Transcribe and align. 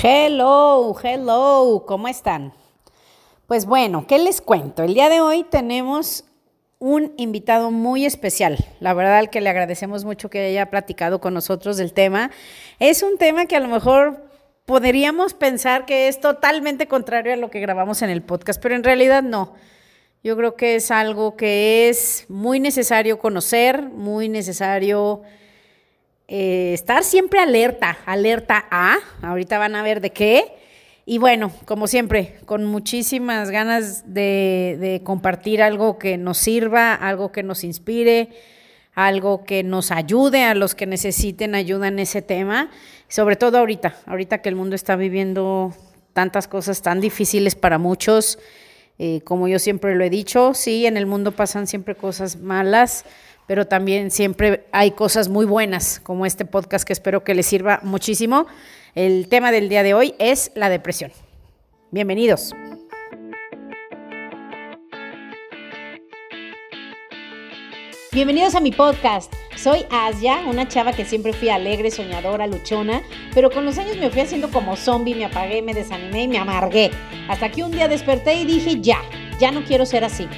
Hello, 0.00 0.94
hello, 1.02 1.82
¿cómo 1.84 2.06
están? 2.06 2.52
Pues 3.48 3.66
bueno, 3.66 4.06
¿qué 4.06 4.20
les 4.20 4.40
cuento? 4.40 4.84
El 4.84 4.94
día 4.94 5.08
de 5.08 5.20
hoy 5.20 5.42
tenemos 5.42 6.24
un 6.78 7.14
invitado 7.16 7.72
muy 7.72 8.06
especial. 8.06 8.64
La 8.78 8.94
verdad 8.94 9.28
que 9.28 9.40
le 9.40 9.50
agradecemos 9.50 10.04
mucho 10.04 10.30
que 10.30 10.46
haya 10.46 10.70
platicado 10.70 11.20
con 11.20 11.34
nosotros 11.34 11.78
del 11.78 11.94
tema. 11.94 12.30
Es 12.78 13.02
un 13.02 13.18
tema 13.18 13.46
que 13.46 13.56
a 13.56 13.60
lo 13.60 13.66
mejor 13.66 14.24
podríamos 14.66 15.34
pensar 15.34 15.84
que 15.84 16.06
es 16.06 16.20
totalmente 16.20 16.86
contrario 16.86 17.32
a 17.32 17.36
lo 17.36 17.50
que 17.50 17.58
grabamos 17.58 18.00
en 18.02 18.10
el 18.10 18.22
podcast, 18.22 18.62
pero 18.62 18.76
en 18.76 18.84
realidad 18.84 19.24
no. 19.24 19.54
Yo 20.22 20.36
creo 20.36 20.54
que 20.54 20.76
es 20.76 20.92
algo 20.92 21.34
que 21.34 21.88
es 21.88 22.24
muy 22.28 22.60
necesario 22.60 23.18
conocer, 23.18 23.82
muy 23.82 24.28
necesario 24.28 25.22
eh, 26.28 26.72
estar 26.74 27.02
siempre 27.04 27.40
alerta, 27.40 27.98
alerta 28.04 28.66
a, 28.70 28.98
ahorita 29.22 29.58
van 29.58 29.74
a 29.74 29.82
ver 29.82 30.00
de 30.00 30.10
qué. 30.10 30.44
Y 31.06 31.16
bueno, 31.16 31.50
como 31.64 31.86
siempre, 31.86 32.36
con 32.44 32.66
muchísimas 32.66 33.50
ganas 33.50 34.12
de, 34.12 34.76
de 34.78 35.00
compartir 35.02 35.62
algo 35.62 35.98
que 35.98 36.18
nos 36.18 36.36
sirva, 36.36 36.94
algo 36.94 37.32
que 37.32 37.42
nos 37.42 37.64
inspire, 37.64 38.28
algo 38.94 39.44
que 39.44 39.62
nos 39.62 39.90
ayude 39.90 40.44
a 40.44 40.54
los 40.54 40.74
que 40.74 40.84
necesiten 40.84 41.54
ayuda 41.54 41.88
en 41.88 41.98
ese 41.98 42.20
tema, 42.20 42.70
sobre 43.06 43.36
todo 43.36 43.56
ahorita, 43.56 43.96
ahorita 44.06 44.42
que 44.42 44.48
el 44.50 44.56
mundo 44.56 44.74
está 44.74 44.96
viviendo 44.96 45.72
tantas 46.12 46.48
cosas 46.48 46.82
tan 46.82 47.00
difíciles 47.00 47.54
para 47.54 47.78
muchos. 47.78 48.38
Eh, 48.98 49.20
como 49.22 49.46
yo 49.46 49.60
siempre 49.60 49.94
lo 49.94 50.02
he 50.02 50.10
dicho, 50.10 50.52
sí, 50.52 50.84
en 50.84 50.96
el 50.96 51.06
mundo 51.06 51.30
pasan 51.30 51.68
siempre 51.68 51.94
cosas 51.94 52.38
malas, 52.38 53.04
pero 53.48 53.66
también 53.66 54.12
siempre 54.12 54.66
hay 54.72 54.92
cosas 54.92 55.28
muy 55.28 55.46
buenas, 55.46 56.00
como 56.00 56.26
este 56.26 56.44
podcast 56.44 56.86
que 56.86 56.92
espero 56.92 57.24
que 57.24 57.34
les 57.34 57.46
sirva 57.46 57.80
muchísimo. 57.82 58.46
El 58.94 59.28
tema 59.28 59.50
del 59.50 59.70
día 59.70 59.82
de 59.82 59.94
hoy 59.94 60.14
es 60.18 60.52
la 60.54 60.68
depresión. 60.68 61.10
Bienvenidos. 61.90 62.52
Bienvenidos 68.12 68.54
a 68.54 68.60
mi 68.60 68.70
podcast. 68.70 69.32
Soy 69.56 69.86
Asia, 69.90 70.42
una 70.46 70.68
chava 70.68 70.92
que 70.92 71.06
siempre 71.06 71.32
fui 71.32 71.48
alegre, 71.48 71.90
soñadora, 71.90 72.46
luchona, 72.46 73.02
pero 73.34 73.50
con 73.50 73.64
los 73.64 73.78
años 73.78 73.96
me 73.96 74.10
fui 74.10 74.20
haciendo 74.20 74.50
como 74.50 74.76
zombie, 74.76 75.14
me 75.14 75.24
apagué, 75.24 75.62
me 75.62 75.72
desanimé 75.72 76.24
y 76.24 76.28
me 76.28 76.38
amargué. 76.38 76.90
Hasta 77.28 77.50
que 77.50 77.62
un 77.62 77.70
día 77.70 77.88
desperté 77.88 78.34
y 78.34 78.44
dije, 78.44 78.80
ya, 78.82 78.98
ya 79.40 79.50
no 79.50 79.64
quiero 79.64 79.86
ser 79.86 80.04
así. 80.04 80.28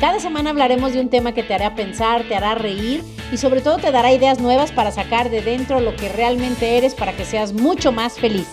Cada 0.00 0.18
semana 0.18 0.50
hablaremos 0.50 0.92
de 0.92 1.00
un 1.00 1.08
tema 1.08 1.32
que 1.32 1.44
te 1.44 1.54
hará 1.54 1.76
pensar, 1.76 2.24
te 2.24 2.34
hará 2.34 2.56
reír 2.56 3.02
y 3.32 3.36
sobre 3.36 3.60
todo 3.60 3.78
te 3.78 3.92
dará 3.92 4.12
ideas 4.12 4.40
nuevas 4.40 4.72
para 4.72 4.90
sacar 4.90 5.30
de 5.30 5.40
dentro 5.40 5.80
lo 5.80 5.94
que 5.94 6.08
realmente 6.08 6.76
eres 6.76 6.94
para 6.94 7.16
que 7.16 7.24
seas 7.24 7.52
mucho 7.52 7.92
más 7.92 8.18
feliz. 8.18 8.48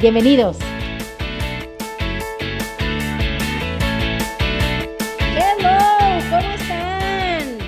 Bienvenidos. 0.00 0.56
Hello, 5.36 5.78
¿cómo 6.30 6.52
están? 6.54 7.58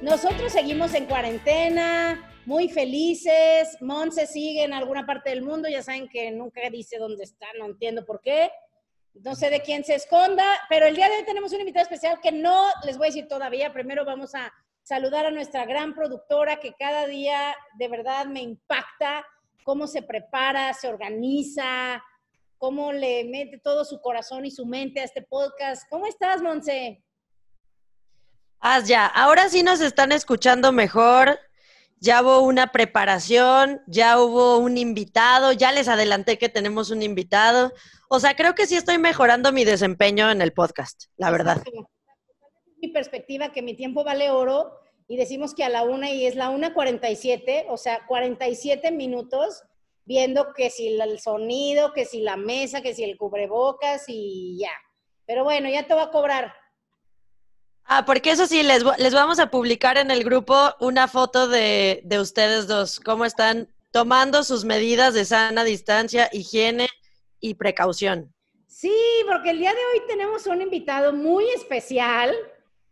Nosotros 0.00 0.52
seguimos 0.52 0.94
en 0.94 1.06
cuarentena, 1.06 2.30
muy 2.46 2.68
felices. 2.68 3.76
Monse 3.80 4.26
sigue 4.26 4.62
en 4.62 4.72
alguna 4.72 5.04
parte 5.04 5.30
del 5.30 5.42
mundo, 5.42 5.68
ya 5.68 5.82
saben 5.82 6.08
que 6.08 6.30
nunca 6.30 6.60
dice 6.70 6.98
dónde 6.98 7.24
está, 7.24 7.46
no 7.58 7.66
entiendo 7.66 8.06
por 8.06 8.20
qué 8.20 8.48
no 9.22 9.34
sé 9.34 9.50
de 9.50 9.60
quién 9.60 9.84
se 9.84 9.94
esconda, 9.94 10.44
pero 10.68 10.86
el 10.86 10.96
día 10.96 11.08
de 11.08 11.16
hoy 11.16 11.24
tenemos 11.24 11.52
un 11.52 11.60
invitado 11.60 11.82
especial 11.84 12.20
que 12.20 12.32
no 12.32 12.68
les 12.84 12.98
voy 12.98 13.06
a 13.06 13.10
decir 13.10 13.28
todavía. 13.28 13.72
Primero 13.72 14.04
vamos 14.04 14.34
a 14.34 14.52
saludar 14.82 15.26
a 15.26 15.30
nuestra 15.30 15.64
gran 15.64 15.94
productora 15.94 16.60
que 16.60 16.74
cada 16.78 17.06
día 17.06 17.54
de 17.78 17.88
verdad 17.88 18.26
me 18.26 18.40
impacta 18.40 19.26
cómo 19.64 19.86
se 19.86 20.02
prepara, 20.02 20.72
se 20.74 20.88
organiza, 20.88 22.02
cómo 22.58 22.92
le 22.92 23.24
mete 23.24 23.58
todo 23.58 23.84
su 23.84 24.00
corazón 24.00 24.46
y 24.46 24.50
su 24.50 24.64
mente 24.64 25.00
a 25.00 25.04
este 25.04 25.22
podcast. 25.22 25.88
¿Cómo 25.90 26.06
estás, 26.06 26.40
Monse? 26.40 27.02
Haz 28.60 28.88
ya, 28.88 29.06
ahora 29.06 29.48
sí 29.48 29.62
nos 29.62 29.80
están 29.80 30.12
escuchando 30.12 30.72
mejor. 30.72 31.38
Ya 31.98 32.22
hubo 32.22 32.40
una 32.40 32.72
preparación, 32.72 33.80
ya 33.86 34.20
hubo 34.20 34.58
un 34.58 34.76
invitado, 34.76 35.52
ya 35.52 35.72
les 35.72 35.88
adelanté 35.88 36.38
que 36.38 36.48
tenemos 36.48 36.90
un 36.90 37.02
invitado. 37.02 37.72
O 38.08 38.20
sea, 38.20 38.36
creo 38.36 38.54
que 38.54 38.66
sí 38.66 38.76
estoy 38.76 38.98
mejorando 38.98 39.52
mi 39.52 39.64
desempeño 39.64 40.30
en 40.30 40.42
el 40.42 40.52
podcast, 40.52 41.04
la 41.16 41.30
verdad. 41.30 41.62
Mi 42.80 42.88
perspectiva, 42.88 43.52
que 43.52 43.62
mi 43.62 43.74
tiempo 43.74 44.04
vale 44.04 44.30
oro 44.30 44.72
y 45.08 45.16
decimos 45.16 45.54
que 45.54 45.64
a 45.64 45.68
la 45.68 45.84
una 45.84 46.10
y 46.10 46.26
es 46.26 46.36
la 46.36 46.50
una 46.50 46.74
47, 46.74 47.66
o 47.68 47.76
sea, 47.76 48.04
47 48.06 48.90
minutos 48.92 49.62
viendo 50.04 50.52
que 50.54 50.70
si 50.70 50.88
el 51.00 51.18
sonido, 51.18 51.92
que 51.92 52.04
si 52.04 52.20
la 52.20 52.36
mesa, 52.36 52.80
que 52.80 52.94
si 52.94 53.04
el 53.04 53.16
cubrebocas 53.16 54.04
y 54.08 54.58
ya. 54.58 54.70
Pero 55.26 55.44
bueno, 55.44 55.68
ya 55.68 55.86
te 55.86 55.94
voy 55.94 56.04
a 56.04 56.10
cobrar. 56.10 56.54
Ah, 57.88 58.04
porque 58.04 58.30
eso 58.30 58.46
sí, 58.46 58.62
les, 58.62 58.82
les 58.98 59.14
vamos 59.14 59.38
a 59.38 59.50
publicar 59.50 59.96
en 59.96 60.10
el 60.10 60.24
grupo 60.24 60.74
una 60.80 61.06
foto 61.06 61.46
de, 61.46 62.02
de 62.04 62.20
ustedes 62.20 62.66
dos, 62.66 62.98
cómo 62.98 63.24
están 63.24 63.68
tomando 63.92 64.42
sus 64.42 64.64
medidas 64.64 65.14
de 65.14 65.24
sana 65.24 65.62
distancia, 65.62 66.28
higiene 66.32 66.88
y 67.40 67.54
precaución. 67.54 68.34
Sí, 68.66 68.92
porque 69.26 69.50
el 69.50 69.58
día 69.58 69.72
de 69.72 69.78
hoy 69.78 70.06
tenemos 70.06 70.46
un 70.46 70.60
invitado 70.60 71.12
muy 71.12 71.48
especial 71.50 72.34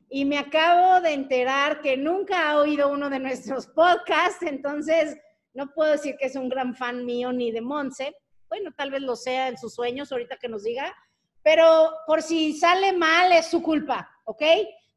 y 0.09 0.25
me 0.25 0.39
acabo 0.39 1.01
de 1.01 1.13
enterar 1.13 1.81
que 1.81 1.97
nunca 1.97 2.49
ha 2.49 2.59
oído 2.59 2.89
uno 2.89 3.11
de 3.11 3.19
nuestros 3.19 3.67
podcasts, 3.75 4.43
entonces 4.43 5.17
no 5.55 5.73
puedo 5.75 5.91
decir 5.91 6.17
que 6.19 6.27
es 6.27 6.37
un 6.37 6.49
gran 6.49 6.75
fan 6.75 7.05
mío 7.05 7.33
ni 7.33 7.51
de 7.51 7.61
Monse. 7.61 8.15
Bueno, 8.49 8.71
tal 8.77 8.93
vez 8.93 9.03
lo 9.03 9.17
sea 9.17 9.49
en 9.49 9.59
sus 9.59 9.75
sueños, 9.75 10.13
ahorita 10.13 10.37
que 10.37 10.49
nos 10.49 10.63
diga, 10.63 10.95
pero 11.43 11.93
por 12.07 12.23
si 12.23 12.53
sale 12.55 12.93
mal 12.93 13.33
es 13.33 13.49
su 13.49 13.61
culpa, 13.61 14.09
¿ok? 14.25 14.43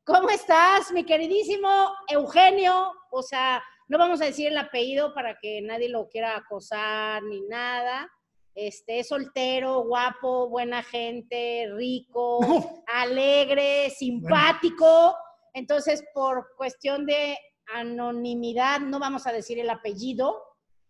¿Cómo 0.07 0.29
estás, 0.29 0.89
mi 0.93 1.03
queridísimo 1.03 1.67
Eugenio? 2.07 2.93
O 3.11 3.21
sea, 3.21 3.61
no 3.89 3.97
vamos 3.97 4.21
a 4.21 4.25
decir 4.25 4.47
el 4.47 4.57
apellido 4.57 5.13
para 5.13 5.37
que 5.37 5.61
nadie 5.61 5.89
lo 5.89 6.07
quiera 6.07 6.37
acosar 6.37 7.21
ni 7.23 7.41
nada. 7.41 8.09
Este, 8.55 8.99
es 8.99 9.09
soltero, 9.09 9.83
guapo, 9.83 10.47
buena 10.47 10.81
gente, 10.81 11.69
rico, 11.73 12.39
alegre, 12.87 13.89
simpático. 13.89 15.13
Entonces, 15.53 16.01
por 16.13 16.55
cuestión 16.55 17.05
de 17.05 17.37
anonimidad, 17.75 18.79
no 18.79 18.99
vamos 18.99 19.27
a 19.27 19.33
decir 19.33 19.59
el 19.59 19.69
apellido, 19.69 20.41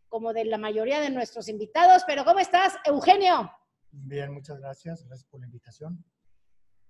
como 0.09 0.31
de 0.31 0.45
la 0.45 0.59
mayoría 0.59 1.01
de 1.01 1.09
nuestros 1.09 1.49
invitados. 1.49 2.03
Pero, 2.05 2.23
¿cómo 2.23 2.38
estás, 2.38 2.78
Eugenio? 2.85 3.51
Bien, 3.89 4.31
muchas 4.31 4.59
gracias. 4.59 5.03
Gracias 5.07 5.28
por 5.28 5.39
la 5.39 5.47
invitación. 5.47 6.05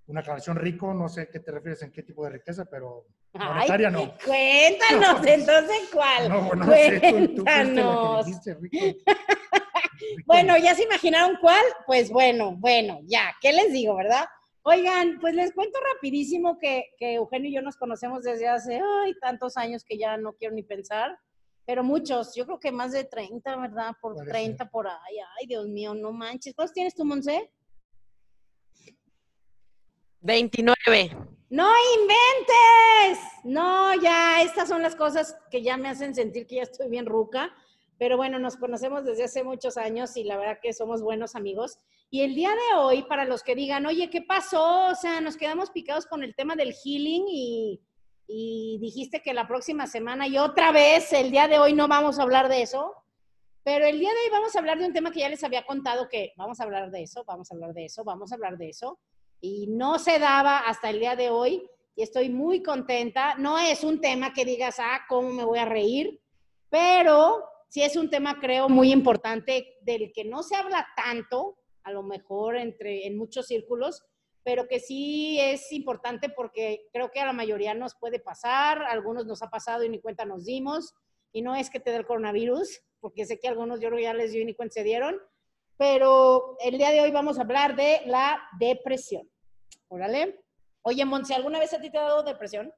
Una 0.07 0.21
aclaración 0.21 0.55
rico, 0.55 0.93
no 0.93 1.09
sé 1.09 1.29
qué 1.29 1.41
te 1.41 1.51
refieres 1.51 1.81
en 1.83 1.91
qué 1.91 2.01
tipo 2.01 2.23
de 2.23 2.31
riqueza, 2.31 2.65
pero 2.65 3.07
monetaria 3.33 3.89
no. 3.89 4.13
Cuéntanos, 4.25 5.25
entonces, 5.25 5.89
¿cuál? 5.91 6.29
No, 6.29 6.41
bueno, 6.43 6.65
cuéntanos. 6.65 8.25
Sé, 8.25 8.55
tú, 8.55 8.61
tú 8.69 8.77
bueno, 10.25 10.57
ya 10.57 10.75
se 10.75 10.83
imaginaron 10.83 11.37
cuál, 11.41 11.63
pues 11.85 12.09
bueno, 12.09 12.55
bueno, 12.55 12.99
ya, 13.03 13.35
¿qué 13.41 13.51
les 13.51 13.73
digo, 13.73 13.95
verdad? 13.95 14.25
Oigan, 14.63 15.17
pues 15.21 15.33
les 15.33 15.53
cuento 15.53 15.79
rapidísimo 15.93 16.57
que, 16.59 16.85
Eugenio 16.99 17.49
y 17.49 17.53
yo 17.55 17.61
nos 17.61 17.77
conocemos 17.77 18.23
desde 18.23 18.47
hace 18.47 18.81
ay, 19.03 19.13
tantos 19.21 19.55
años 19.55 19.83
que 19.83 19.97
ya 19.97 20.17
no 20.17 20.33
quiero 20.33 20.55
ni 20.55 20.63
pensar, 20.63 21.17
pero 21.65 21.83
muchos, 21.83 22.33
yo 22.35 22.45
creo 22.45 22.59
que 22.59 22.71
más 22.71 22.91
de 22.91 23.03
30, 23.03 23.55
¿verdad? 23.57 23.91
Por 24.01 24.15
30 24.25 24.69
por 24.69 24.87
ahí, 24.87 25.17
ay, 25.39 25.47
Dios 25.47 25.67
mío, 25.67 25.93
no 25.93 26.11
manches. 26.11 26.53
¿Cuántos 26.53 26.73
tienes 26.73 26.95
tú, 26.95 27.05
Monse? 27.05 27.51
29. 30.21 31.17
No 31.49 31.69
inventes. 31.99 33.23
No, 33.43 33.93
ya, 34.01 34.41
estas 34.41 34.67
son 34.67 34.81
las 34.81 34.95
cosas 34.95 35.37
que 35.49 35.61
ya 35.61 35.77
me 35.77 35.89
hacen 35.89 36.13
sentir 36.13 36.45
que 36.47 36.55
ya 36.55 36.63
estoy 36.63 36.89
bien 36.89 37.05
ruca. 37.05 37.53
Pero 37.97 38.17
bueno, 38.17 38.37
nos 38.37 38.57
conocemos 38.57 39.05
desde 39.05 39.23
hace 39.23 39.43
muchos 39.43 39.77
años 39.77 40.17
y 40.17 40.23
la 40.23 40.37
verdad 40.37 40.59
que 40.61 40.73
somos 40.73 41.01
buenos 41.01 41.35
amigos. 41.35 41.79
Y 42.09 42.21
el 42.21 42.35
día 42.35 42.51
de 42.51 42.77
hoy, 42.77 43.03
para 43.03 43.25
los 43.25 43.43
que 43.43 43.55
digan, 43.55 43.85
oye, 43.85 44.09
¿qué 44.09 44.21
pasó? 44.21 44.89
O 44.89 44.95
sea, 44.95 45.19
nos 45.21 45.35
quedamos 45.35 45.71
picados 45.71 46.05
con 46.05 46.23
el 46.23 46.35
tema 46.35 46.55
del 46.55 46.73
healing 46.73 47.25
y, 47.27 47.81
y 48.27 48.77
dijiste 48.79 49.21
que 49.21 49.33
la 49.33 49.47
próxima 49.47 49.87
semana 49.87 50.27
y 50.27 50.37
otra 50.37 50.71
vez, 50.71 51.11
el 51.13 51.31
día 51.31 51.47
de 51.47 51.59
hoy 51.59 51.73
no 51.73 51.87
vamos 51.87 52.19
a 52.19 52.23
hablar 52.23 52.49
de 52.49 52.61
eso. 52.61 52.93
Pero 53.63 53.85
el 53.85 53.99
día 53.99 54.09
de 54.09 54.15
hoy 54.15 54.31
vamos 54.31 54.55
a 54.55 54.59
hablar 54.59 54.79
de 54.79 54.85
un 54.85 54.93
tema 54.93 55.11
que 55.11 55.19
ya 55.19 55.29
les 55.29 55.43
había 55.43 55.65
contado 55.65 56.07
que 56.07 56.33
vamos 56.37 56.59
a 56.59 56.63
hablar 56.63 56.91
de 56.91 57.03
eso, 57.03 57.23
vamos 57.25 57.51
a 57.51 57.55
hablar 57.55 57.73
de 57.73 57.85
eso, 57.85 58.03
vamos 58.03 58.31
a 58.31 58.35
hablar 58.35 58.57
de 58.57 58.69
eso. 58.69 58.99
Y 59.41 59.67
no 59.67 59.99
se 59.99 60.19
daba 60.19 60.59
hasta 60.59 60.89
el 60.89 60.99
día 60.99 61.15
de 61.15 61.29
hoy 61.29 61.69
y 61.95 62.03
estoy 62.03 62.29
muy 62.29 62.61
contenta. 62.63 63.35
No 63.35 63.57
es 63.57 63.83
un 63.83 64.01
tema 64.01 64.33
que 64.33 64.45
digas, 64.45 64.77
ah, 64.79 65.01
¿cómo 65.09 65.29
me 65.29 65.43
voy 65.43 65.59
a 65.59 65.65
reír? 65.65 66.21
Pero 66.69 67.43
sí 67.69 67.81
es 67.81 67.95
un 67.95 68.09
tema, 68.09 68.39
creo, 68.39 68.69
muy 68.69 68.91
importante 68.91 69.77
del 69.81 70.11
que 70.13 70.23
no 70.23 70.43
se 70.43 70.55
habla 70.55 70.87
tanto, 70.95 71.57
a 71.83 71.91
lo 71.91 72.03
mejor 72.03 72.55
entre, 72.55 73.07
en 73.07 73.17
muchos 73.17 73.47
círculos, 73.47 74.03
pero 74.43 74.67
que 74.67 74.79
sí 74.79 75.39
es 75.39 75.71
importante 75.71 76.29
porque 76.29 76.87
creo 76.93 77.11
que 77.11 77.19
a 77.19 77.25
la 77.25 77.33
mayoría 77.33 77.73
nos 77.73 77.95
puede 77.95 78.19
pasar, 78.19 78.81
a 78.81 78.91
algunos 78.91 79.25
nos 79.25 79.41
ha 79.41 79.49
pasado 79.49 79.83
y 79.83 79.89
ni 79.89 79.99
cuenta 79.99 80.25
nos 80.25 80.45
dimos, 80.45 80.93
y 81.33 81.41
no 81.41 81.55
es 81.55 81.69
que 81.69 81.79
te 81.79 81.91
dé 81.91 81.97
el 81.97 82.05
coronavirus, 82.05 82.81
porque 82.99 83.25
sé 83.25 83.39
que 83.39 83.47
a 83.47 83.51
algunos 83.51 83.79
yo 83.79 83.89
ya 83.97 84.13
les 84.13 84.31
dio 84.31 84.41
y 84.41 84.45
ni 84.45 84.53
cuenta 84.53 84.75
se 84.75 84.83
dieron, 84.83 85.19
pero 85.77 86.57
el 86.63 86.77
día 86.77 86.91
de 86.91 87.01
hoy 87.01 87.11
vamos 87.11 87.37
a 87.37 87.43
hablar 87.43 87.75
de 87.75 88.01
la 88.05 88.41
depresión. 88.59 89.29
Órale. 89.87 90.43
Oye, 90.81 91.05
Monse, 91.05 91.35
¿alguna 91.35 91.59
vez 91.59 91.73
a 91.73 91.79
ti 91.79 91.89
te 91.91 91.97
ha 91.97 92.03
dado 92.03 92.23
depresión? 92.23 92.73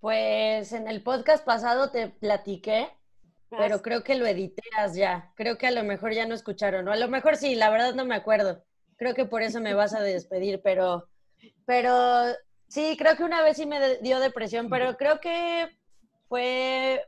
Pues 0.00 0.72
en 0.72 0.86
el 0.86 1.02
podcast 1.02 1.44
pasado 1.44 1.90
te 1.90 2.08
platiqué, 2.08 2.90
pero 3.48 3.80
creo 3.80 4.04
que 4.04 4.16
lo 4.16 4.26
editeas 4.26 4.94
ya. 4.94 5.32
Creo 5.34 5.56
que 5.56 5.66
a 5.66 5.70
lo 5.70 5.82
mejor 5.82 6.12
ya 6.12 6.26
no 6.26 6.34
escucharon, 6.34 6.86
o 6.86 6.92
a 6.92 6.96
lo 6.96 7.08
mejor 7.08 7.36
sí, 7.36 7.54
la 7.54 7.70
verdad 7.70 7.94
no 7.94 8.04
me 8.04 8.14
acuerdo. 8.14 8.62
Creo 8.96 9.14
que 9.14 9.24
por 9.24 9.42
eso 9.42 9.60
me 9.60 9.74
vas 9.74 9.94
a 9.94 10.02
despedir, 10.02 10.60
pero, 10.62 11.08
pero 11.64 12.34
sí, 12.68 12.96
creo 12.98 13.16
que 13.16 13.24
una 13.24 13.42
vez 13.42 13.56
sí 13.56 13.64
me 13.64 13.98
dio 13.98 14.20
depresión, 14.20 14.68
pero 14.68 14.96
creo 14.96 15.20
que 15.20 15.70
fue, 16.28 17.02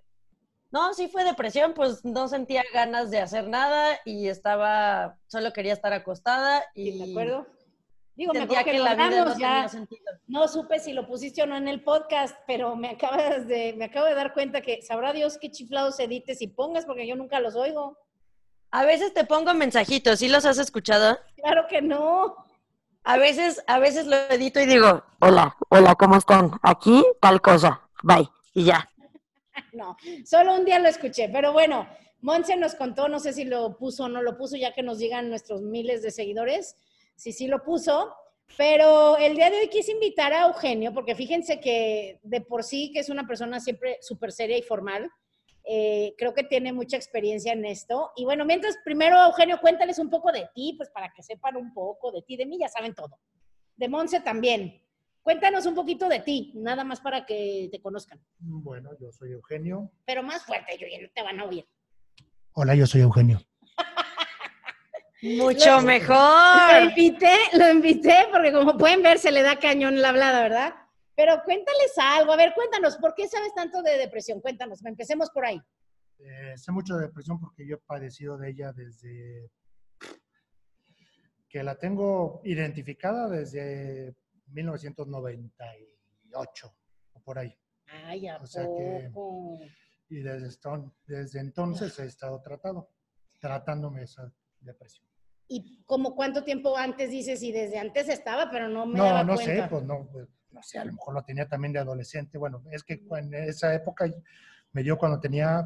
no, 0.76 0.93
sí 0.93 1.08
fue 1.08 1.25
depresión, 1.25 1.73
pues 1.73 2.05
no 2.05 2.28
sentía 2.28 2.62
ganas 2.75 3.11
de 3.11 3.20
hacer 3.20 3.49
nada 3.49 3.99
y 4.05 4.28
estaba, 4.28 5.17
solo 5.26 5.50
quería 5.55 5.73
estar 5.73 5.94
acostada 5.94 6.67
y... 6.75 6.99
¿De 6.99 7.11
acuerdo? 7.12 7.46
Digo, 8.14 8.34
me 8.34 8.40
sentía 8.40 8.62
que, 8.62 8.73
que 8.73 8.78
la 8.78 8.94
vida 8.94 9.25
no 9.25 9.32
tenía 9.32 9.69
sentido. 9.70 10.05
No 10.26 10.49
supe 10.49 10.78
si 10.78 10.93
lo 10.93 11.06
pusiste 11.06 11.43
o 11.43 11.46
no 11.46 11.56
en 11.56 11.69
el 11.69 11.82
podcast, 11.82 12.37
pero 12.46 12.76
me 12.76 12.90
acabas 12.90 13.46
de, 13.46 13.75
me 13.78 13.87
acabo 13.87 14.05
de 14.05 14.14
dar 14.14 14.34
cuenta 14.34 14.61
que 14.61 14.82
sabrá 14.82 15.14
Dios 15.14 15.38
qué 15.40 15.50
chiflados 15.50 15.99
edites 15.99 16.43
y 16.43 16.49
pongas, 16.49 16.84
porque 16.84 17.06
yo 17.06 17.17
nunca 17.17 17.40
los 17.40 17.56
oigo. 17.56 17.99
A 18.70 18.84
veces 18.84 19.14
te 19.14 19.25
pongo 19.25 19.55
mensajitos, 19.55 20.19
¿sí 20.19 20.29
los 20.29 20.44
has 20.44 20.58
escuchado? 20.58 21.19
Claro 21.37 21.67
que 21.69 21.81
no. 21.81 22.37
A 23.02 23.17
veces, 23.17 23.64
a 23.67 23.79
veces 23.79 24.06
lo 24.06 24.17
edito 24.29 24.61
y 24.61 24.67
digo, 24.67 25.05
hola, 25.20 25.56
hola, 25.70 25.94
¿cómo 25.94 26.17
están? 26.17 26.50
Aquí 26.62 27.02
tal 27.22 27.40
cosa, 27.40 27.81
bye, 28.02 28.29
y 28.52 28.64
ya. 28.64 28.90
No, 29.73 29.97
solo 30.25 30.55
un 30.55 30.64
día 30.64 30.79
lo 30.79 30.88
escuché, 30.88 31.29
pero 31.29 31.53
bueno, 31.53 31.87
Monse 32.20 32.56
nos 32.56 32.75
contó, 32.75 33.08
no 33.08 33.19
sé 33.19 33.32
si 33.32 33.44
lo 33.44 33.76
puso 33.76 34.05
o 34.05 34.08
no 34.08 34.23
lo 34.23 34.37
puso, 34.37 34.56
ya 34.56 34.73
que 34.73 34.82
nos 34.82 34.99
digan 34.99 35.29
nuestros 35.29 35.62
miles 35.62 36.03
de 36.03 36.11
seguidores, 36.11 36.76
si 37.14 37.32
sí 37.32 37.47
lo 37.47 37.62
puso, 37.62 38.14
pero 38.56 39.17
el 39.19 39.37
día 39.37 39.50
de 39.50 39.61
hoy 39.61 39.69
quise 39.69 39.93
invitar 39.93 40.32
a 40.32 40.47
Eugenio, 40.47 40.93
porque 40.94 41.14
fíjense 41.14 41.61
que 41.61 42.20
de 42.23 42.41
por 42.41 42.62
sí, 42.62 42.91
que 42.93 43.00
es 43.00 43.08
una 43.11 43.26
persona 43.26 43.61
siempre 43.61 43.99
súper 44.00 44.32
seria 44.32 44.56
y 44.56 44.62
formal, 44.62 45.11
eh, 45.69 46.14
creo 46.17 46.32
que 46.32 46.44
tiene 46.44 46.73
mucha 46.73 46.97
experiencia 46.97 47.53
en 47.53 47.64
esto. 47.64 48.12
Y 48.14 48.25
bueno, 48.25 48.44
mientras 48.44 48.76
primero, 48.85 49.23
Eugenio, 49.25 49.61
cuéntales 49.61 49.99
un 49.99 50.08
poco 50.08 50.31
de 50.31 50.49
ti, 50.55 50.75
pues 50.76 50.91
para 50.91 51.12
que 51.12 51.25
sepan 51.25 51.56
un 51.56 51.75
poco 51.75 52.12
de 52.12 52.23
ti, 52.23 52.37
de 52.37 52.47
mí 52.47 52.56
ya 52.58 52.69
saben 52.69 52.94
todo. 52.94 53.19
De 53.76 53.88
Monse 53.88 54.20
también. 54.20 54.81
Cuéntanos 55.31 55.67
un 55.67 55.75
poquito 55.75 56.08
de 56.08 56.20
ti, 56.20 56.52
nada 56.55 56.84
más 56.84 57.00
para 57.00 57.26
que 57.26 57.69
te 57.73 57.81
conozcan. 57.82 58.25
Bueno, 58.38 58.90
yo 59.00 59.11
soy 59.11 59.32
Eugenio. 59.32 59.90
Pero 60.05 60.23
más 60.23 60.44
fuerte, 60.44 60.78
yo 60.78 60.87
ya 60.87 61.02
no 61.02 61.08
te 61.12 61.20
van 61.20 61.40
a 61.40 61.44
oír. 61.46 61.67
Hola, 62.52 62.76
yo 62.76 62.87
soy 62.87 63.00
Eugenio. 63.00 63.40
Mucho 65.23 65.67
Lo- 65.69 65.81
Lo 65.81 65.82
mejor. 65.82 66.82
invité, 66.84 67.34
lo 67.55 67.69
invité 67.73 68.28
porque 68.31 68.52
como 68.52 68.78
pueden 68.78 69.02
ver 69.02 69.19
se 69.19 69.32
le 69.32 69.43
da 69.43 69.58
cañón 69.58 70.00
la 70.00 70.11
hablada, 70.11 70.43
¿verdad? 70.44 70.75
Pero 71.17 71.43
cuéntales 71.44 71.93
algo, 71.99 72.32
a 72.32 72.37
ver, 72.37 72.52
cuéntanos, 72.55 72.96
¿por 72.99 73.12
qué 73.17 73.26
sabes 73.26 73.52
tanto 73.52 73.82
de 73.82 73.99
depresión? 73.99 74.40
Cuéntanos, 74.40 74.84
empecemos 74.87 75.31
por 75.31 75.44
ahí. 75.44 75.61
Eh, 76.20 76.52
sé 76.56 76.70
mucho 76.70 76.94
de 76.94 77.08
depresión 77.08 77.40
porque 77.40 77.67
yo 77.67 77.75
he 77.75 77.79
padecido 77.79 78.38
de 78.38 78.50
ella 78.50 78.72
desde 78.72 79.50
que 81.49 81.64
la 81.64 81.75
tengo 81.75 82.43
identificada 82.44 83.29
desde 83.29 84.14
1998 84.46 86.75
o 87.12 87.20
por 87.20 87.38
ahí. 87.38 87.54
Ay, 88.04 88.26
¿a 88.28 88.37
O 88.38 88.46
sea 88.46 88.66
que-? 88.66 89.10
Y 90.08 90.20
desde 90.20 91.40
entonces 91.40 91.98
he 91.98 92.04
estado 92.06 92.40
tratado, 92.40 92.88
tratándome 93.40 94.02
esa 94.04 94.32
depresión. 94.60 95.04
¿Y 95.48 95.82
como 95.84 96.14
cuánto 96.16 96.43
tiempo 96.44 96.76
antes 96.76 97.10
dices? 97.10 97.43
Y 97.43 97.52
desde 97.52 97.78
antes 97.78 98.08
estaba, 98.08 98.50
pero 98.50 98.69
no 98.69 98.87
me 98.87 98.98
No, 98.98 99.04
daba 99.04 99.22
no 99.25 99.34
cuenta. 99.34 99.64
sé, 99.64 99.69
pues 99.69 99.84
no, 99.84 100.08
pues, 100.10 100.28
no 100.50 100.62
sé, 100.62 100.78
a 100.78 100.84
lo 100.84 100.93
mejor 100.93 101.14
lo 101.14 101.22
tenía 101.22 101.48
también 101.48 101.72
de 101.72 101.78
adolescente. 101.81 102.38
Bueno, 102.38 102.62
es 102.70 102.82
que 102.82 103.04
en 103.10 103.34
esa 103.34 103.75
época 103.75 104.10
me 104.72 104.82
dio 104.82 104.96
cuando 104.98 105.20
tenía 105.20 105.64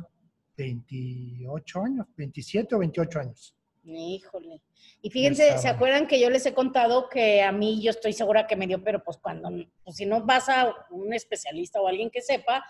28 0.56 1.82
años, 1.82 2.06
27 2.16 2.74
o 2.74 2.78
28 2.80 3.20
años. 3.20 3.56
Híjole. 3.84 4.60
Y 5.02 5.10
fíjense, 5.10 5.56
¿se 5.58 5.68
acuerdan 5.68 6.06
que 6.06 6.20
yo 6.20 6.28
les 6.28 6.44
he 6.46 6.54
contado 6.54 7.08
que 7.08 7.42
a 7.42 7.50
mí 7.52 7.80
yo 7.82 7.90
estoy 7.90 8.12
segura 8.12 8.46
que 8.46 8.56
me 8.56 8.66
dio, 8.66 8.82
pero 8.84 9.02
pues 9.02 9.16
cuando, 9.16 9.50
pues 9.82 9.96
si 9.96 10.06
no 10.06 10.24
vas 10.24 10.48
a 10.48 10.74
un 10.90 11.12
especialista 11.14 11.80
o 11.80 11.88
alguien 11.88 12.10
que 12.10 12.20
sepa, 12.20 12.64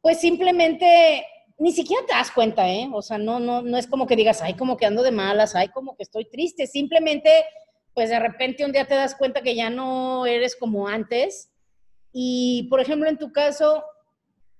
pues 0.00 0.20
simplemente 0.20 1.26
ni 1.58 1.72
siquiera 1.72 2.04
te 2.06 2.14
das 2.14 2.30
cuenta, 2.30 2.68
¿eh? 2.70 2.88
O 2.92 3.02
sea, 3.02 3.18
no, 3.18 3.40
no, 3.40 3.62
no 3.62 3.78
es 3.78 3.86
como 3.86 4.06
que 4.06 4.16
digas, 4.16 4.42
ay, 4.42 4.54
como 4.54 4.76
que 4.76 4.86
ando 4.86 5.02
de 5.02 5.12
malas, 5.12 5.54
ay, 5.54 5.68
como 5.68 5.96
que 5.96 6.02
estoy 6.02 6.28
triste. 6.28 6.66
Simplemente, 6.66 7.30
pues 7.94 8.10
de 8.10 8.18
repente 8.18 8.64
un 8.64 8.72
día 8.72 8.86
te 8.86 8.94
das 8.94 9.14
cuenta 9.14 9.42
que 9.42 9.54
ya 9.54 9.70
no 9.70 10.26
eres 10.26 10.56
como 10.56 10.88
antes. 10.88 11.50
Y, 12.12 12.66
por 12.70 12.80
ejemplo, 12.80 13.08
en 13.08 13.18
tu 13.18 13.32
caso, 13.32 13.84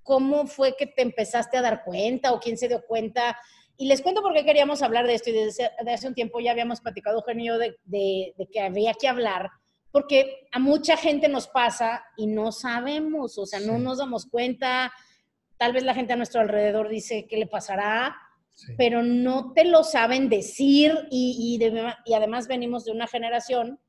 ¿cómo 0.02 0.46
fue 0.46 0.76
que 0.76 0.87
te 0.87 1.02
empezaste 1.02 1.56
a 1.56 1.62
dar 1.62 1.85
cuenta 1.85 2.32
o 2.32 2.41
quién 2.41 2.56
se 2.56 2.69
dio 2.69 2.85
cuenta? 2.87 3.37
Y 3.76 3.87
les 3.87 4.03
cuento 4.03 4.23
por 4.23 4.32
qué 4.35 4.44
queríamos 4.44 4.82
hablar 4.82 5.06
de 5.06 5.15
esto 5.15 5.31
y 5.31 5.32
desde 5.32 5.71
hace, 5.93 6.06
un 6.09 6.15
tiempo 6.15 6.38
ya 6.41 6.53
habíamos 6.53 6.81
platicado, 6.81 7.19
Eugenio, 7.19 7.59
de, 7.59 7.76
de, 7.85 8.32
de 8.37 8.47
que 8.47 8.61
había 8.61 8.94
que 8.94 9.09
hablar, 9.09 9.50
porque 9.91 10.47
a 10.53 10.59
mucha 10.59 10.97
gente 10.97 11.29
nos 11.29 11.49
pasa 11.49 12.05
y 12.17 12.26
no 12.26 12.53
sabemos, 12.53 13.37
o 13.38 13.47
sea, 13.47 13.61
no 13.61 13.79
nos 13.79 13.99
damos 13.99 14.26
cuenta. 14.26 14.93
Tal 15.56 15.73
vez 15.73 15.82
la 15.85 15.94
gente 15.94 16.12
a 16.12 16.17
nuestro 16.17 16.41
alrededor 16.41 16.88
dice 16.88 17.26
qué 17.29 17.37
le 17.37 17.47
pasará, 17.47 18.17
Sí. 18.56 18.73
pero 18.79 19.03
no 19.03 19.53
te 19.53 19.65
lo 19.65 19.82
saben 19.82 20.29
decir 20.29 20.97
y, 21.11 21.37
y, 21.41 21.59
de- 21.59 21.93
y 22.05 22.15
además 22.15 22.47
venimos 22.47 22.85
de 22.85 22.93
una 22.93 23.09
generación 23.09 23.81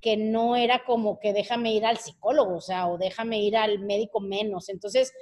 que 0.00 0.16
no 0.16 0.54
era 0.54 0.84
como 0.84 1.18
que 1.18 1.32
déjame 1.32 1.72
ir 1.74 1.84
al 1.84 1.98
psicólogo, 1.98 2.58
o 2.58 2.60
sea, 2.60 2.86
o 2.86 2.98
déjame 2.98 3.40
ir 3.42 3.56
al 3.56 3.80
médico 3.80 4.20
menos. 4.20 4.68
Entonces, 4.68 5.12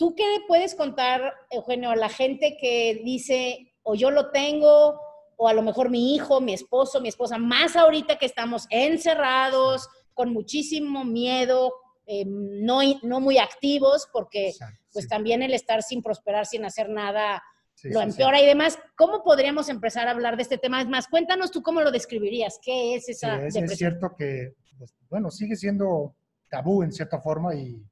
¿tú 0.00 0.14
qué 0.16 0.24
puedes 0.48 0.74
contar, 0.74 1.34
Eugenio, 1.50 1.90
a 1.90 1.96
la 1.96 2.08
gente 2.08 2.56
que 2.58 3.02
dice, 3.04 3.74
o 3.82 3.94
yo 3.94 4.10
lo 4.10 4.30
tengo, 4.30 4.98
o 5.36 5.46
a 5.46 5.52
lo 5.52 5.60
mejor 5.60 5.90
mi 5.90 6.14
hijo, 6.14 6.40
mi 6.40 6.54
esposo, 6.54 7.02
mi 7.02 7.10
esposa, 7.10 7.36
más 7.36 7.76
ahorita 7.76 8.16
que 8.16 8.24
estamos 8.24 8.66
encerrados, 8.70 9.86
con 10.14 10.32
muchísimo 10.32 11.04
miedo, 11.04 11.74
eh, 12.06 12.24
no, 12.26 12.80
no 13.02 13.20
muy 13.20 13.36
activos, 13.36 14.08
porque 14.10 14.48
Exacto, 14.48 14.80
pues 14.90 15.04
sí, 15.04 15.08
también 15.10 15.42
el 15.42 15.52
estar 15.52 15.82
sin 15.82 16.02
prosperar, 16.02 16.46
sin 16.46 16.64
hacer 16.64 16.88
nada, 16.88 17.42
sí, 17.74 17.90
lo 17.90 18.00
sí, 18.00 18.06
sí. 18.06 18.10
empeora 18.12 18.40
y 18.40 18.46
demás. 18.46 18.78
¿Cómo 18.96 19.22
podríamos 19.22 19.68
empezar 19.68 20.08
a 20.08 20.12
hablar 20.12 20.36
de 20.36 20.44
este 20.44 20.56
tema? 20.56 20.80
Es 20.80 20.88
más, 20.88 21.08
cuéntanos 21.08 21.50
tú 21.50 21.62
cómo 21.62 21.82
lo 21.82 21.90
describirías. 21.90 22.58
¿Qué 22.62 22.94
es 22.94 23.06
esa 23.10 23.46
es, 23.46 23.76
cierto 23.76 24.14
que, 24.16 24.54
pues, 24.78 24.96
bueno, 25.10 25.30
sigue 25.30 25.56
siendo 25.56 26.16
tabú 26.48 26.82
en 26.82 26.90
cierta 26.90 27.20
forma 27.20 27.54
y, 27.54 27.84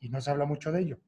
y 0.00 0.08
no 0.08 0.20
se 0.20 0.30
habla 0.30 0.44
mucho 0.44 0.72
de 0.72 0.80
ello. 0.80 0.98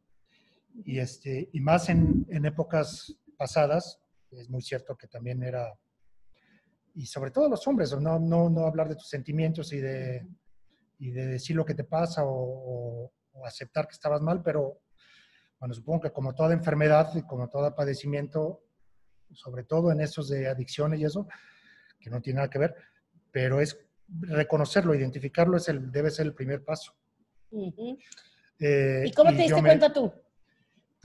Y, 0.84 0.98
este, 0.98 1.48
y 1.52 1.60
más 1.60 1.88
en, 1.88 2.26
en 2.28 2.44
épocas 2.46 3.14
pasadas, 3.36 4.00
es 4.30 4.48
muy 4.50 4.62
cierto 4.62 4.96
que 4.96 5.06
también 5.06 5.42
era, 5.42 5.72
y 6.94 7.06
sobre 7.06 7.30
todo 7.30 7.48
los 7.48 7.66
hombres, 7.66 7.92
no, 8.00 8.18
no, 8.18 8.48
no 8.50 8.66
hablar 8.66 8.88
de 8.88 8.96
tus 8.96 9.08
sentimientos 9.08 9.72
y 9.72 9.80
de, 9.80 10.26
y 10.98 11.10
de 11.10 11.26
decir 11.26 11.56
lo 11.56 11.64
que 11.64 11.74
te 11.74 11.84
pasa 11.84 12.24
o, 12.24 12.30
o- 12.30 13.12
o 13.38 13.44
aceptar 13.46 13.86
que 13.86 13.92
estabas 13.92 14.22
mal, 14.22 14.42
pero 14.42 14.80
bueno, 15.58 15.74
supongo 15.74 16.00
que 16.00 16.10
como 16.10 16.34
toda 16.34 16.54
enfermedad 16.54 17.14
y 17.14 17.22
como 17.22 17.48
todo 17.50 17.74
padecimiento, 17.74 18.62
sobre 19.32 19.64
todo 19.64 19.92
en 19.92 20.00
esos 20.00 20.28
de 20.28 20.48
adicciones 20.48 21.00
y 21.00 21.04
eso, 21.04 21.26
que 22.00 22.08
no 22.10 22.20
tiene 22.22 22.36
nada 22.38 22.48
que 22.50 22.58
ver, 22.58 22.74
pero 23.30 23.60
es 23.60 23.78
reconocerlo, 24.08 24.94
identificarlo 24.94 25.56
es 25.58 25.68
el, 25.68 25.90
debe 25.92 26.10
ser 26.10 26.26
el 26.26 26.34
primer 26.34 26.64
paso. 26.64 26.94
Ujú. 27.50 27.98
Eh, 28.58 29.04
¿Y 29.06 29.12
cómo 29.12 29.30
te 29.32 29.42
diste 29.42 29.60
me- 29.60 29.68
cuenta 29.68 29.92
tú? 29.92 30.12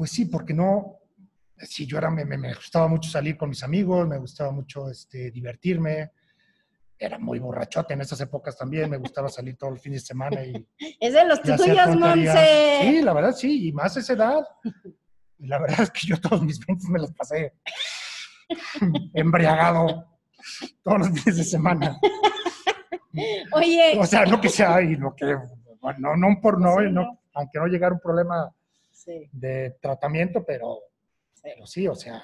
Pues 0.02 0.10
sí, 0.14 0.26
porque 0.26 0.52
no, 0.52 0.98
sí, 1.60 1.86
yo 1.86 2.00
era, 2.00 2.10
me, 2.10 2.26
me- 2.26 2.36
me 2.36 2.56
gustaba 2.56 2.88
mucho 2.88 3.08
salir 3.08 3.38
con 3.38 3.50
mis 3.50 3.62
amigos, 3.62 4.08
me 4.08 4.18
gustaba 4.18 4.50
mucho 4.52 4.90
este, 4.90 5.30
divertirme, 5.30 6.10
era 6.98 7.20
muy 7.20 7.38
borrachote 7.38 7.94
en 7.94 8.02
esas 8.02 8.20
épocas 8.22 8.58
también, 8.58 8.90
me 8.90 8.98
gustaba 8.98 9.30
salir 9.30 9.58
todo 9.58 9.70
el 9.70 9.78
fin 9.78 9.92
de 9.94 10.00
semana 10.00 10.44
y, 10.44 10.54
Es 11.00 11.14
de 11.14 11.24
los 11.24 11.40
tuyos. 11.44 11.96
Monse. 11.96 12.80
Sí, 12.82 13.02
la 13.04 13.14
verdad 13.14 13.32
sí, 13.36 13.68
y 13.68 13.72
más 13.74 13.96
a 13.96 14.00
esa 14.00 14.14
edad. 14.14 14.40
La 15.38 15.60
verdad 15.60 15.82
es 15.82 15.92
que 15.92 16.08
yo 16.08 16.20
todos 16.20 16.42
mis 16.42 16.60
20 16.66 16.88
me 16.90 16.98
los 16.98 17.12
pasé 17.12 17.54
embriagado 19.14 20.04
todos 20.82 20.98
los 20.98 21.10
fines 21.10 21.38
de 21.38 21.44
semana. 21.44 21.96
Oye, 23.54 24.00
O 24.00 24.06
sea, 24.08 24.26
no 24.26 24.42
que 24.42 24.50
sea, 24.50 24.82
y 24.82 24.96
lo 24.96 25.16
que, 25.16 25.38
bueno, 25.80 26.00
no, 26.00 26.16
no 26.16 26.42
por 26.42 26.60
no, 26.60 26.78
Sí, 26.80 26.86
no, 26.86 27.04
no. 27.04 27.20
aunque 27.36 27.60
no 27.60 27.68
llegara 27.68 27.94
un 27.94 28.00
problema 28.00 28.52
Sí. 29.04 29.30
de 29.32 29.72
tratamiento, 29.82 30.44
pero, 30.46 30.80
pero 31.42 31.66
sí, 31.66 31.88
o 31.88 31.96
sea, 31.96 32.24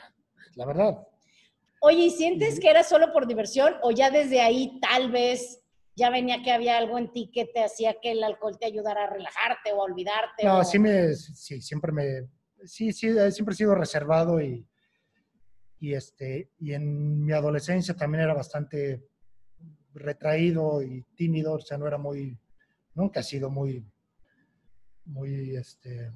la 0.55 0.65
verdad. 0.65 0.95
Oye, 1.81 2.03
¿y 2.05 2.09
sientes 2.11 2.59
que 2.59 2.69
era 2.69 2.83
solo 2.83 3.11
por 3.11 3.25
diversión 3.25 3.73
o 3.81 3.89
ya 3.91 4.11
desde 4.11 4.41
ahí 4.41 4.79
tal 4.79 5.11
vez 5.11 5.63
ya 5.95 6.11
venía 6.11 6.43
que 6.43 6.51
había 6.51 6.77
algo 6.77 6.99
en 6.99 7.11
ti 7.11 7.31
que 7.33 7.45
te 7.45 7.63
hacía 7.63 7.95
que 7.99 8.11
el 8.11 8.23
alcohol 8.23 8.57
te 8.59 8.67
ayudara 8.67 9.05
a 9.05 9.09
relajarte 9.09 9.71
o 9.73 9.81
a 9.81 9.85
olvidarte? 9.85 10.43
No, 10.43 10.59
o- 10.59 10.63
sí 10.63 10.77
me, 10.77 11.15
sí, 11.15 11.59
siempre 11.61 11.91
me, 11.91 12.27
sí, 12.65 12.91
sí, 12.93 13.07
eh, 13.07 13.31
siempre 13.31 13.53
he 13.53 13.57
sido 13.57 13.73
reservado 13.73 14.39
y, 14.39 14.67
y, 15.79 15.93
este, 15.93 16.51
y 16.59 16.73
en 16.73 17.25
mi 17.25 17.33
adolescencia 17.33 17.95
también 17.95 18.23
era 18.23 18.35
bastante 18.35 19.03
retraído 19.95 20.83
y 20.83 21.01
tímido, 21.15 21.53
o 21.53 21.59
sea, 21.59 21.79
no 21.79 21.87
era 21.87 21.97
muy, 21.97 22.37
nunca 22.93 23.21
he 23.21 23.23
sido 23.23 23.49
muy, 23.49 23.83
muy, 25.05 25.55
este, 25.55 26.11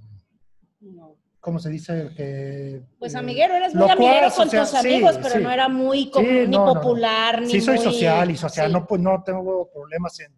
No. 0.82 1.16
¿cómo 1.40 1.58
se 1.60 1.70
dice? 1.70 2.10
Que, 2.16 2.82
Pues 3.00 3.16
eh, 3.16 3.18
amiguero, 3.18 3.56
eres 3.56 3.74
muy 3.74 3.90
amiguero 3.90 4.28
con 4.36 4.50
tus 4.50 4.70
sí, 4.70 4.78
amigos, 4.78 5.18
pero 5.22 5.36
sí. 5.36 5.42
no 5.42 5.52
era 5.52 5.68
muy 5.70 6.12
ni 6.16 6.48
no, 6.48 6.60
no, 6.60 6.66
no. 6.66 6.74
popular, 6.74 7.42
ni 7.42 7.50
Sí, 7.50 7.62
soy 7.62 7.76
muy- 7.78 7.84
social 7.86 8.30
y 8.32 8.38
social, 8.38 8.72
no, 8.72 8.86
pues 8.86 9.02
no 9.02 9.24
tengo 9.24 9.70
problemas 9.72 10.20
en, 10.20 10.32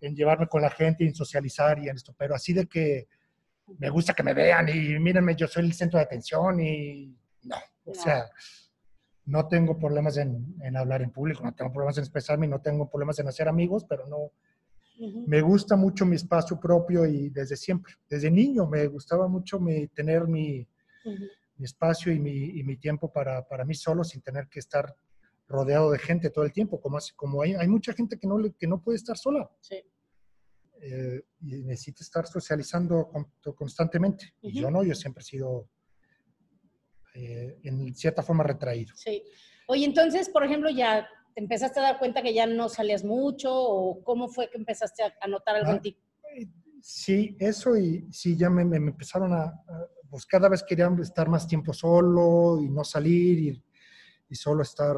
en 0.00 0.14
llevarme 0.16 0.48
con 0.48 0.60
la 0.62 0.70
gente, 0.70 1.04
en 1.04 1.14
socializar 1.14 1.78
y 1.78 1.88
en 1.88 1.96
esto, 1.96 2.14
pero 2.18 2.34
así 2.34 2.52
de 2.52 2.66
que 2.66 3.06
me 3.78 3.88
gusta 3.90 4.12
que 4.12 4.22
me 4.24 4.34
vean 4.34 4.68
y 4.68 4.98
mírenme, 4.98 5.36
yo 5.36 5.46
soy 5.46 5.64
el 5.64 5.72
centro 5.72 5.98
de 5.98 6.04
atención 6.04 6.58
y 6.60 7.16
no, 7.44 7.56
o 7.86 7.94
sea, 7.94 8.28
no 9.26 9.46
tengo 9.48 9.78
problemas 9.78 10.16
en, 10.18 10.54
en 10.62 10.76
hablar 10.76 11.00
en 11.02 11.10
público, 11.12 11.42
no 11.44 11.54
tengo 11.54 11.72
problemas 11.72 11.96
en 11.98 12.02
expresarme, 12.04 12.46
no 12.48 12.60
tengo 12.60 12.90
problemas 12.90 13.18
en 13.20 13.28
hacer 13.28 13.48
amigos, 13.48 13.84
pero 13.88 14.06
no, 14.06 14.32
Me 15.26 15.40
gusta 15.40 15.76
mucho 15.76 16.06
mi 16.06 16.16
espacio 16.16 16.58
propio 16.60 17.04
y 17.06 17.28
desde 17.30 17.56
siempre, 17.56 17.94
desde 18.08 18.30
niño 18.30 18.66
me 18.68 18.86
gustaba 18.86 19.26
mucho 19.28 19.58
mi, 19.58 19.88
tener 19.88 20.26
mi, 20.28 20.66
espacio 21.60 22.12
y 22.12 22.18
mi, 22.20 22.58
y 22.58 22.62
mi 22.62 22.76
tiempo 22.76 23.12
para, 23.12 23.46
para 23.46 23.64
mí 23.64 23.74
solo 23.74 24.04
sin 24.04 24.20
tener 24.22 24.48
que 24.48 24.58
estar 24.60 24.94
rodeado 25.48 25.90
de 25.90 25.98
gente 25.98 26.30
todo 26.30 26.44
el 26.44 26.52
tiempo, 26.52 26.80
como, 26.80 26.96
así- 26.98 27.12
como 27.14 27.42
hay, 27.42 27.54
hay 27.54 27.68
mucha 27.68 27.92
gente 27.92 28.18
que 28.18 28.26
no, 28.26 28.38
le- 28.38 28.52
que 28.54 28.66
no 28.66 28.80
puede 28.82 28.96
estar 28.96 29.16
sola 29.18 29.50
Sí. 29.60 29.82
eh, 30.80 31.22
y 31.40 31.62
necesita 31.62 32.02
estar 32.02 32.26
socializando 32.26 33.08
con- 33.08 33.54
constantemente. 33.54 34.34
Y 34.42 34.48
Ujú. 34.50 34.58
yo 34.60 34.70
no, 34.70 34.84
yo 34.84 34.94
siempre 34.94 35.22
he 35.22 35.24
sido 35.24 35.68
eh, 37.14 37.58
en 37.62 37.94
cierta 37.94 38.22
forma 38.22 38.42
retraído. 38.44 38.94
Sí. 38.96 39.22
Oye, 39.68 39.84
entonces, 39.84 40.28
por 40.28 40.44
ejemplo, 40.44 40.68
ya 40.70 41.06
te 41.34 41.40
empezaste 41.40 41.80
a 41.80 41.82
dar 41.82 41.98
cuenta 41.98 42.22
que 42.22 42.32
ya 42.32 42.46
no 42.46 42.68
salías 42.68 43.04
mucho 43.04 43.52
o 43.52 44.02
cómo 44.04 44.28
fue 44.28 44.48
que 44.50 44.58
empezaste 44.58 45.02
a, 45.02 45.26
notar 45.26 45.56
algún 45.56 45.76
Ah. 45.76 45.80
tipo. 45.80 46.00
Sí, 46.80 47.34
eso 47.40 47.76
y 47.76 48.06
sí, 48.12 48.36
ya 48.36 48.50
me, 48.50 48.62
empezaron 48.76 49.32
a, 49.32 49.44
a- 49.44 49.88
pues 50.10 50.26
cada 50.26 50.48
vez 50.48 50.62
quería 50.62 50.88
estar 51.00 51.28
más 51.28 51.46
tiempo 51.48 51.72
solo 51.72 52.60
y 52.60 52.68
no 52.68 52.84
salir 52.84 53.38
y, 53.38 53.64
y 54.28 54.34
solo 54.34 54.62
estar 54.62 54.96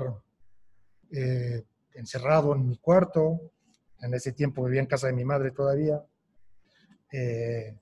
eh, 1.10 1.62
encerrado 1.94 2.54
en 2.54 2.68
mi 2.68 2.76
cuarto. 2.76 3.52
En 4.00 4.12
ese 4.12 4.32
tiempo 4.32 4.64
vivía 4.64 4.80
en 4.80 4.86
casa 4.86 5.06
de 5.06 5.14
mi 5.14 5.24
madre 5.24 5.52
todavía. 5.52 6.04
Eh, 7.12 7.78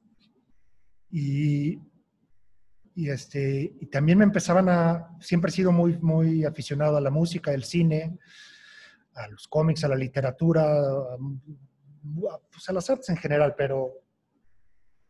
y, 1.10 1.78
y, 2.94 3.10
este, 3.10 3.74
y 3.80 3.86
también 3.86 4.18
me 4.18 4.24
empezaban 4.24 4.68
a, 4.68 5.16
siempre 5.20 5.50
he 5.50 5.52
sido 5.52 5.72
muy, 5.72 5.98
muy 5.98 6.44
aficionado 6.44 6.96
a 6.96 7.00
la 7.00 7.10
música, 7.10 7.50
al 7.50 7.64
cine, 7.64 8.18
a 9.14 9.28
los 9.28 9.48
cómics, 9.48 9.84
a 9.84 9.88
la 9.88 9.96
literatura, 9.96 10.62
a, 10.62 11.18
pues 12.50 12.68
a 12.68 12.72
las 12.72 12.88
artes 12.90 13.08
en 13.08 13.16
general, 13.16 13.54
pero, 13.56 14.04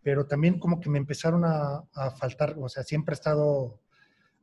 pero 0.02 0.26
también 0.26 0.58
como 0.58 0.80
que 0.80 0.88
me 0.88 0.98
empezaron 0.98 1.44
a, 1.44 1.82
faltar, 2.18 2.56
o 2.58 2.68
sea, 2.68 2.82
siempre 2.82 3.12
he 3.12 3.16
estado 3.16 3.82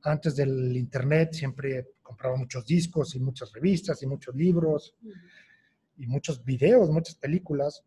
antes 0.04 0.36
del 0.36 0.76
internet, 0.78 1.34
siempre 1.34 1.94
compraba 2.02 2.36
muchos 2.36 2.66
discos 2.66 3.16
y 3.16 3.20
muchas 3.20 3.52
revistas 3.54 4.02
y 4.02 4.08
muchos 4.08 4.36
libros 4.36 4.96
y 5.98 6.08
muchos 6.08 6.44
videos, 6.44 6.90
muchas 6.90 7.16
películas. 7.16 7.84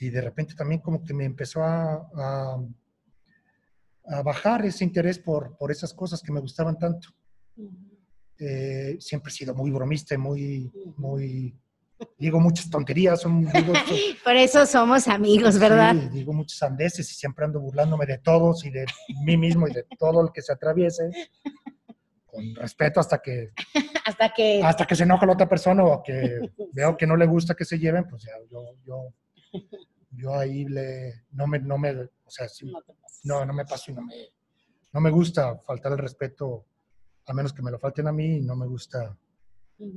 Y 0.00 0.10
de 0.10 0.20
repente 0.20 0.54
también 0.54 0.80
como 0.80 1.04
que 1.04 1.14
me 1.14 1.24
empezó 1.24 1.62
a, 1.62 2.58
a 4.06 4.22
bajar 4.22 4.64
ese 4.64 4.84
interés 4.84 5.18
por, 5.18 5.56
por 5.56 5.70
esas 5.70 5.92
cosas 5.94 6.20
que 6.22 6.32
me 6.32 6.40
gustaban 6.40 6.78
tanto. 6.78 7.08
Eh, 8.38 8.96
siempre 8.98 9.30
he 9.30 9.34
sido 9.34 9.54
muy 9.54 9.70
bromista 9.70 10.14
y 10.14 10.18
muy, 10.18 10.72
muy, 10.96 11.54
digo 12.18 12.40
muchas 12.40 12.68
tonterías, 12.68 13.20
son, 13.20 13.44
digo, 13.44 13.72
son- 13.74 13.96
Por 14.24 14.34
eso 14.34 14.66
somos 14.66 15.06
amigos, 15.06 15.58
¿verdad? 15.58 15.94
Sí, 15.94 16.08
digo 16.08 16.32
muchas 16.32 16.58
sandeces 16.58 17.08
y 17.10 17.14
siempre 17.14 17.44
ando 17.44 17.60
burlándome 17.60 18.06
de 18.06 18.18
todos 18.18 18.64
y 18.64 18.70
de 18.70 18.84
mí 19.24 19.36
mismo 19.36 19.68
y 19.68 19.72
de 19.72 19.86
todo 19.98 20.20
el 20.22 20.32
que 20.32 20.42
se 20.42 20.52
atraviese. 20.52 21.10
Con 22.26 22.54
respeto 22.56 22.98
hasta 22.98 23.18
que, 23.18 23.50
Hasta 24.06 24.32
que... 24.32 24.60
hasta 24.64 24.86
que 24.86 24.96
se 24.96 25.04
enoja 25.04 25.26
la 25.26 25.34
otra 25.34 25.48
persona 25.48 25.84
o 25.84 26.02
que 26.02 26.40
veo 26.72 26.96
que 26.96 27.06
no 27.06 27.14
le 27.16 27.26
gusta 27.26 27.54
que 27.54 27.64
se 27.64 27.78
lleven, 27.78 28.08
pues 28.08 28.22
ya 28.24 28.32
yo, 28.50 28.64
yo, 28.84 29.60
yo 30.12 30.34
ahí 30.34 30.64
le, 30.66 31.24
no 31.32 31.46
me, 31.46 31.58
no 31.58 31.78
me, 31.78 31.90
o 31.92 32.30
sea, 32.30 32.48
sí, 32.48 32.70
No 33.24 33.40
no, 33.40 33.46
no 33.46 33.52
me 33.52 33.64
paso 33.64 33.90
y 33.90 33.94
no 33.94 34.02
me, 34.02 34.14
no 34.92 35.00
me 35.00 35.10
gusta 35.10 35.56
faltar 35.58 35.92
el 35.92 35.98
respeto, 35.98 36.66
a 37.26 37.32
menos 37.32 37.52
que 37.52 37.62
me 37.62 37.70
lo 37.70 37.78
falten 37.78 38.06
a 38.08 38.12
mí, 38.12 38.36
y 38.36 38.40
no 38.40 38.56
me 38.56 38.66
gusta 38.66 39.16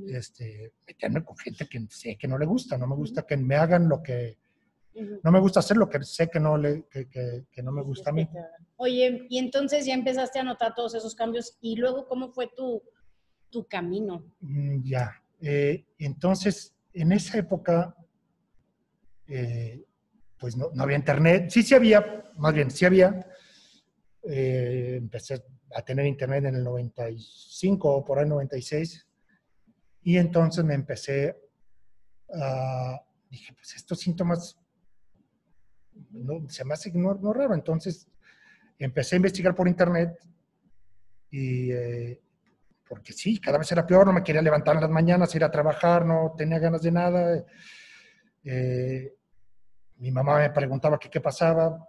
este, 0.08 0.72
meterme 0.86 1.24
con 1.24 1.36
gente 1.36 1.66
que 1.68 1.86
sé 1.90 2.16
que 2.16 2.26
no 2.28 2.38
le 2.38 2.46
gusta, 2.46 2.76
no 2.78 2.86
me 2.86 2.96
gusta 2.96 3.22
que 3.26 3.36
me 3.36 3.54
hagan 3.56 3.88
lo 3.88 4.02
que, 4.02 4.38
no 5.22 5.30
me 5.30 5.38
gusta 5.40 5.60
hacer 5.60 5.76
lo 5.76 5.88
que 5.88 6.02
sé 6.02 6.28
que 6.28 6.40
no, 6.40 6.56
le, 6.56 6.84
que, 6.90 7.08
que- 7.08 7.46
que 7.52 7.62
no 7.62 7.70
me 7.72 7.82
gusta 7.82 8.10
a 8.10 8.12
mí. 8.12 8.28
Oye, 8.76 9.26
y 9.28 9.38
entonces 9.38 9.86
ya 9.86 9.94
empezaste 9.94 10.38
a 10.38 10.42
notar 10.44 10.74
todos 10.74 10.94
esos 10.94 11.14
cambios 11.14 11.56
y 11.60 11.76
luego, 11.76 12.08
¿cómo 12.08 12.32
fue 12.32 12.48
tu, 12.56 12.82
tu 13.50 13.66
camino? 13.66 14.24
Mm, 14.40 14.82
Ya. 14.82 15.22
Eh, 15.40 15.84
entonces, 15.98 16.74
en 16.94 17.12
esa 17.12 17.36
época, 17.38 17.94
eh, 19.28 19.84
pues 20.38 20.56
no, 20.56 20.70
no 20.74 20.82
había 20.82 20.96
internet. 20.96 21.50
Sí, 21.50 21.62
sí 21.62 21.74
había, 21.74 22.30
más 22.36 22.54
bien, 22.54 22.70
sí 22.70 22.84
había. 22.84 23.26
Eh, 24.22 24.96
empecé 24.98 25.42
a 25.74 25.82
tener 25.82 26.06
internet 26.06 26.44
en 26.44 26.56
el 26.56 26.64
95 26.64 27.88
o 27.96 28.04
por 28.04 28.18
ahí 28.18 28.28
96. 28.28 29.06
Y 30.02 30.18
entonces 30.18 30.64
me 30.64 30.74
empecé 30.74 31.36
a... 32.32 33.00
Dije, 33.28 33.52
pues 33.54 33.74
estos 33.74 33.98
síntomas 33.98 34.58
no, 36.10 36.48
se 36.48 36.64
me 36.64 36.74
hace 36.74 36.92
no, 36.92 37.14
no 37.14 37.32
raro. 37.32 37.54
Entonces 37.54 38.08
empecé 38.78 39.16
a 39.16 39.18
investigar 39.18 39.54
por 39.54 39.68
internet 39.68 40.18
y... 41.30 41.72
eh, 41.72 42.20
porque 42.88 43.12
sí, 43.12 43.40
cada 43.40 43.58
vez 43.58 43.70
era 43.72 43.86
peor, 43.86 44.06
no 44.06 44.12
me 44.12 44.22
quería 44.22 44.42
levantar 44.42 44.76
en 44.76 44.82
las 44.82 44.90
mañanas, 44.90 45.34
ir 45.34 45.42
a 45.42 45.50
trabajar, 45.50 46.06
no 46.06 46.34
tenía 46.36 46.58
ganas 46.58 46.82
de 46.82 46.92
nada. 46.92 47.44
Eh, 48.44 49.16
mi 49.98 50.10
mamá 50.10 50.38
me 50.38 50.50
preguntaba 50.50 50.98
qué 50.98 51.20
pasaba. 51.20 51.86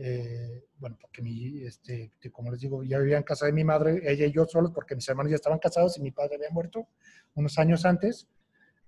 Eh, 0.00 0.64
bueno, 0.78 0.96
porque 1.00 1.22
mi, 1.22 1.62
este, 1.64 2.12
como 2.30 2.50
les 2.52 2.60
digo, 2.60 2.84
ya 2.84 2.98
vivía 2.98 3.16
en 3.16 3.24
casa 3.24 3.46
de 3.46 3.52
mi 3.52 3.64
madre, 3.64 4.00
ella 4.04 4.26
y 4.26 4.32
yo 4.32 4.44
solos, 4.46 4.70
porque 4.72 4.94
mis 4.94 5.08
hermanos 5.08 5.30
ya 5.30 5.36
estaban 5.36 5.58
casados 5.58 5.98
y 5.98 6.02
mi 6.02 6.12
padre 6.12 6.36
había 6.36 6.50
muerto 6.50 6.86
unos 7.34 7.58
años 7.58 7.84
antes. 7.84 8.28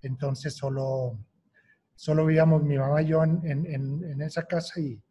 Entonces 0.01 0.55
solo, 0.55 1.17
solo 1.95 2.25
vivíamos 2.25 2.63
mi 2.63 2.77
mamá 2.77 3.01
y 3.01 3.07
yo 3.07 3.23
en, 3.23 3.41
en- 3.45 4.21
esa 4.21 4.43
casa 4.43 4.79
y, 4.79 5.01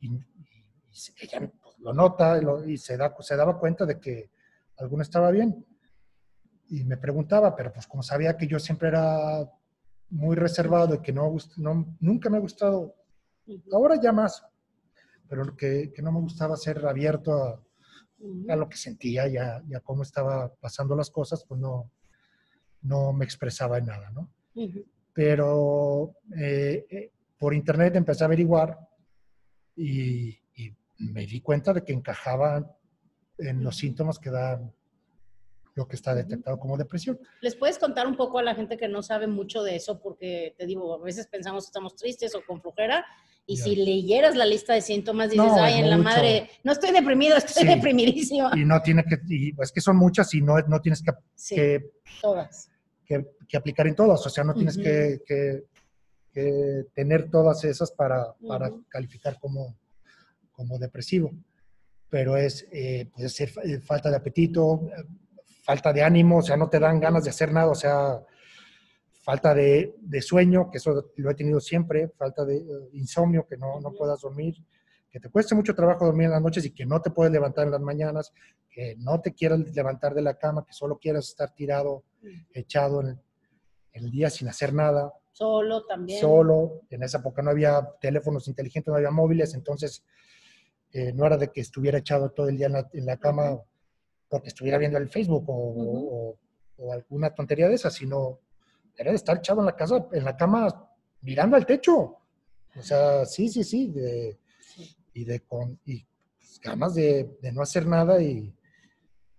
ella 0.00 1.50
pues, 1.62 1.78
lo 1.78 1.92
nota 1.92 2.40
y 2.66 2.76
se, 2.76 2.96
da, 2.96 3.14
se 3.20 3.36
daba 3.36 3.58
cuenta 3.58 3.86
de 3.86 3.98
que 3.98 4.30
alguno 4.76 5.02
estaba 5.02 5.30
bien. 5.30 5.64
Y 6.68 6.84
me 6.84 6.96
preguntaba, 6.96 7.56
pero 7.56 7.72
pues 7.72 7.86
como 7.86 8.02
sabía 8.02 8.36
que 8.36 8.46
yo 8.46 8.58
siempre 8.60 8.88
era 8.88 9.50
muy 10.10 10.36
reservado 10.36 10.94
y 10.94 11.00
que 11.00 11.12
no, 11.12 11.34
nunca 12.00 12.30
me 12.30 12.36
ha 12.36 12.40
gustado, 12.40 12.94
ahora 13.72 14.00
ya 14.00 14.12
más, 14.12 14.44
pero 15.28 15.56
que, 15.56 15.92
que 15.94 16.02
no 16.02 16.12
me 16.12 16.20
gustaba 16.20 16.56
ser 16.56 16.84
abierto 16.84 17.32
a, 17.32 17.62
a 18.48 18.56
lo 18.56 18.68
que 18.68 18.76
sentía 18.76 19.28
y 19.28 19.36
a, 19.36 19.62
y 19.66 19.74
a 19.74 19.80
cómo 19.80 20.02
estaba 20.02 20.52
pasando 20.54 20.96
las 20.96 21.10
cosas, 21.10 21.44
pues 21.46 21.60
no, 21.60 21.90
no 22.82 23.12
me 23.12 23.24
expresaba 23.24 23.78
en 23.78 23.86
nada, 23.86 24.10
¿no? 24.10 24.30
Ujú. 24.54 24.84
Pero 25.12 26.16
eh, 26.36 26.86
eh, 26.90 27.12
por 27.38 27.54
internet 27.54 27.96
empecé 27.96 28.24
a 28.24 28.26
averiguar 28.26 28.78
y, 29.76 30.30
y 30.56 30.76
me 30.98 31.26
di 31.26 31.40
cuenta 31.40 31.72
de 31.72 31.84
que 31.84 31.92
encajaba 31.92 32.76
en 33.38 33.62
los 33.62 33.76
síntomas 33.76 34.18
que 34.18 34.30
dan 34.30 34.72
lo 35.80 35.88
que 35.88 35.96
está 35.96 36.14
detectado 36.14 36.58
como 36.58 36.76
depresión. 36.76 37.18
¿Les 37.40 37.56
puedes 37.56 37.78
contar 37.78 38.06
un 38.06 38.14
poco 38.14 38.38
a 38.38 38.42
la 38.42 38.54
gente 38.54 38.76
que 38.76 38.86
no 38.86 39.02
sabe 39.02 39.26
mucho 39.26 39.62
de 39.62 39.76
eso? 39.76 39.98
Porque 39.98 40.54
te 40.58 40.66
digo, 40.66 40.94
a 40.94 41.02
veces 41.02 41.26
pensamos 41.26 41.64
que 41.64 41.68
estamos 41.68 41.96
tristes 41.96 42.34
o 42.34 42.42
con 42.46 42.60
flojera. 42.60 43.04
Y 43.46 43.56
Ya. 43.56 43.64
si 43.64 43.76
leyeras 43.76 44.36
la 44.36 44.44
lista 44.44 44.74
de 44.74 44.82
síntomas, 44.82 45.30
dices, 45.30 45.44
No, 45.46 45.60
ay, 45.60 45.80
en 45.80 45.88
la 45.90 45.96
madre, 45.96 46.50
no 46.62 46.72
estoy 46.72 46.92
deprimido, 46.92 47.36
estoy 47.36 47.62
Sí. 47.62 47.68
deprimidísimo. 47.68 48.50
Y 48.54 48.64
no 48.66 48.80
tiene 48.82 49.02
que, 49.04 49.18
y 49.28 49.52
es 49.60 49.72
que 49.72 49.80
son 49.80 49.96
muchas 49.96 50.32
y 50.34 50.42
no, 50.42 50.58
no 50.68 50.80
tienes 50.80 51.02
que, 51.02 51.12
Sí, 51.34 51.54
que, 51.56 51.90
todas. 52.20 52.70
que- 53.06 53.26
que 53.48 53.56
aplicar 53.56 53.86
en 53.88 53.96
todas, 53.96 54.24
o 54.24 54.30
sea, 54.30 54.44
no 54.44 54.52
tienes 54.54 54.76
que, 54.76 55.20
que- 55.26 55.64
que 56.32 56.84
tener 56.94 57.28
todas 57.30 57.64
esas 57.64 57.90
para, 57.90 58.34
para 58.46 58.70
calificar 58.88 59.38
como, 59.40 59.74
como 60.52 60.78
depresivo. 60.78 61.32
Pero 62.08 62.36
es, 62.36 62.66
eh, 62.72 63.08
puede 63.12 63.28
ser 63.30 63.50
eh, 63.64 63.80
falta 63.80 64.10
de 64.10 64.16
apetito, 64.16 64.82
eh, 64.96 65.04
falta 65.62 65.92
de 65.92 66.02
ánimo, 66.02 66.38
o 66.38 66.42
sea, 66.42 66.56
no 66.56 66.68
te 66.68 66.78
dan 66.78 67.00
ganas 67.00 67.24
de 67.24 67.30
hacer 67.30 67.52
nada, 67.52 67.70
o 67.70 67.74
sea, 67.74 68.20
falta 69.22 69.54
de, 69.54 69.94
de 70.00 70.22
sueño, 70.22 70.70
que 70.70 70.78
eso 70.78 71.12
lo 71.16 71.30
he 71.30 71.34
tenido 71.34 71.60
siempre, 71.60 72.08
falta 72.08 72.44
de 72.44 72.56
eh, 72.56 72.88
insomnio, 72.92 73.46
que 73.46 73.56
no, 73.56 73.80
no 73.80 73.92
puedas 73.92 74.20
dormir, 74.20 74.56
que 75.10 75.20
te 75.20 75.28
cueste 75.28 75.54
mucho 75.54 75.74
trabajo 75.74 76.06
dormir 76.06 76.26
en 76.26 76.32
las 76.32 76.42
noches 76.42 76.64
y 76.64 76.70
que 76.70 76.86
no 76.86 77.02
te 77.02 77.10
puedes 77.10 77.32
levantar 77.32 77.66
en 77.66 77.72
las 77.72 77.80
mañanas, 77.80 78.32
que 78.70 78.94
no 78.96 79.20
te 79.20 79.34
quieras 79.34 79.58
levantar 79.74 80.14
de 80.14 80.22
la 80.22 80.34
cama, 80.38 80.64
que 80.64 80.72
solo 80.72 80.98
quieras 80.98 81.28
estar 81.28 81.52
tirado, 81.52 82.04
echado 82.52 83.00
en 83.00 83.20
el, 83.92 84.10
día 84.10 84.30
sin 84.30 84.48
hacer 84.48 84.72
nada. 84.72 85.12
Solo 85.32 85.84
también. 85.84 86.20
Solo. 86.20 86.82
En 86.90 87.02
esa 87.02 87.18
época 87.18 87.42
no 87.42 87.50
había 87.50 87.86
teléfonos 88.00 88.46
inteligentes, 88.46 88.90
no 88.90 88.96
había 88.96 89.10
móviles, 89.10 89.54
entonces 89.54 90.04
eh, 90.92 91.12
no 91.12 91.26
era 91.26 91.36
de 91.36 91.48
que 91.48 91.60
estuviera 91.60 91.98
echado 91.98 92.30
todo 92.30 92.48
el 92.48 92.56
día 92.56 92.68
en 92.92 93.06
la, 93.06 93.16
cama 93.16 93.58
porque 94.30 94.48
estuviera 94.48 94.78
viendo 94.78 94.96
el 94.96 95.08
Facebook 95.08 95.44
o, 95.48 96.38
o, 96.78 96.92
alguna 96.92 97.34
tontería 97.34 97.68
de 97.68 97.74
esas, 97.74 97.92
sino 97.92 98.38
era 98.96 99.10
de 99.10 99.16
estar 99.16 99.36
echado 99.36 99.60
en 99.60 99.66
la 99.66 99.76
casa, 99.76 100.06
en 100.12 100.24
la 100.24 100.36
cama, 100.36 100.88
mirando 101.20 101.56
al 101.56 101.66
techo. 101.66 102.16
O 102.74 102.82
sea, 102.82 103.26
sí, 103.26 103.48
sí, 103.48 103.64
sí, 103.64 103.92
y 105.12 105.24
de 105.24 105.40
con 105.40 105.78
y 105.84 106.06
pues, 106.38 106.60
ganas 106.62 106.94
de, 106.94 107.36
de, 107.42 107.52
no 107.52 107.60
hacer 107.60 107.86
nada 107.86 108.22
y, 108.22 108.54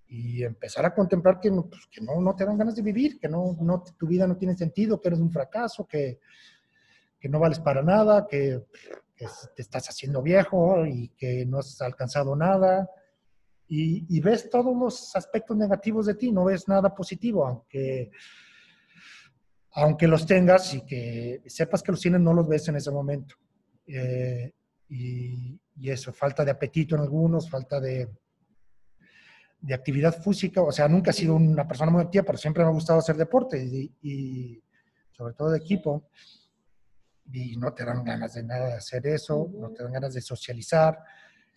y 0.08 0.44
empezar 0.44 0.86
a 0.86 0.94
contemplar 0.94 1.40
que, 1.40 1.50
pues, 1.50 1.88
que 1.90 2.02
no, 2.02 2.20
no, 2.20 2.36
te 2.36 2.46
dan 2.46 2.58
ganas 2.58 2.76
de 2.76 2.82
vivir, 2.82 3.18
que 3.18 3.30
no, 3.30 3.58
no, 3.62 3.82
tu 3.98 4.06
vida 4.06 4.28
no 4.28 4.38
tiene 4.38 4.56
sentido, 4.56 5.00
que 5.00 5.08
eres 5.08 5.20
un 5.20 5.32
fracaso, 5.32 5.88
que, 5.88 6.20
que 7.18 7.30
no 7.30 7.40
vales 7.40 7.60
para 7.60 7.82
nada, 7.82 8.28
que, 8.28 8.62
que, 9.16 9.26
te 9.56 9.62
estás 9.62 9.88
haciendo 9.88 10.22
viejo 10.22 10.86
y 10.86 11.10
que 11.10 11.46
no 11.46 11.60
has 11.60 11.82
alcanzado 11.82 12.36
nada. 12.36 12.90
Y, 13.74 14.06
y, 14.10 14.20
ves 14.20 14.50
todos 14.50 14.76
los 14.76 15.16
aspectos 15.16 15.56
negativos 15.56 16.06
de 16.06 16.16
ti, 16.16 16.30
no 16.32 16.44
ves 16.44 16.68
nada 16.68 16.94
positivo, 16.94 17.48
aunque 17.48 18.12
aunque 19.74 20.08
los 20.08 20.26
tengas 20.26 20.74
y 20.74 20.82
que 20.82 21.42
sepas 21.46 21.82
que 21.82 21.92
los 21.92 22.02
tienes, 22.02 22.22
no 22.22 22.34
los 22.34 22.48
ves 22.48 22.68
en 22.68 22.76
ese 22.76 22.92
momento. 22.92 23.36
Eh, 23.88 24.52
y, 24.90 25.60
eso, 25.84 26.14
falta 26.14 26.46
de 26.46 26.52
apetito 26.52 26.96
en 26.96 27.02
algunos, 27.02 27.50
falta 27.50 27.80
de, 27.80 28.08
de 29.60 29.74
actividad 29.74 30.22
física. 30.22 30.62
O 30.62 30.72
sea, 30.72 30.88
nunca 30.88 31.12
he 31.12 31.14
sido 31.14 31.36
una 31.36 31.68
persona 31.68 31.92
muy 31.92 32.04
activa, 32.04 32.24
pero 32.24 32.38
siempre 32.38 32.64
me 32.64 32.70
ha 32.70 32.74
gustado 32.74 33.00
hacer 33.00 33.16
deporte 33.16 33.64
y, 34.02 34.62
sobre 35.12 35.34
todo 35.34 35.50
de 35.50 35.58
equipo. 35.58 36.10
Y 37.32 37.56
no 37.56 37.74
te 37.74 37.86
dan 37.86 38.04
ganas 38.04 38.34
de 38.34 38.44
nada 38.44 38.68
de 38.68 38.74
hacer 38.74 39.08
eso, 39.08 39.50
no 39.58 39.72
te 39.72 39.84
dan 39.84 39.94
ganas 39.94 40.14
de 40.14 40.22
socializar. 40.22 41.00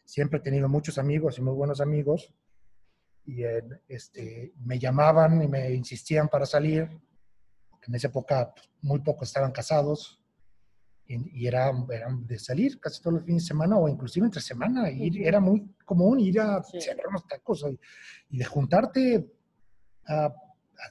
Siempre 0.04 0.38
he 0.38 0.42
tenido 0.42 0.68
muchos 0.68 0.99
amigos 0.99 1.38
y 1.38 1.42
muy 1.42 1.54
buenos 1.54 1.80
amigos. 1.80 2.32
Y 3.26 3.42
este, 3.88 4.52
me 4.64 4.78
llamaban 4.78 5.42
y 5.42 5.49
me 5.49 5.73
insistían 5.73 6.28
para 6.28 6.44
salir 6.44 6.88
en 7.87 7.94
esa 7.94 8.08
época 8.08 8.52
pues, 8.54 8.70
muy 8.82 9.00
pocos 9.00 9.28
estaban 9.28 9.52
casados 9.52 10.20
y, 11.06 11.46
era, 11.46 11.70
eran 11.90 12.26
de 12.26 12.38
salir 12.38 12.80
casi 12.80 13.02
todos 13.02 13.16
los 13.16 13.25
fines 13.25 13.42
de 13.42 13.49
semana 13.49 13.76
o 13.76 13.88
inclusive 13.88 14.25
entre 14.25 14.40
semana. 14.40 14.90
Ir, 14.90 15.26
Era 15.26 15.38
muy 15.38 15.75
común 15.84 16.18
ir 16.18 16.40
a 16.40 16.62
sí. 16.62 16.78
unos 17.06 17.26
tacos 17.28 17.64
y, 18.30 18.38
de 18.38 18.44
juntarte 18.44 19.26
a, 20.06 20.34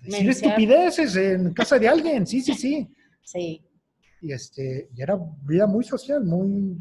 decir 0.03 0.29
estupideces 0.29 1.15
en 1.15 1.53
casa 1.53 1.79
de 1.79 1.87
alguien. 1.87 2.27
Sí, 2.27 2.41
sí, 2.41 2.53
sí. 2.53 2.89
Sí. 3.25 3.65
Y, 4.19 4.33
este, 4.33 4.89
y 4.93 5.01
era 5.01 5.17
vida 5.45 5.65
muy 5.65 5.85
social, 5.85 6.25
muy, 6.25 6.77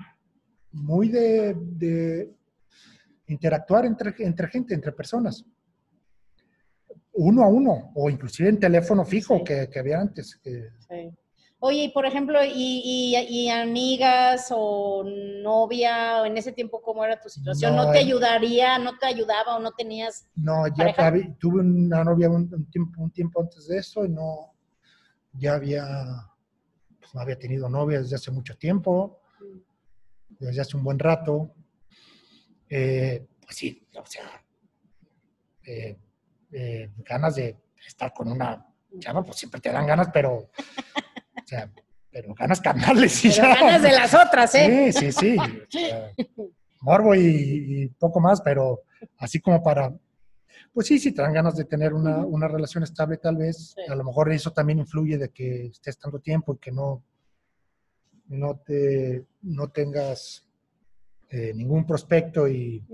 muy 0.72 1.08
de, 1.08 1.54
de 1.54 2.34
interactuar 3.26 3.86
entre, 3.86 4.14
entre 4.18 4.48
gente, 4.48 4.74
entre 4.74 4.92
personas 4.92 5.44
uno 7.14 7.42
a 7.42 7.48
uno, 7.48 7.92
o 7.94 8.08
inclusive 8.08 8.48
en 8.48 8.58
teléfono 8.58 9.04
fijo 9.04 9.44
que, 9.44 9.68
que, 9.68 9.78
había 9.78 10.00
antes. 10.00 10.40
Sí. 10.42 11.12
Oye, 11.64 11.84
y 11.84 11.88
por 11.90 12.06
ejemplo, 12.06 12.40
y, 12.44 13.14
y, 13.28 13.48
amigas 13.48 14.48
o 14.50 15.04
novia, 15.04 16.22
o 16.22 16.26
en 16.26 16.36
ese 16.36 16.50
tiempo, 16.50 16.82
¿cómo 16.82 17.04
era 17.04 17.20
tu 17.20 17.28
situación? 17.28 17.76
¿No, 17.76 17.92
te 17.92 17.98
ayudaría, 17.98 18.78
no 18.78 18.98
te 18.98 19.06
ayudaba 19.06 19.56
o 19.56 19.60
no 19.60 19.70
tenías 19.70 20.26
No, 20.34 20.66
ya 20.74 20.92
tuve 21.38 21.60
una 21.60 22.02
novia 22.02 22.28
un, 22.28 22.68
tiempo, 22.68 23.02
un 23.02 23.12
tiempo 23.12 23.40
antes 23.40 23.68
de 23.68 23.78
eso 23.78 24.04
y 24.04 24.08
no, 24.08 24.54
ya 25.34 25.54
había, 25.54 25.84
pues 26.98 27.14
no 27.14 27.20
había 27.20 27.38
tenido 27.38 27.68
novia 27.68 28.00
desde 28.00 28.16
hace 28.16 28.32
mucho 28.32 28.56
tiempo, 28.56 29.20
desde 30.46 30.61
hace 30.61 30.76
un 30.76 30.85
buen 30.85 30.98
rato. 30.98 31.55
Eh, 32.68 33.26
pues 33.40 33.57
sí, 33.57 33.87
o 33.94 34.07
sea, 34.07 34.42
eh, 35.64 35.96
eh, 36.50 36.90
ganas 36.98 37.37
de 37.37 37.57
estar 37.87 38.12
con 38.12 38.31
una 38.31 38.66
chava, 38.98 39.22
pues 39.22 39.38
siempre 39.38 39.61
te 39.61 39.70
dan 39.70 39.87
ganas, 39.87 40.09
pero, 40.12 40.35
o 40.35 40.50
sea, 41.46 41.70
pero 42.11 42.35
ganas 42.35 42.61
carnales 42.61 43.24
y 43.24 43.31
pero 43.31 43.55
ganas 43.55 43.83
de 43.83 43.92
las 43.92 44.14
otras, 44.14 44.55
¿eh? 44.55 44.92
Sí, 44.92 45.12
sí, 45.12 45.37
sí. 45.37 45.37
morbo 46.81 47.14
y, 47.14 47.88
poco 47.98 48.20
más, 48.20 48.40
pero 48.40 48.83
así 49.18 49.40
como 49.40 49.62
para, 49.62 49.94
pues 50.72 50.87
sí, 50.88 50.98
sí, 50.98 51.12
te 51.12 51.22
dan 51.22 51.33
ganas 51.33 51.57
de 51.57 51.64
tener 51.64 51.94
una, 51.94 52.18
una 52.18 52.48
relación 52.48 52.83
estable 52.83 53.18
tal 53.18 53.37
vez. 53.37 53.76
A 53.88 53.94
lo 53.94 54.02
mejor 54.02 54.33
eso 54.33 54.52
también 54.52 54.81
influye 54.81 55.18
de 55.18 55.31
que 55.31 55.66
estés 55.66 55.98
tanto 55.98 56.18
tiempo 56.18 56.55
y 56.55 56.59
que 56.59 56.72
no, 56.72 57.05
no, 58.28 58.61
te, 58.64 59.26
no 59.42 59.70
tengas 59.70 60.46
eh, 61.28 61.52
ningún 61.54 61.87
prospecto 61.87 62.46
y 62.48 62.85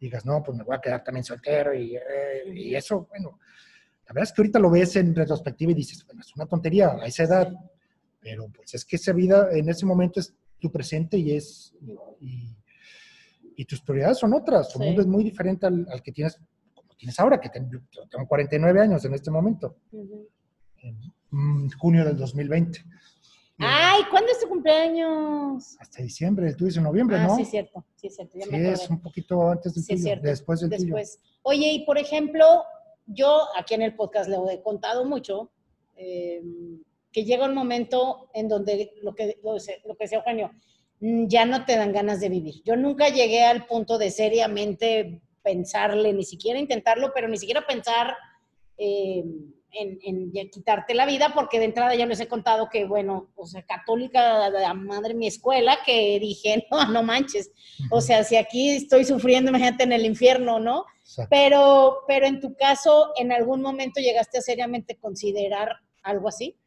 digas, 0.00 0.24
no, 0.24 0.42
pues 0.42 0.56
me 0.56 0.64
voy 0.64 0.76
a 0.76 0.80
quedar 0.80 1.02
también 1.02 1.24
soltero 1.24 1.74
y, 1.74 1.96
eh, 1.96 2.52
y, 2.54 2.74
eso, 2.74 3.06
bueno, 3.08 3.38
la 4.06 4.12
verdad 4.12 4.24
es 4.24 4.32
que 4.32 4.42
ahorita 4.42 4.58
lo 4.58 4.70
ves 4.70 4.96
en 4.96 5.14
retrospectiva 5.14 5.72
y 5.72 5.74
dices, 5.74 6.04
bueno, 6.06 6.20
es 6.20 6.34
una 6.36 6.46
tontería 6.46 6.92
a 6.92 7.06
esa 7.06 7.24
edad, 7.24 7.52
pero 8.20 8.48
pues 8.48 8.74
es 8.74 8.84
que 8.84 8.96
esa 8.96 9.12
vida 9.12 9.48
en 9.52 9.68
ese 9.68 9.86
momento 9.86 10.20
es 10.20 10.34
tu 10.58 10.70
presente 10.70 11.18
y 11.18 11.34
es, 11.34 11.74
y, 12.20 12.56
y 13.56 13.64
tus 13.64 13.80
prioridades 13.80 14.18
son 14.18 14.34
otras, 14.34 14.72
tu 14.72 14.78
mundo 14.78 15.00
es 15.00 15.06
muy 15.06 15.24
diferente 15.24 15.66
al, 15.66 15.86
al, 15.90 16.02
que 16.02 16.12
tienes, 16.12 16.38
como 16.74 16.94
tienes 16.94 17.18
ahora, 17.18 17.40
que 17.40 17.48
tengo, 17.48 17.80
tengo 18.10 18.26
49 18.26 18.80
años 18.80 19.04
en 19.04 19.14
este 19.14 19.30
momento, 19.30 19.76
en 20.82 21.70
junio 21.70 22.04
del 22.04 22.16
2020. 22.16 22.84
Ay, 23.58 24.02
¿cuándo 24.10 24.30
es 24.30 24.40
tu 24.40 24.48
cumpleaños? 24.48 25.76
Hasta 25.80 26.02
diciembre, 26.02 26.48
el 26.48 26.56
tuyo 26.56 26.68
es 26.68 26.76
en 26.76 26.82
noviembre, 26.82 27.16
ah, 27.16 27.26
¿no? 27.26 27.36
Sí, 27.36 27.44
cierto, 27.44 27.84
sí, 27.94 28.10
cierto. 28.10 28.38
sí, 28.38 28.48
es 28.50 28.90
un 28.90 29.00
poquito 29.00 29.48
antes 29.48 29.74
del 29.74 29.84
sí, 29.84 29.94
tuyo, 29.94 30.16
después 30.22 30.60
del 30.60 30.70
después. 30.70 31.18
Tuyo. 31.18 31.34
Oye, 31.42 31.72
y 31.72 31.84
por 31.86 31.96
ejemplo, 31.96 32.64
yo 33.06 33.46
aquí 33.56 33.74
en 33.74 33.82
el 33.82 33.94
podcast 33.94 34.28
le 34.28 34.36
he 34.52 34.62
contado 34.62 35.06
mucho 35.06 35.50
eh, 35.96 36.42
que 37.10 37.24
llega 37.24 37.46
un 37.46 37.54
momento 37.54 38.28
en 38.34 38.48
donde 38.48 38.92
lo 39.02 39.14
que, 39.14 39.38
lo, 39.42 39.54
lo 39.54 39.96
que 39.96 40.04
decía 40.04 40.18
Eugenio, 40.18 40.50
mm, 41.00 41.26
ya 41.26 41.46
no 41.46 41.64
te 41.64 41.76
dan 41.76 41.92
ganas 41.92 42.20
de 42.20 42.28
vivir. 42.28 42.62
Yo 42.62 42.76
nunca 42.76 43.08
llegué 43.08 43.44
al 43.44 43.66
punto 43.66 43.96
de 43.96 44.10
seriamente 44.10 45.22
pensarle, 45.42 46.12
ni 46.12 46.24
siquiera 46.24 46.58
intentarlo, 46.58 47.12
pero 47.14 47.28
ni 47.28 47.38
siquiera 47.38 47.66
pensar... 47.66 48.14
Eh, 48.76 49.24
en, 49.72 49.98
en, 50.02 50.50
quitarte 50.50 50.94
la 50.94 51.06
vida, 51.06 51.32
porque 51.34 51.58
de 51.58 51.66
entrada 51.66 51.94
ya 51.94 52.06
les 52.06 52.20
he 52.20 52.28
contado 52.28 52.68
que, 52.70 52.84
bueno, 52.84 53.30
o 53.36 53.46
sea, 53.46 53.62
católica, 53.62 54.48
la 54.50 54.74
madre 54.74 55.14
mi 55.14 55.26
escuela, 55.26 55.78
que 55.84 56.18
dije, 56.20 56.66
no, 56.70 56.86
no 56.90 57.02
manches, 57.02 57.50
o 57.90 58.00
sea, 58.00 58.24
si 58.24 58.36
aquí 58.36 58.70
estoy 58.70 59.04
sufriendo, 59.04 59.50
imagínate 59.50 59.84
en 59.84 59.92
el 59.92 60.04
infierno, 60.04 60.58
¿no? 60.58 60.84
Pero, 61.30 61.98
pero 62.08 62.26
en 62.26 62.40
tu 62.40 62.56
caso, 62.56 63.12
¿en 63.16 63.30
algún 63.30 63.62
momento 63.62 64.00
llegaste 64.00 64.38
a 64.38 64.42
seriamente 64.42 64.96
considerar 64.96 65.68
algo 66.02 66.28
así? 66.28 66.58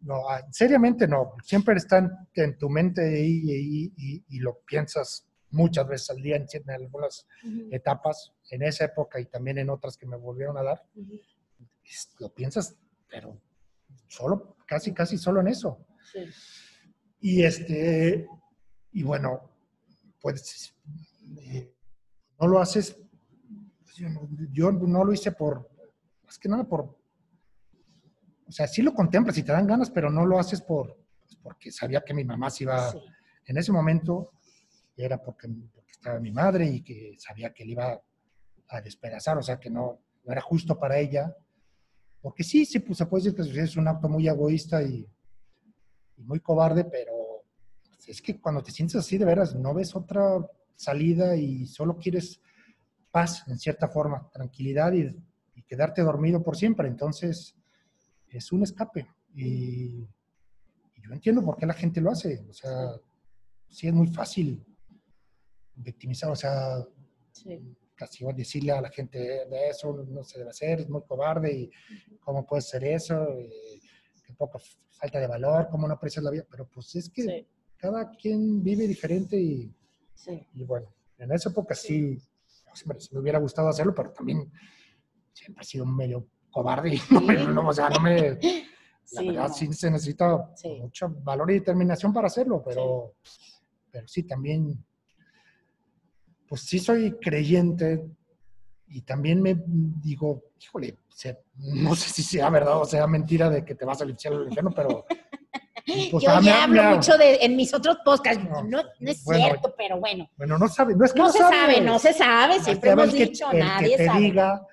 No, 0.00 0.22
seriamente 0.50 1.08
no, 1.08 1.32
siempre 1.42 1.76
está 1.76 2.28
en 2.34 2.58
tu 2.58 2.68
mente 2.68 3.24
y, 3.24 3.92
y, 3.96 4.24
y, 4.28 4.38
lo 4.38 4.60
piensas 4.66 5.26
muchas 5.50 5.88
veces 5.88 6.10
al 6.10 6.22
día 6.22 6.36
en, 6.36 6.70
algunas 6.70 7.26
etapas, 7.70 8.32
en 8.50 8.62
esa 8.62 8.84
época 8.84 9.18
y 9.18 9.24
también 9.24 9.56
en 9.58 9.70
otras 9.70 9.96
que 9.96 10.06
me 10.06 10.16
volvieron 10.16 10.58
a 10.58 10.62
dar 10.62 10.82
lo 12.18 12.32
piensas, 12.34 12.76
pero 13.08 13.40
solo, 14.08 14.56
casi, 14.66 14.92
casi 14.92 15.18
solo 15.18 15.40
en 15.40 15.48
eso. 15.48 15.86
Sí. 16.12 16.20
Y 17.20 17.42
este, 17.42 18.26
y 18.92 19.02
bueno, 19.02 19.50
pues 20.20 20.74
eh, 21.38 21.72
no 22.40 22.46
lo 22.48 22.60
haces, 22.60 22.98
pues, 23.82 23.96
yo, 24.52 24.72
no 24.72 25.04
lo 25.04 25.12
hice 25.12 25.32
por, 25.32 25.68
más 26.24 26.38
que 26.38 26.48
nada 26.48 26.64
por, 26.64 26.98
o 28.46 28.52
sea, 28.52 28.66
sí 28.66 28.82
lo 28.82 28.94
contemplas 28.94 29.36
y 29.38 29.42
te 29.42 29.52
dan 29.52 29.66
ganas, 29.66 29.90
pero 29.90 30.10
no 30.10 30.24
lo 30.24 30.38
haces 30.38 30.60
por, 30.60 30.96
pues, 31.20 31.36
porque 31.42 31.72
sabía 31.72 32.02
que 32.02 32.14
mi 32.14 32.24
mamá 32.24 32.50
se 32.50 32.64
iba, 32.64 32.92
sí. 32.92 32.98
en 33.46 33.58
ese 33.58 33.72
momento 33.72 34.32
era 34.96 35.22
porque, 35.22 35.48
porque, 35.74 35.92
estaba 35.92 36.20
mi 36.20 36.30
madre 36.30 36.66
y 36.66 36.82
que 36.82 37.14
sabía 37.18 37.52
que 37.52 37.64
le 37.64 37.72
iba 37.72 38.00
a 38.68 38.80
despedazar, 38.80 39.38
o 39.38 39.42
sea, 39.42 39.58
que 39.58 39.70
no, 39.70 40.00
no 40.24 40.32
era 40.32 40.40
justo 40.40 40.78
para 40.78 40.98
ella 40.98 41.34
porque 42.26 42.42
sí, 42.42 42.64
sí, 42.64 42.80
pues 42.80 42.98
se 42.98 43.06
puede 43.06 43.30
decir 43.30 43.52
que 43.52 43.60
es 43.60 43.76
un 43.76 43.86
acto 43.86 44.08
muy 44.08 44.26
egoísta 44.26 44.82
y, 44.82 45.08
muy 46.16 46.40
cobarde, 46.40 46.84
pero 46.84 47.44
es 48.04 48.20
que 48.20 48.40
cuando 48.40 48.64
te 48.64 48.72
sientes 48.72 48.96
así 48.96 49.16
de 49.16 49.24
veras, 49.24 49.54
no 49.54 49.72
ves 49.72 49.94
otra 49.94 50.44
salida 50.74 51.36
y 51.36 51.68
solo 51.68 51.96
quieres 51.96 52.40
paz, 53.12 53.44
en 53.46 53.56
cierta 53.60 53.86
forma, 53.86 54.28
tranquilidad 54.32 54.92
y, 54.92 55.16
y 55.54 55.62
quedarte 55.62 56.02
dormido 56.02 56.42
por 56.42 56.56
siempre. 56.56 56.88
Entonces, 56.88 57.54
es 58.28 58.50
un 58.50 58.64
escape. 58.64 59.06
Y, 59.32 60.08
y, 60.96 61.02
yo 61.04 61.12
entiendo 61.12 61.44
por 61.44 61.56
qué 61.56 61.64
la 61.64 61.74
gente 61.74 62.00
lo 62.00 62.10
hace. 62.10 62.44
O 62.50 62.52
sea, 62.52 62.90
sí 63.68 63.86
es 63.86 63.94
muy 63.94 64.08
fácil 64.08 64.66
victimizar, 65.76 66.32
o 66.32 66.34
sea, 66.34 66.84
Sí. 67.30 67.76
Casi 67.96 68.22
igual 68.22 68.36
decirle 68.36 68.72
a 68.72 68.80
la 68.80 68.90
gente 68.90 69.18
de 69.18 69.68
eso 69.68 70.04
no 70.08 70.22
se 70.22 70.38
debe 70.38 70.50
hacer, 70.50 70.80
es 70.80 70.88
muy 70.88 71.02
cobarde 71.02 71.52
y 71.52 71.70
cómo 72.20 72.46
puede 72.46 72.62
ser 72.62 72.84
eso, 72.84 73.26
y 73.40 73.80
qué 74.24 74.32
poca 74.34 74.58
falta 74.92 75.18
de 75.18 75.26
valor, 75.26 75.68
cómo 75.70 75.88
no 75.88 75.94
aprecias 75.94 76.22
la 76.24 76.30
vida, 76.30 76.44
pero 76.50 76.66
pues 76.68 76.94
es 76.94 77.08
que 77.10 77.22
Sí. 77.22 77.46
cada 77.76 78.10
quien 78.10 78.62
vive 78.62 78.86
diferente 78.86 79.36
y, 79.36 79.74
Sí. 80.14 80.46
y 80.54 80.64
bueno, 80.64 80.92
en 81.18 81.32
esa 81.32 81.50
época 81.50 81.74
sí, 81.74 82.18
sí. 82.74 82.88
me 83.12 83.20
hubiera 83.20 83.38
gustado 83.38 83.68
hacerlo, 83.68 83.94
pero 83.94 84.12
también 84.12 84.50
siempre 85.32 85.62
he 85.62 85.66
sido 85.66 85.86
medio 85.86 86.26
cobarde 86.50 86.94
y 86.94 87.00
no, 87.10 87.20
me- 87.20 87.34
no, 87.46 87.68
o 87.68 87.72
sea, 87.72 87.88
no 87.88 88.00
me... 88.00 88.38
La 89.12 89.22
verdad 89.22 89.48
no. 89.48 89.54
sí 89.54 89.72
se 89.72 89.90
necesita 89.90 90.50
mucho 90.80 91.08
valor 91.22 91.50
y 91.50 91.54
determinación 91.54 92.12
para 92.12 92.26
hacerlo, 92.26 92.62
pero 92.64 93.14
pero 93.90 94.06
sí 94.08 94.24
también, 94.24 94.84
pues 96.48 96.62
sí 96.62 96.78
soy 96.78 97.12
creyente 97.20 98.04
y 98.88 99.02
también 99.02 99.42
me 99.42 99.56
digo, 99.66 100.44
híjole, 100.60 100.96
no 101.56 101.94
sé 101.96 102.10
si 102.10 102.22
sea 102.22 102.50
verdad 102.50 102.78
o 102.80 102.84
sea 102.84 103.06
mentira 103.06 103.48
de 103.50 103.64
que 103.64 103.74
te 103.74 103.84
vas 103.84 104.00
al 104.02 104.10
infierno, 104.10 104.40
al 104.40 104.46
infierno, 104.46 104.70
pero... 104.74 105.04
pues, 106.10 106.22
Yo 106.24 106.30
ah, 106.30 106.40
ya 106.42 106.60
ha- 106.60 106.64
hablo 106.64 106.82
me 106.82 106.94
mucho 106.96 107.16
de, 107.16 107.36
en 107.36 107.56
mis 107.56 107.72
otros 107.74 107.98
podcasts. 108.04 108.42
No, 108.44 108.62
No, 108.62 108.82
no 109.00 109.10
es 109.10 109.24
bueno, 109.24 109.44
cierto, 109.46 109.74
pero 109.76 109.98
bueno. 109.98 110.28
Bueno, 110.36 110.58
no 110.58 110.68
sabe, 110.68 110.94
no 110.94 111.04
es 111.04 111.12
que 111.12 111.18
No 111.18 111.26
no, 111.26 111.32
se 111.32 111.38
sabe, 111.38 111.80
no 111.80 111.98
se 111.98 112.12
sabe. 112.12 112.60
Siempre 112.60 112.90
hemos 112.90 113.12
que- 113.14 113.26
dicho, 113.26 113.50
el 113.50 113.58
nadie 113.60 113.90
que 113.90 113.96
te 113.96 114.06
sabe. 114.06 114.20
diga 114.20 114.66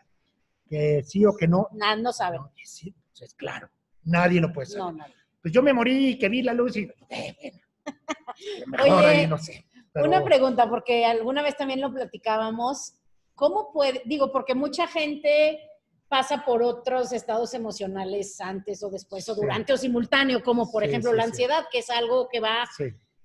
que 0.70 1.04
sí 1.06 1.26
o 1.26 1.36
que 1.36 1.48
no, 1.48 1.68
Nada, 1.74 1.96
no 1.96 2.12
sabe. 2.14 2.38
no, 2.38 2.52
sí, 2.64 2.94
pues 3.12 3.22
es 3.22 3.34
claro, 3.36 3.70
nadie 4.04 4.42
lo 4.42 4.52
puede 4.52 4.68
saber. 4.68 5.04
Pues 5.42 5.54
yo 5.54 5.62
me 5.62 5.74
morí 5.74 6.10
y 6.10 6.18
que 6.20 6.30
vi 6.30 6.42
la 6.42 6.54
luz 6.54 6.76
y... 6.78 6.90
eh, 7.10 7.36
bueno, 7.46 7.58
mejor 8.86 9.06
Oye, 9.06 9.08
ahí 9.08 9.28
no 9.28 9.38
sé. 9.38 9.66
Pero- 9.94 10.08
Una 10.08 10.24
pregunta, 10.24 10.68
porque 10.70 11.06
alguna 11.06 11.42
vez 11.42 11.56
también 11.56 11.80
lo 11.82 11.94
platicábamos. 11.94 12.96
¿Cómo 13.36 13.72
puede, 13.72 14.02
digo, 14.06 14.32
porque 14.32 14.54
mucha 14.56 14.88
gente 14.88 15.60
pasa 16.08 16.46
por 16.46 16.62
otros 16.62 17.12
estados 17.12 17.54
emocionales 17.56 18.40
antes 18.40 18.84
o 18.84 18.90
después, 18.90 19.28
o 19.30 19.34
Sí. 19.34 19.42
durante 19.42 19.74
o 19.74 19.78
simultáneo, 19.78 20.44
como 20.44 20.72
por 20.72 20.84
Sí, 20.84 20.90
ejemplo 20.90 21.12
sí, 21.12 21.18
la 21.18 21.24
ansiedad, 21.24 21.66
que 21.72 21.80
es 21.80 21.90
algo 21.90 22.28
que 22.30 22.40
va, 22.40 22.66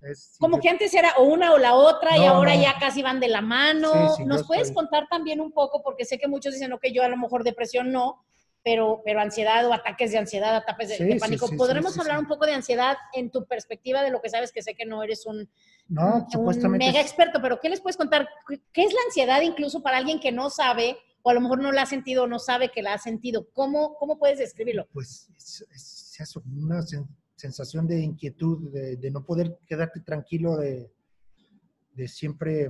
es- 0.01 0.37
como 0.41 0.59
que 0.61 0.69
antes 0.71 0.95
era 0.95 1.13
o 1.19 1.25
una 1.25 1.53
o 1.53 1.59
la 1.59 1.75
otra 1.75 2.17
y 2.17 2.25
ahora 2.25 2.55
no. 2.55 2.63
ya 2.63 2.79
casi 2.79 3.03
van 3.03 3.21
de 3.21 3.29
la 3.29 3.43
mano. 3.43 4.17
¿Nos 4.25 4.47
puedes 4.47 4.69
estoy- 4.69 4.75
contar 4.77 5.07
también 5.11 5.41
un 5.41 5.53
poco? 5.53 5.83
Porque 5.83 6.05
sé 6.07 6.19
que 6.19 6.29
muchos 6.29 6.55
dicen, 6.55 6.73
ok, 6.73 6.85
yo 6.93 7.03
a 7.03 7.09
lo 7.09 7.17
mejor 7.19 7.45
depresión 7.45 7.93
no, 7.93 8.25
pero, 8.65 9.03
pero 9.05 9.21
ansiedad 9.21 9.67
o 9.67 9.73
ataques 9.73 10.11
de 10.13 10.19
ansiedad, 10.19 10.55
ataques 10.57 10.89
de, 10.91 10.97
Sí, 10.97 11.05
de 11.05 11.13
sí, 11.15 11.19
pánico. 11.19 11.47
sí, 11.47 11.53
sí, 11.53 11.59
¿Podremos 11.59 11.99
hablar 11.99 12.19
un 12.19 12.27
poco 12.27 12.45
de 12.47 12.53
ansiedad 12.53 12.97
en 13.15 13.31
tu 13.31 13.47
perspectiva 13.47 14.03
de 14.03 14.11
lo 14.11 14.21
que 14.21 14.29
sabes 14.31 14.53
que 14.53 14.63
sé 14.63 14.75
que 14.75 14.85
no 14.85 15.03
eres 15.03 15.25
un, 15.27 15.49
No, 15.89 16.17
un 16.25 16.31
supuestamente... 16.31 16.87
mega 16.87 17.01
experto, 17.01 17.41
pero 17.41 17.61
¿qué 17.61 17.69
les 17.69 17.81
puedes 17.81 17.97
contar? 17.97 18.29
¿Qué- 18.49 18.61
¿Qué 18.73 18.83
es 18.85 18.93
la 18.93 19.01
ansiedad 19.07 19.41
incluso 19.43 19.83
para 19.83 19.97
alguien 19.99 20.21
que 20.21 20.33
no 20.33 20.51
sabe 20.51 20.97
o 21.23 21.31
a 21.31 21.35
lo 21.35 21.41
mejor 21.41 21.61
no 21.61 21.73
la 21.73 21.83
ha 21.83 21.87
sentido 21.87 22.25
o 22.25 22.27
no 22.27 22.39
sabe 22.39 22.71
que 22.71 22.83
la 22.83 22.95
ha 22.95 22.99
sentido? 22.99 23.49
¿Cómo, 23.53 23.95
cómo 23.97 24.19
puedes 24.19 24.39
describirlo? 24.39 24.87
pues 24.93 25.31
es, 25.37 25.65
una 26.45 26.81
sen- 26.81 27.09
sensación 27.37 27.87
de 27.87 28.01
inquietud, 28.01 28.71
de, 28.73 28.97
de 28.97 29.11
no 29.11 29.25
poder 29.25 29.57
quedarte 29.67 30.01
tranquilo, 30.01 30.57
de, 30.57 30.91
de 31.95 32.09
siempre 32.09 32.69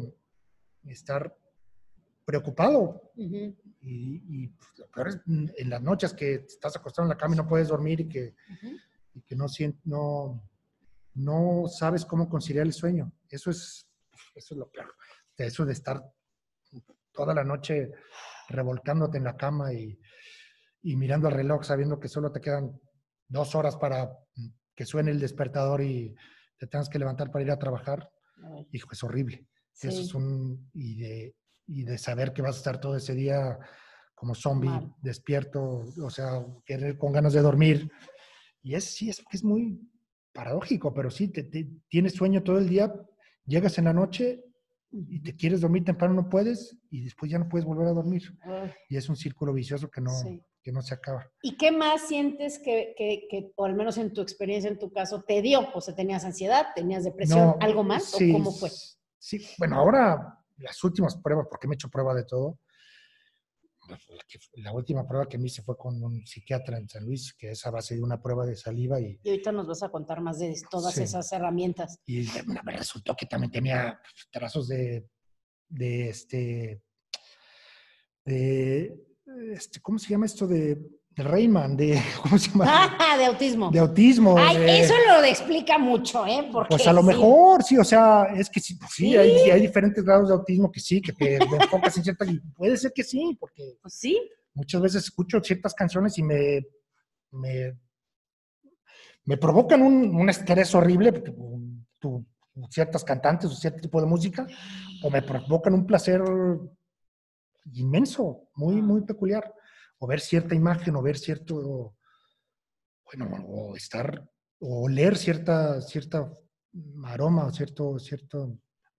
estar 0.87 1.35
preocupado. 2.25 3.11
Ujú, 3.17 3.55
Y, 3.89 4.23
y, 4.29 4.49
pues, 4.49 4.69
lo 4.77 4.87
peor 4.91 5.09
es 5.09 5.21
mm, 5.25 5.47
en 5.57 5.71
las 5.71 5.81
noches 5.81 6.13
que 6.13 6.35
estás 6.35 6.77
acostado 6.77 7.07
en 7.07 7.11
la 7.11 7.17
cama 7.17 7.35
y 7.35 7.39
no 7.39 7.49
puedes 7.49 7.69
dormir 7.69 8.01
y 8.01 8.09
que, 8.09 8.35
y 9.15 9.23
que 9.23 9.35
no, 9.35 9.47
no, 9.85 10.43
no 11.15 11.69
sabes 11.69 12.05
cómo 12.05 12.29
conciliar 12.29 12.67
el 12.67 12.75
sueño. 12.75 13.11
Eso 13.31 13.51
es, 13.51 13.89
eso 14.35 14.55
es 14.55 14.59
lo 14.59 14.71
peor. 14.71 14.95
Eso 15.37 15.65
de 15.65 15.73
estar 15.73 16.03
toda 17.13 17.33
la 17.33 17.45
noche 17.45 17.91
revolcándote 18.49 19.17
en 19.17 19.25
la 19.25 19.37
cama 19.37 19.73
y, 19.73 19.99
y 20.83 20.97
mirando 20.97 21.29
el 21.29 21.35
reloj 21.35 21.65
sabiendo 21.65 21.99
que 21.99 22.09
solo 22.09 22.31
te 22.31 22.41
quedan 22.41 22.79
dos 23.27 23.55
horas 23.55 23.77
para 23.77 24.11
que 24.75 24.85
suene 24.85 25.13
el 25.13 25.21
despertador 25.21 25.83
y 25.83 26.15
te 26.59 26.67
tengas 26.67 26.89
que 26.89 26.99
levantar 26.99 27.31
para 27.31 27.45
ir 27.45 27.51
a 27.51 27.59
trabajar. 27.59 28.11
Ay, 28.45 28.69
Hijo, 28.73 28.91
es 28.93 29.03
horrible. 29.03 29.47
Eso 29.81 30.01
es 30.01 30.13
un... 30.15 30.71
Y 30.75 30.97
de, 30.97 31.37
y 31.69 31.85
de 31.85 31.99
saber 31.99 32.33
que 32.33 32.43
vas 32.43 32.57
a 32.57 32.59
estar 32.59 32.81
todo 32.81 32.97
ese 32.97 33.15
día 33.15 33.59
como 34.15 34.35
zombie, 34.35 34.71
Mal. 34.71 34.95
despierto, 35.01 35.85
o 36.03 36.11
sea, 36.11 36.45
querer 36.65 36.99
con 36.99 37.13
ganas 37.13 37.35
de 37.35 37.43
dormir. 37.43 37.89
Y 38.63 38.75
es, 38.75 38.85
sí, 38.85 39.11
es, 39.11 39.23
es 39.31 39.45
muy 39.45 39.79
paradójico, 40.33 40.93
pero 40.93 41.11
sí, 41.11 41.29
te, 41.29 41.45
te- 41.45 41.69
tienes 41.89 42.15
sueño 42.15 42.43
todo 42.43 42.59
el 42.59 42.69
día, 42.69 42.93
llegas 43.45 43.79
en 43.79 43.85
la 43.85 43.93
noche 43.93 44.43
y 44.91 45.21
te 45.21 45.37
quieres 45.37 45.61
dormir 45.61 45.85
temprano, 45.85 46.15
no 46.15 46.29
puedes, 46.29 46.77
y 46.91 47.03
después 47.05 47.31
ya 47.31 47.39
no 47.39 47.49
puedes 47.49 47.67
volver 47.67 47.87
a 47.89 47.93
dormir. 47.93 48.23
Ay, 48.43 48.73
Y 48.89 48.97
es 48.97 49.09
un 49.09 49.17
círculo 49.17 49.53
vicioso 49.53 49.89
que 49.91 50.01
no, 50.01 50.11
Sí. 50.11 50.43
que 50.63 50.73
no 50.73 50.81
se 50.83 50.95
acaba. 50.95 51.31
¿Y 51.43 51.57
qué 51.57 51.71
más 51.71 52.09
sientes 52.09 52.59
que, 52.59 52.95
que, 52.97 53.27
que, 53.31 53.53
o 53.57 53.67
al 53.67 53.75
menos 53.75 53.99
en 53.99 54.13
tu 54.13 54.23
experiencia, 54.23 54.71
en 54.71 54.79
tu 54.79 54.91
caso, 54.91 55.23
te 55.23 55.43
dio? 55.43 55.69
O 55.75 55.81
sea, 55.83 55.95
¿tenías 55.95 56.25
ansiedad? 56.25 56.69
¿Tenías 56.75 57.05
depresión? 57.05 57.41
No, 57.49 57.57
¿Algo 57.61 57.85
más? 57.85 58.05
sí, 58.05 58.31
¿O 58.31 58.33
cómo 58.33 58.51
fue? 58.53 58.71
Sí, 59.19 59.45
bueno, 59.59 59.77
ahora 59.77 60.38
las 60.59 60.83
últimas 60.85 61.17
pruebas, 61.17 61.47
porque 61.49 61.67
me 61.69 61.75
he 61.75 61.77
hecho 61.77 61.89
prueba 61.89 62.15
de 62.15 62.25
todo. 62.25 62.59
La, 64.57 64.73
última 64.73 65.07
prueba 65.07 65.27
que 65.27 65.39
me 65.39 65.47
hice 65.47 65.63
fue 65.63 65.77
con 65.77 66.03
un 66.03 66.27
psiquiatra 66.27 66.77
en 66.77 66.89
San 66.89 67.07
Luis, 67.07 67.33
que 67.33 67.53
es 67.53 67.65
a 67.65 67.71
base 67.71 67.95
de 67.95 68.03
una 68.03 68.21
prueba 68.21 68.45
de 68.45 68.55
saliva 68.55 69.01
y, 69.01 69.19
Y 69.23 69.31
ahorita 69.31 69.51
nos 69.51 69.67
vas 69.67 69.83
a 69.83 69.89
contar 69.89 70.21
más 70.21 70.39
de 70.39 70.55
todas 70.71 70.95
Sí. 70.95 71.05
esas 71.05 71.33
herramientas. 71.33 71.99
y 72.05 72.27
me 72.65 72.73
resultó 72.73 73.17
que 73.17 73.25
también 73.25 73.51
tenía 73.51 73.99
trazos 74.31 74.69
de, 74.69 75.09
de 75.69 76.09
este, 76.11 76.83
de, 78.27 79.07
este, 79.53 79.81
¿cómo 79.81 79.99
se 79.99 80.11
llama 80.11 80.27
esto? 80.27 80.47
De, 80.47 80.79
de 81.19 81.25
Rayman, 81.25 81.77
de, 81.77 82.01
¿cómo 82.23 82.39
se 82.39 82.49
llama? 82.51 82.65
Ah, 82.99 83.17
de 83.19 83.25
autismo. 83.27 83.71
De 83.73 83.81
autismo. 83.81 84.37
Ay, 84.39 84.57
de- 84.57 84.81
eso 84.81 84.95
lo 85.09 85.25
explica 85.25 85.77
mucho, 85.77 86.25
¿eh? 86.25 86.49
Porque 86.53 86.69
Pues 86.77 86.87
a 86.87 86.93
lo 86.93 87.01
sí. 87.01 87.07
mejor, 87.09 87.63
sí, 87.65 87.77
o 87.77 87.83
sea, 87.83 88.29
es 88.37 88.49
que 88.49 88.61
sí, 88.61 88.77
pues 88.77 88.93
sí, 88.93 89.11
Sí. 89.11 89.17
Hay, 89.17 89.31
hay 89.51 89.61
diferentes 89.61 90.05
grados 90.05 90.29
de 90.29 90.35
autismo 90.37 90.71
que 90.71 90.79
sí, 90.79 91.03
que 91.03 91.13
te 91.13 91.37
enfocas 91.73 91.97
en 91.97 92.05
cierta... 92.05 92.25
y 92.25 92.39
puede 92.57 92.77
ser 92.77 92.93
que 92.95 93.03
sí, 93.03 93.37
porque 93.39 93.77
Pues 93.83 93.95
sí. 93.95 94.17
muchas 94.55 94.81
veces 94.81 95.03
escucho 95.05 95.41
ciertas 95.43 95.75
canciones 95.75 96.17
y 96.19 96.23
me, 96.23 96.65
me, 97.33 97.77
me 99.25 99.37
provocan 99.37 99.83
un, 99.83 100.15
un 100.15 100.31
estrés 100.31 100.73
horrible, 100.77 101.13
porque, 101.13 101.31
um, 101.37 101.85
ciertas 102.71 103.03
cantantes 103.03 103.51
o 103.51 103.55
cierto 103.57 103.81
tipo 103.81 104.01
de 104.01 104.07
música, 104.07 104.47
o 105.03 105.11
me 105.11 105.23
provocan 105.23 105.75
un 105.75 105.85
placer 105.85 106.23
inmenso, 107.75 108.49
muy, 108.55 108.81
muy 108.81 109.01
peculiar. 109.03 109.53
O 109.99 110.07
ver 110.07 110.21
cierta 110.21 110.55
imagen, 110.55 110.95
o 110.97 111.03
ver 111.03 111.19
cierto, 111.19 111.97
bueno, 113.05 113.45
o 113.47 113.77
estar, 113.77 114.29
o 114.61 114.85
oler 114.85 115.17
cierta, 115.17 115.81
cierta 115.81 116.33
aroma, 117.05 117.47
o 117.47 117.51
cierto, 117.51 117.99
cierta 117.99 118.39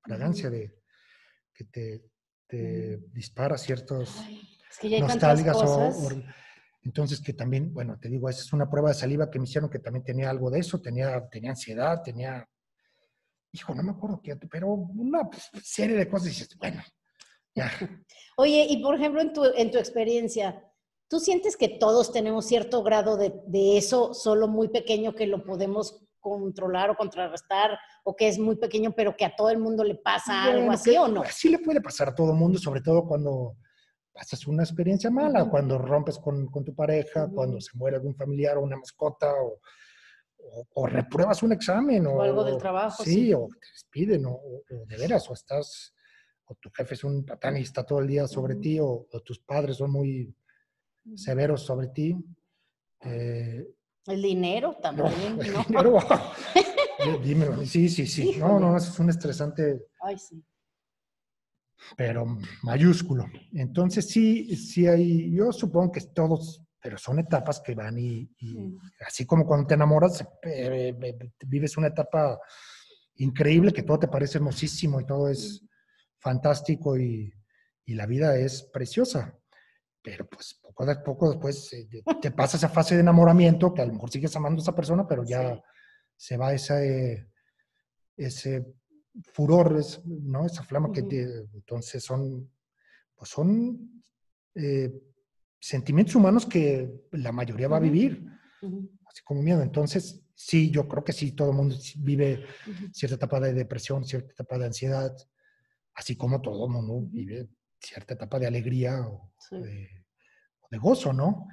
fragancia 0.04 0.50
de, 0.50 0.76
que 1.54 1.64
te, 1.66 2.04
te 2.48 2.98
dispara 3.14 3.58
ciertos 3.58 4.18
Ay, 4.20 4.42
es 4.70 4.78
que 4.80 5.00
nostálgicas 5.00 5.58
o, 5.64 5.90
o- 5.90 6.24
entonces 6.82 7.22
que 7.22 7.34
también, 7.34 7.74
bueno, 7.74 7.98
te 8.00 8.10
digo, 8.10 8.30
esa 8.30 8.42
es 8.42 8.54
una 8.54 8.70
prueba 8.70 8.90
de 8.90 8.96
saliva 8.96 9.30
que 9.30 9.38
me 9.38 9.44
hicieron 9.46 9.70
que 9.70 9.80
también 9.80 10.04
tenía 10.04 10.30
algo 10.30 10.50
de 10.50 10.60
eso, 10.60 10.82
tenía, 10.82 11.28
tenía 11.30 11.52
ansiedad, 11.52 12.02
tenía, 12.02 12.50
hijo, 13.52 13.76
no 13.76 13.84
me 13.84 13.92
acuerdo 13.92 14.22
qué, 14.24 14.36
pero 14.38 14.68
una 14.70 15.30
pues, 15.30 15.50
serie 15.64 15.98
de 15.98 16.10
cosas 16.10 16.28
y 16.28 16.30
dices, 16.32 16.58
bueno, 16.58 16.82
ya, 17.54 17.70
Oye, 18.38 18.66
y 18.70 18.82
por 18.82 18.96
ejemplo, 18.96 19.22
en 19.22 19.34
tu, 19.34 19.44
en 19.44 19.70
tu 19.72 19.78
experiencia, 19.78 20.66
¿tú 21.10 21.20
sientes 21.20 21.58
que 21.58 21.68
todos 21.68 22.12
tenemos 22.12 22.46
cierto 22.46 22.84
grado 22.84 23.18
de, 23.18 23.34
de 23.48 23.78
eso, 23.78 24.14
solo 24.14 24.48
muy 24.48 24.70
pequeño, 24.70 25.14
que 25.16 25.28
lo 25.28 25.44
podemos 25.44 26.06
controlar 26.20 26.90
o 26.92 26.96
contrarrestar, 26.96 27.78
o 28.04 28.16
que 28.16 28.28
es 28.28 28.38
muy 28.38 28.56
pequeño, 28.58 28.94
pero 28.96 29.16
que 29.18 29.26
a 29.26 29.36
todo 29.36 29.50
el 29.50 29.58
mundo 29.58 29.84
le 29.84 29.96
pasa 29.96 30.44
algo 30.44 30.72
así 30.72 30.92
que- 30.92 31.00
o 31.00 31.08
no? 31.08 31.24
Sí 31.32 31.50
le 31.50 31.60
puede 31.60 31.82
pasar 31.82 32.10
a 32.10 32.16
todo 32.16 32.34
mundo, 32.34 32.60
sobre 32.60 32.82
todo 32.82 33.06
cuando 33.06 33.56
pasas 34.14 34.46
una 34.48 34.64
experiencia 34.64 35.10
mala, 35.10 35.50
cuando 35.50 35.78
rompes 35.78 36.18
con, 36.20 36.48
con 36.48 36.64
tu 36.64 36.76
pareja, 36.76 37.30
cuando 37.34 37.60
se 37.62 37.76
muere 37.78 37.96
algún 37.98 38.16
familiar 38.16 38.58
o 38.58 38.62
una 38.62 38.76
mascota, 38.78 39.32
o, 39.34 39.60
o- 40.42 40.68
o 40.74 40.86
repruebas 40.88 41.42
un 41.42 41.54
examen, 41.54 42.06
o, 42.06 42.16
O 42.18 42.22
algo 42.22 42.44
del 42.44 42.58
trabajo, 42.58 43.04
Sí, 43.04 43.14
sí. 43.28 43.34
o 43.34 43.48
te 43.48 43.68
despiden, 43.72 44.26
o, 44.26 44.32
o- 44.32 44.64
o 44.82 44.86
de 44.86 44.98
veras, 44.98 45.28
o 45.30 45.34
estás, 45.34 45.94
o 46.46 46.56
tu 46.56 46.70
jefe 46.72 46.96
es 46.96 47.04
un 47.04 47.26
patán 47.26 47.56
y 47.58 47.62
está 47.62 47.84
todo 47.86 48.00
el 48.00 48.08
día 48.08 48.28
sobre 48.28 48.56
ti, 48.56 48.80
o, 48.80 49.08
o 49.12 49.20
tus 49.22 49.40
padres 49.40 49.78
son 49.78 49.92
muy 49.92 50.36
severos 51.16 51.66
sobre 51.66 51.88
ti. 51.90 52.16
eh, 53.02 53.66
El 54.08 54.22
dinero 54.22 54.72
no, 54.72 54.78
también, 54.80 55.40
el 55.42 55.54
¿no? 55.54 55.64
dinero, 55.68 56.00
dímelo, 57.24 57.66
sí, 57.66 57.88
sí, 57.90 58.06
sí. 58.08 58.36
No, 58.38 58.60
no, 58.60 58.76
es 58.78 58.98
un 59.00 59.10
estresante 59.10 59.88
Ay, 60.02 60.18
sí. 60.18 60.44
pero 61.96 62.26
mayúsculo. 62.64 63.26
Entonces 63.54 64.08
sí, 64.10 64.56
sí 64.56 64.88
hay, 64.88 65.32
yo 65.32 65.52
supongo 65.52 65.92
que 65.92 66.02
todos, 66.02 66.62
pero 66.82 66.98
son 66.98 67.20
etapas 67.20 67.62
que 67.62 67.76
van 67.76 67.98
y, 67.98 68.30
y 68.40 68.78
así 69.06 69.26
como 69.26 69.46
cuando 69.46 69.68
te 69.68 69.74
enamoras, 69.76 70.22
eh, 70.44 70.94
eh, 71.02 71.18
vives 71.46 71.78
una 71.78 71.88
etapa 71.88 72.40
increíble 73.16 73.72
que 73.74 73.84
todo 73.84 74.00
te 74.00 74.08
parece 74.08 74.38
hermosísimo 74.38 75.00
y 75.02 75.06
todo 75.06 75.30
es 75.30 75.62
fantástico 76.20 76.98
y, 76.98 77.32
y 77.86 77.94
la 77.94 78.06
vida 78.06 78.38
es 78.38 78.64
preciosa. 78.64 79.39
Pero 80.12 80.28
pues 80.28 80.60
poco 80.62 80.84
a 80.90 81.04
poco 81.04 81.30
después 81.32 81.72
eh, 81.74 81.88
te- 82.22 82.32
pasa 82.32 82.58
esa 82.58 82.70
fase 82.70 82.96
de 82.96 83.02
enamoramiento 83.02 83.74
que 83.74 83.82
a 83.82 83.86
lo 83.86 83.94
mejor 83.94 84.10
sigues 84.12 84.36
amando 84.36 84.62
a 84.62 84.64
esa 84.64 84.76
persona, 84.76 85.08
pero 85.08 85.24
ya 85.26 85.56
Sí. 85.56 85.62
se 86.16 86.38
va 86.38 86.54
ese, 86.54 87.30
ese 88.18 88.66
furor, 89.34 89.80
¿no? 90.06 90.46
Esa 90.46 90.64
flama 90.64 90.92
que 90.92 91.04
te, 91.04 91.22
entonces 91.54 92.04
son, 92.04 92.52
pues 93.16 93.30
son 93.30 94.04
eh, 94.56 94.92
sentimientos 95.60 96.16
humanos 96.16 96.46
que 96.46 96.90
la 97.12 97.32
mayoría 97.32 97.68
va 97.68 97.78
a 97.78 97.82
vivir, 97.82 98.26
así 99.06 99.22
como 99.24 99.42
miedo. 99.42 99.62
Entonces, 99.62 100.22
sí, 100.36 100.70
yo 100.72 100.88
creo 100.88 101.04
que 101.04 101.14
sí, 101.14 101.32
todo 101.34 101.52
el 101.52 101.56
mundo 101.58 101.76
vive 101.98 102.44
cierta 102.92 103.16
etapa 103.16 103.40
de 103.40 103.54
depresión, 103.54 104.06
cierta 104.06 104.32
etapa 104.32 104.58
de 104.58 104.66
ansiedad, 104.68 105.16
así 105.96 106.16
como 106.16 106.42
todo 106.42 106.66
el 106.66 106.72
mundo 106.72 107.02
vive 107.10 107.50
cierta 107.82 108.14
etapa 108.14 108.40
de 108.40 108.48
alegría 108.48 109.02
o, 109.08 109.34
Sí. 109.50 109.58
de, 109.58 109.99
de 110.70 110.78
gozo, 110.78 111.14
¿no? 111.14 111.48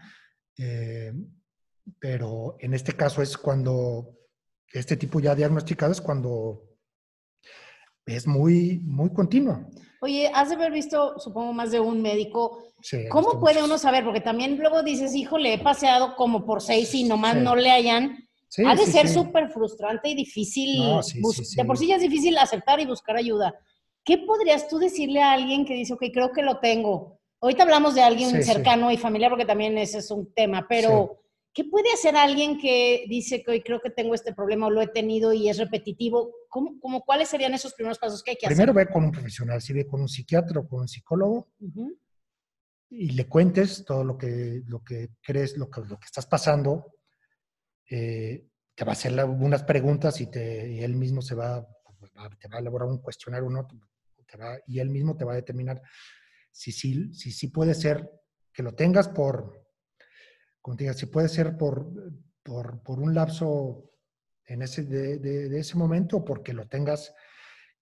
Eh, 0.59 1.13
pero 1.99 2.57
en 2.61 2.75
este 2.75 2.93
caso 2.95 3.23
es 3.23 3.37
cuando 3.37 4.11
este 4.73 4.97
tipo 4.97 5.21
ya 5.21 5.35
diagnosticado 5.35 5.93
es 5.93 6.01
cuando 6.01 6.63
es 8.05 8.27
muy, 8.27 8.81
muy 8.85 9.13
continua. 9.13 9.67
Oye, 10.01 10.31
has 10.35 10.49
de 10.51 10.55
haber 10.57 10.73
visto, 10.73 11.19
supongo, 11.19 11.53
más 11.53 11.71
de 11.71 11.81
un 11.81 12.03
médico. 12.03 12.63
Sí, 12.83 13.09
¿Cómo 13.09 13.41
puede 13.41 13.55
muchos. 13.57 13.69
uno 13.69 13.79
saber? 13.79 14.05
Porque 14.05 14.21
también 14.21 14.59
luego 14.59 14.83
dices, 14.83 15.15
híjole, 15.15 15.55
he 15.55 15.59
paseado 15.59 16.15
como 16.17 16.45
por 16.45 16.61
seis 16.63 16.95
y 16.95 17.05
nomás 17.05 17.35
Sí. 17.35 17.41
no 17.41 17.57
le 17.57 17.71
hayan. 17.71 18.29
Sí, 18.49 18.63
ha 18.65 18.75
de 18.77 18.87
ser 18.87 19.09
súper 19.09 19.49
frustrante 19.51 20.09
y 20.11 20.15
difícil. 20.15 20.79
No, 20.79 21.01
De 21.03 21.65
por 21.65 21.77
sí. 21.77 21.85
sí 21.85 21.89
ya 21.89 21.97
es 21.97 22.03
difícil 22.03 22.39
aceptar 22.39 22.79
y 22.81 22.87
buscar 22.87 23.17
ayuda. 23.17 23.55
¿Qué 24.05 24.19
podrías 24.19 24.69
tú 24.69 24.79
decirle 24.79 25.21
a 25.21 25.33
alguien 25.33 25.65
que 25.65 25.75
dice, 25.75 25.95
ok, 25.95 26.05
creo 26.13 26.31
que 26.33 26.43
lo 26.43 26.61
tengo? 26.61 27.16
Ahorita 27.41 27.63
hablamos 27.65 27.95
de 27.95 28.03
alguien 28.03 28.31
Sí, 28.31 28.39
sí. 28.39 28.45
cercano 28.45 28.91
y 28.91 28.97
familiar 28.97 29.31
porque 29.31 29.45
también 29.45 29.77
ese 29.79 29.99
es 29.99 30.11
un 30.11 30.33
tema, 30.33 30.67
pero 30.69 31.19
¿qué 31.53 31.65
puede 31.65 31.93
hacer 31.93 32.17
alguien 32.17 32.59
que 32.59 33.05
dice 33.09 33.43
que 33.43 33.51
hoy 33.51 33.63
creo 33.63 33.81
que 33.81 33.91
tengo 33.91 34.15
este 34.15 34.35
problema 34.35 34.67
o 34.67 34.71
lo 34.71 34.81
he 34.81 34.89
tenido 34.89 35.33
y 35.33 35.49
es 35.49 35.59
repetitivo? 35.59 36.33
¿Cómo, 36.49 36.79
cómo, 36.81 37.03
¿Cuáles 37.03 37.29
serían 37.29 37.55
esos 37.55 37.75
primeros 37.75 37.99
pasos 37.99 38.23
que 38.23 38.33
hay 38.33 38.37
que 38.37 38.47
Primero 38.47 38.73
hacer? 38.73 38.87
ve 38.87 38.93
con 38.93 39.05
un 39.05 39.13
profesional, 39.13 39.61
si 39.61 39.73
ve 39.73 39.87
con 39.87 40.01
un 40.01 40.09
psiquiatra 40.09 40.61
o 40.61 40.69
con 40.69 40.81
un 40.81 40.89
psicólogo 40.89 41.49
Ujú, 41.61 41.99
y 42.89 43.11
le 43.11 43.27
cuentes 43.29 43.85
todo 43.85 44.03
lo 44.05 44.17
que, 44.17 44.63
lo 44.67 44.83
que 44.83 45.11
crees, 45.23 45.57
lo 45.59 45.69
que, 45.71 45.81
lo 45.83 45.99
que 45.99 46.07
estás 46.07 46.27
pasando, 46.27 46.93
eh, 47.91 48.47
te 48.75 48.85
va 48.85 48.93
a 48.93 48.95
hacer 48.95 49.13
la- 49.13 49.25
unas 49.27 49.63
preguntas 49.65 50.21
y, 50.21 50.31
te, 50.31 50.69
y 50.73 50.81
él 50.83 50.95
mismo 50.97 51.21
se 51.23 51.35
va, 51.35 51.67
pues, 51.99 52.13
va- 52.17 52.31
te 52.39 52.49
va 52.49 52.57
a 52.57 52.61
elaborar 52.61 52.89
un 52.89 52.99
cuestionario 53.03 53.49
¿no? 53.51 53.67
te 54.27 54.37
va- 54.37 54.59
y 54.67 54.81
él 54.81 54.91
mismo 54.91 55.17
te 55.17 55.25
va 55.25 55.33
a 55.33 55.37
determinar 55.37 55.81
si 56.57 56.73
sí 56.73 57.13
si, 57.13 57.31
si 57.33 57.49
puede 57.49 57.75
ser 57.75 58.11
que 58.53 58.63
lo 58.63 58.73
tengas 58.75 59.09
por, 59.09 59.63
como 60.63 60.77
te 60.77 60.85
diga, 60.85 60.95
si 60.95 61.07
puede 61.07 61.29
ser 61.29 61.57
por, 61.59 61.93
por, 62.43 62.83
por 62.83 62.99
un 62.99 63.15
lapso 63.15 63.91
en 64.47 64.63
ese, 64.63 64.85
de, 64.85 65.19
de- 65.19 65.49
de 65.51 65.59
ese 65.61 65.77
momento 65.77 66.19
o 66.19 66.25
porque 66.25 66.55
lo 66.55 66.67
tengas, 66.67 67.13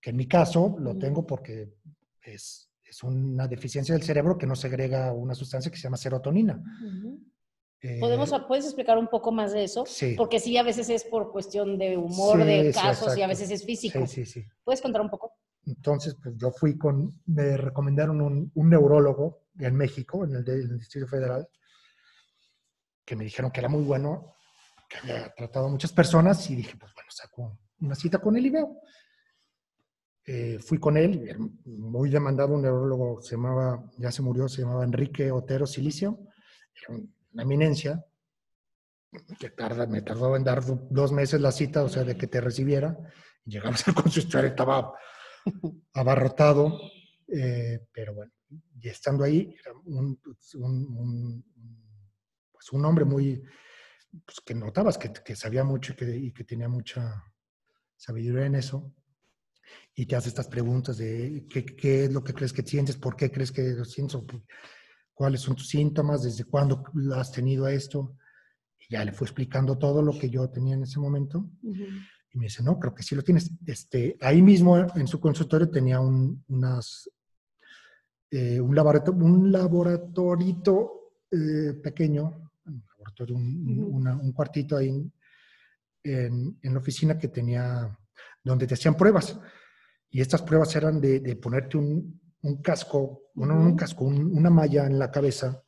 que 0.00 0.10
en 0.10 0.16
mi 0.16 0.26
caso 0.26 0.74
lo 0.80 0.98
tengo 0.98 1.24
porque 1.24 1.72
es, 2.22 2.72
es 2.82 3.02
una 3.04 3.46
deficiencia 3.46 3.94
del 3.94 4.02
cerebro 4.02 4.36
que 4.36 4.46
no 4.46 4.56
segrega 4.56 5.12
una 5.12 5.34
sustancia 5.36 5.70
que 5.70 5.76
se 5.76 5.84
llama 5.84 5.96
serotonina. 5.96 6.60
Eh, 7.80 8.00
¿Podemos, 8.00 8.32
¿Puedes 8.48 8.64
explicar 8.64 8.98
un 8.98 9.06
poco 9.08 9.30
más 9.30 9.52
de 9.52 9.62
eso? 9.62 9.84
Sí. 9.86 10.14
Porque 10.16 10.40
sí, 10.40 10.56
a 10.56 10.62
veces 10.64 10.88
es 10.90 11.04
por 11.04 11.30
cuestión 11.30 11.78
de 11.78 11.96
humor, 11.96 12.40
Sí, 12.40 12.44
de 12.48 12.72
sí, 12.72 12.80
casos 12.80 13.16
y 13.16 13.22
a 13.22 13.26
veces 13.28 13.50
es 13.50 13.64
físico. 13.64 14.04
¿Puedes 14.64 14.80
contar 14.82 15.00
un 15.02 15.10
poco? 15.10 15.32
Entonces, 15.66 16.16
pues 16.22 16.36
yo 16.36 16.50
fui 16.50 16.76
con, 16.76 17.20
me 17.26 17.56
recomendaron 17.56 18.20
un, 18.20 18.50
un 18.54 18.68
neurólogo 18.70 19.44
en 19.58 19.74
México, 19.76 20.24
en 20.24 20.36
el, 20.36 20.44
de- 20.44 20.62
en 20.62 20.70
el 20.72 20.78
Distrito 20.78 21.06
Federal, 21.06 21.48
que 23.04 23.16
me 23.16 23.24
dijeron 23.24 23.50
que 23.50 23.60
era 23.60 23.68
muy 23.68 23.82
bueno, 23.82 24.34
que 24.88 24.98
había 24.98 25.34
tratado 25.34 25.66
a 25.66 25.70
muchas 25.70 25.92
personas 25.92 26.48
y 26.50 26.56
dije, 26.56 26.76
pues 26.78 26.92
bueno, 26.94 27.10
saco 27.10 27.58
una 27.80 27.94
cita 27.94 28.18
con 28.18 28.36
él 28.36 28.46
y 28.46 28.50
veo. 28.50 28.80
Eh, 30.26 30.58
fui 30.58 30.78
con 30.78 30.96
él, 30.96 31.36
muy 31.66 32.08
demandado, 32.08 32.54
un 32.54 32.62
neurólogo, 32.62 33.20
se 33.20 33.36
llamaba, 33.36 33.84
ya 33.98 34.10
se 34.10 34.22
murió, 34.22 34.48
se 34.48 34.62
llamaba 34.62 34.84
Enrique 34.84 35.30
Otero 35.30 35.66
Silicio, 35.66 36.18
era 36.88 36.98
una 37.32 37.42
eminencia, 37.42 38.02
que 39.38 39.50
tarda, 39.50 39.86
me 39.86 40.00
tardó 40.00 40.34
en 40.34 40.44
dar 40.44 40.64
do- 40.64 40.86
dos 40.90 41.12
meses 41.12 41.40
la 41.42 41.52
cita, 41.52 41.84
o 41.84 41.88
sea, 41.90 42.04
de 42.04 42.16
que 42.16 42.26
te 42.26 42.40
recibiera, 42.40 42.96
llegamos 43.44 43.86
al 43.88 43.94
consultorio, 43.94 44.48
estaba 44.48 44.94
abarrotado, 45.92 46.78
eh, 47.28 47.86
pero 47.92 48.14
bueno, 48.14 48.32
y 48.80 48.88
estando 48.88 49.24
ahí, 49.24 49.54
era 49.60 49.72
un, 49.84 50.18
un- 50.54 50.96
un- 50.96 51.44
pues 52.52 52.72
hombre 52.72 53.04
muy, 53.04 53.42
pues 54.24 54.40
que 54.44 54.54
notabas 54.54 54.98
que, 54.98 55.12
que 55.12 55.36
sabía 55.36 55.64
mucho 55.64 55.92
y 55.92 55.96
que, 55.96 56.16
y 56.16 56.32
que 56.32 56.44
tenía 56.44 56.68
mucha 56.68 57.22
sabiduría 57.96 58.46
en 58.46 58.54
eso, 58.56 58.92
y 59.94 60.06
te 60.06 60.16
hace 60.16 60.28
estas 60.28 60.48
preguntas 60.48 60.96
de 60.98 61.46
qué, 61.48 62.04
es 62.04 62.12
lo 62.12 62.22
que 62.22 62.34
crees 62.34 62.52
que 62.52 62.62
sientes, 62.62 62.96
por 62.96 63.16
qué 63.16 63.30
crees 63.30 63.52
que 63.52 63.62
lo 63.62 63.84
sientes, 63.84 64.18
cuáles 65.14 65.40
son 65.40 65.54
tus 65.56 65.68
síntomas, 65.68 66.22
desde 66.22 66.44
cuándo 66.44 66.84
has 67.14 67.30
tenido 67.32 67.68
esto, 67.68 68.16
y 68.78 68.92
ya 68.92 69.04
le 69.04 69.12
fue 69.12 69.26
explicando 69.26 69.78
todo 69.78 70.02
lo 70.02 70.18
que 70.18 70.28
yo 70.28 70.50
tenía 70.50 70.74
en 70.74 70.82
ese 70.82 70.98
momento. 70.98 71.48
Y 72.34 72.38
me 72.38 72.46
dice, 72.46 72.62
no, 72.64 72.78
creo 72.80 72.92
que 72.94 73.02
sí 73.04 73.14
lo 73.14 73.22
tienes. 73.22 73.50
Este, 73.64 74.16
ahí 74.20 74.42
mismo 74.42 74.76
en 74.76 75.06
su 75.06 75.20
consultorio 75.20 75.70
tenía 75.70 76.00
un, 76.00 76.44
unas, 76.48 77.08
eh, 78.30 78.60
un, 78.60 78.74
laboratorio, 78.74 79.24
un 79.24 79.52
laboratorito 79.52 81.12
eh, 81.30 81.74
pequeño, 81.82 82.50
un, 82.66 82.84
laboratorio, 82.90 83.36
un, 83.36 83.44
un- 83.68 83.78
Ujú. 83.84 83.96
una- 83.96 84.16
un 84.16 84.32
cuartito 84.32 84.76
ahí 84.76 84.88
en, 84.88 85.12
en- 86.02 86.58
en 86.60 86.72
la 86.74 86.80
oficina 86.80 87.16
que 87.18 87.28
tenía, 87.28 87.96
donde 88.42 88.66
te 88.66 88.74
hacían 88.74 88.96
pruebas. 88.96 89.38
Y 90.10 90.20
estas 90.20 90.42
pruebas 90.42 90.74
eran 90.76 91.00
de, 91.00 91.20
de 91.20 91.36
ponerte 91.36 91.76
un, 91.76 92.20
un 92.42 92.62
casco, 92.62 93.30
bueno, 93.34 93.54
un 93.60 93.76
casco, 93.76 94.04
un- 94.04 94.36
una 94.36 94.50
malla 94.50 94.86
en 94.86 94.98
la 94.98 95.10
cabeza. 95.10 95.62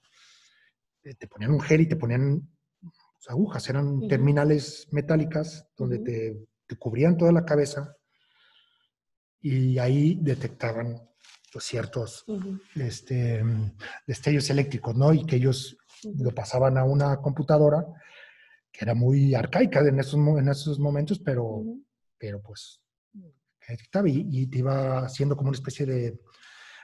Eh, 1.05 1.15
te 1.15 1.29
ponían 1.29 1.53
un 1.53 1.61
gel 1.61 1.83
y 1.83 1.87
te 1.89 1.97
ponían 1.97 2.41
pues, 2.81 3.29
agujas, 3.31 3.69
eran 3.71 4.07
terminales 4.09 4.89
metálicas 4.91 5.69
donde 5.77 5.99
te, 6.01 6.47
te 6.67 6.77
cubrían 6.77 7.17
toda 7.17 7.33
la 7.33 7.45
cabeza 7.45 7.97
y 9.41 9.79
ahí 9.79 10.19
detectaban 10.21 11.01
pues, 11.53 11.65
ciertos 11.65 12.25
Ujú, 12.27 12.59
este, 12.75 13.43
mm, 13.43 13.77
destellos 14.07 14.51
eléctricos, 14.51 14.95
¿no? 14.97 15.13
Y 15.13 15.25
que 15.25 15.37
ellos 15.37 15.77
lo 16.03 16.33
pasaban 16.35 16.77
a 16.79 16.85
una 16.85 17.17
computadora 17.19 17.85
que 18.71 18.85
era 18.85 18.95
muy 18.95 19.35
arcaica 19.35 19.81
en 19.81 19.99
esos, 19.99 20.15
en 20.15 20.49
esos 20.49 20.79
momentos, 20.79 21.19
pero, 21.21 21.45
Ujú. 21.45 21.85
pero 22.19 22.41
pues 22.43 22.81
que 23.61 23.73
detectaba 23.73 24.09
y, 24.09 24.27
y 24.31 24.47
te 24.47 24.59
iba 24.59 24.99
haciendo 25.05 25.37
como 25.37 25.49
una 25.49 25.57
especie 25.57 25.87
de, 25.87 26.21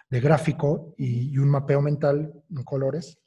de 0.09 0.21
gráfico 0.21 0.95
y, 0.97 1.33
y 1.33 1.39
un 1.39 1.51
mapeo 1.51 1.81
mental 1.83 2.33
en 2.51 2.65
colores 2.65 3.19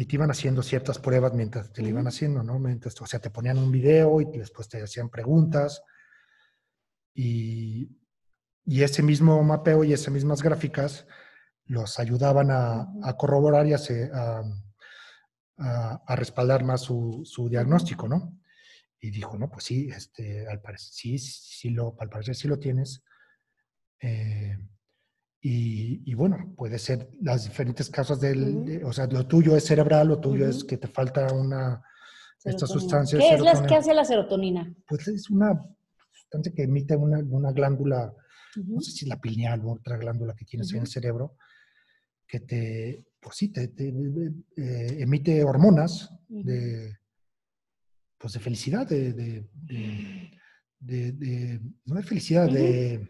y 0.00 0.06
te 0.06 0.16
iban 0.16 0.30
haciendo 0.30 0.62
ciertas 0.62 0.98
pruebas 0.98 1.34
mientras 1.34 1.74
te 1.74 1.82
lo 1.82 1.88
iban 1.88 2.06
haciendo, 2.06 2.42
¿no? 2.42 2.58
Mientras, 2.58 2.98
o 3.02 3.06
sea, 3.06 3.20
te 3.20 3.28
ponían 3.28 3.58
un 3.58 3.70
video 3.70 4.22
y 4.22 4.38
después 4.38 4.66
te 4.66 4.82
hacían 4.82 5.10
preguntas 5.10 5.82
y, 7.12 7.98
y 8.64 8.82
ese 8.82 9.02
mismo 9.02 9.42
mapeo 9.42 9.84
y 9.84 9.92
esas 9.92 10.10
mismas 10.14 10.42
gráficas 10.42 11.06
los 11.66 11.98
ayudaban 11.98 12.50
a, 12.50 13.14
corroborar 13.18 13.66
y 13.66 13.74
a- 15.58 16.00
a 16.06 16.16
respaldar 16.16 16.64
más 16.64 16.80
su, 16.80 17.20
su 17.26 17.50
diagnóstico, 17.50 18.08
¿no? 18.08 18.40
Y 19.00 19.10
dijo, 19.10 19.36
no, 19.36 19.50
pues 19.50 19.64
sí, 19.64 19.90
este, 19.94 20.48
al 20.48 20.62
parecer, 20.62 20.94
sí, 20.94 21.18
sí 21.18 21.68
lo, 21.68 21.94
al 22.00 22.08
parecer 22.08 22.36
sí 22.36 22.48
lo 22.48 22.58
tienes. 22.58 23.04
Eh, 24.00 24.56
y, 25.42 26.02
y 26.10 26.14
bueno, 26.14 26.54
puede 26.56 26.78
ser 26.78 27.08
las 27.22 27.44
diferentes 27.44 27.88
causas 27.88 28.20
del, 28.20 28.64
de- 28.64 28.84
o 28.84 28.92
sea, 28.92 29.06
lo 29.06 29.26
tuyo 29.26 29.56
es 29.56 29.64
cerebral, 29.64 30.08
lo 30.08 30.20
tuyo 30.20 30.46
es 30.48 30.64
que 30.64 30.76
te 30.76 30.86
falta 30.88 31.32
una, 31.32 31.82
esta 32.44 32.66
Serotonina. 32.66 32.80
sustancia. 32.80 33.18
¿Qué 33.18 33.34
es 33.34 33.40
la 33.40 33.66
que 33.66 33.74
hace 33.74 33.94
la 33.94 34.04
serotonina? 34.04 34.74
Pues 34.86 35.08
es 35.08 35.30
una 35.30 35.58
sustancia 36.12 36.52
que 36.54 36.64
emite 36.64 36.94
una, 36.96 37.18
una 37.18 37.52
glándula, 37.52 38.12
no 38.56 38.80
sé 38.80 38.90
si 38.92 39.06
la 39.06 39.18
pineal 39.20 39.62
o 39.64 39.72
otra 39.72 39.96
glándula 39.96 40.34
que 40.34 40.44
tienes 40.44 40.72
en 40.74 40.80
el 40.80 40.86
cerebro, 40.86 41.36
que 42.26 42.40
te, 42.40 43.04
pues 43.20 43.36
sí, 43.36 43.48
te, 43.48 43.68
te, 43.68 43.88
eh, 43.88 44.96
emite 45.00 45.42
hormonas 45.42 46.10
de, 46.28 46.98
pues 48.18 48.34
de 48.34 48.40
felicidad, 48.40 48.86
de, 48.86 49.12
de, 49.14 49.48
de- 49.54 50.30
de- 50.80 51.12
de- 51.12 51.60
no 51.86 51.94
de 51.96 52.02
felicidad, 52.02 52.46
Ujú. 52.48 53.06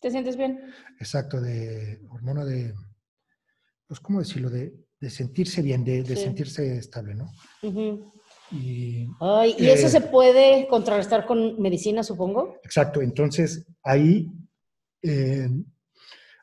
¿Te 0.00 0.10
sientes 0.10 0.36
bien? 0.36 0.60
exacto, 0.98 1.40
de 1.40 2.00
hormona 2.10 2.44
de, 2.44 2.74
pues, 3.86 4.00
¿cómo 4.00 4.20
decirlo? 4.20 4.48
De, 4.50 4.72
de 5.00 5.10
sentirse 5.10 5.62
bien, 5.62 5.84
de, 5.84 6.02
de 6.02 6.16
Sí. 6.16 6.22
sentirse 6.22 6.76
estable, 6.78 7.14
¿no? 7.14 7.30
Ujú. 7.62 8.12
Y, 8.50 9.06
Ay, 9.20 9.54
¿y 9.58 9.66
eso 9.68 9.86
Eh, 9.86 9.90
se 9.90 10.00
puede 10.00 10.66
contrarrestar 10.68 11.26
con 11.26 11.60
medicina, 11.60 12.02
supongo? 12.02 12.56
exacto, 12.64 13.00
entonces 13.02 13.66
ahí 13.82 14.28
eh, 15.02 15.48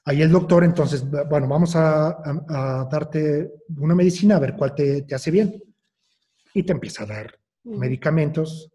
ahí 0.05 0.21
el 0.21 0.31
doctor, 0.31 0.63
entonces, 0.63 1.03
bueno, 1.29 1.47
vamos 1.47 1.75
a, 1.75 2.07
a- 2.09 2.81
a 2.81 2.85
darte 2.89 3.51
una 3.77 3.93
medicina 3.93 4.37
a 4.37 4.39
ver 4.39 4.55
cuál 4.55 4.73
te, 4.73 5.01
te 5.03 5.13
hace 5.15 5.31
bien. 5.31 5.61
Y 6.53 6.63
te 6.63 6.71
empieza 6.71 7.03
a 7.03 7.07
dar 7.07 7.39
medicamentos 7.65 8.71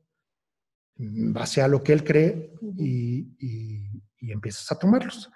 en 0.99 1.33
base 1.33 1.63
a 1.63 1.69
lo 1.69 1.83
que 1.83 1.93
él 1.95 2.05
cree 2.05 2.53
y- 2.79 3.27
y 4.23 4.33
empiezas 4.33 4.71
a 4.73 4.79
tomarlos. 4.79 5.31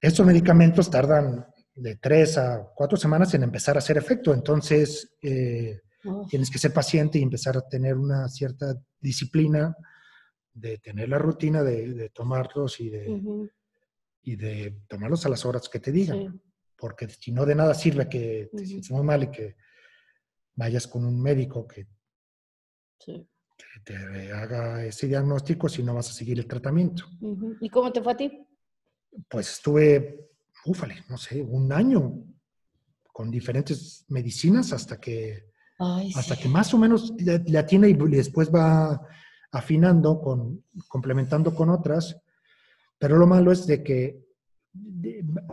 Estos 0.00 0.24
medicamentos 0.26 0.90
tardan 0.90 1.46
de 1.74 1.96
tres 1.96 2.36
a 2.38 2.62
cuatro 2.74 2.96
semanas 2.96 3.32
en 3.34 3.42
empezar 3.42 3.76
a 3.76 3.78
hacer 3.78 3.96
efecto, 3.96 4.32
entonces 4.32 5.16
eh, 5.22 5.80
tienes 6.28 6.50
que 6.50 6.58
ser 6.58 6.72
paciente 6.72 7.18
y 7.18 7.22
empezar 7.22 7.56
a 7.56 7.66
tener 7.66 7.96
una 7.96 8.28
cierta 8.28 8.76
disciplina 9.00 9.74
de 10.52 10.78
tener 10.78 11.08
la 11.08 11.18
rutina 11.18 11.62
de, 11.64 11.94
de 11.94 12.10
tomarlos 12.10 12.78
y 12.78 12.90
de, 12.90 13.48
y 14.22 14.36
de 14.36 14.82
tomarlos 14.86 15.24
a 15.26 15.30
las 15.30 15.44
horas 15.46 15.68
que 15.68 15.80
te 15.80 15.90
digan, 15.90 16.18
Sí. 16.32 16.40
porque 16.76 17.08
si 17.08 17.32
no 17.32 17.44
de 17.46 17.54
nada 17.54 17.74
sirve 17.74 18.08
que 18.08 18.50
te 18.52 18.56
Ujú. 18.62 18.66
sientes 18.66 18.90
muy 18.90 19.02
mal 19.02 19.22
y 19.24 19.30
que 19.30 19.56
vayas 20.54 20.86
con 20.86 21.04
un 21.06 21.20
médico 21.20 21.66
que 21.66 21.86
Sí. 23.00 23.26
Que 23.56 23.80
te 23.84 24.32
haga 24.32 24.84
ese 24.84 25.06
diagnóstico 25.06 25.68
si 25.68 25.82
no 25.82 25.94
vas 25.94 26.10
a 26.10 26.12
seguir 26.12 26.38
el 26.38 26.46
tratamiento. 26.46 27.04
¿Y 27.60 27.68
cómo 27.68 27.92
te 27.92 28.02
fue 28.02 28.12
a 28.12 28.16
ti? 28.16 28.46
Pues 29.28 29.52
estuve, 29.52 30.28
úfale, 30.66 31.04
no 31.08 31.16
sé, 31.16 31.40
un 31.40 31.72
año 31.72 32.24
con 33.12 33.30
diferentes 33.30 34.04
medicinas 34.08 34.72
hasta 34.72 34.98
que, 35.00 35.50
Ay, 35.78 36.12
hasta 36.16 36.34
sí. 36.34 36.42
que 36.42 36.48
más 36.48 36.74
o 36.74 36.78
menos 36.78 37.12
le 37.18 37.58
atina 37.58 37.86
y 37.88 37.94
después 37.94 38.52
va 38.52 39.00
afinando, 39.52 40.20
con, 40.20 40.64
complementando 40.88 41.54
con 41.54 41.70
otras. 41.70 42.16
Pero 42.98 43.16
lo 43.16 43.26
malo 43.26 43.52
es 43.52 43.66
de 43.66 43.82
que 43.82 44.24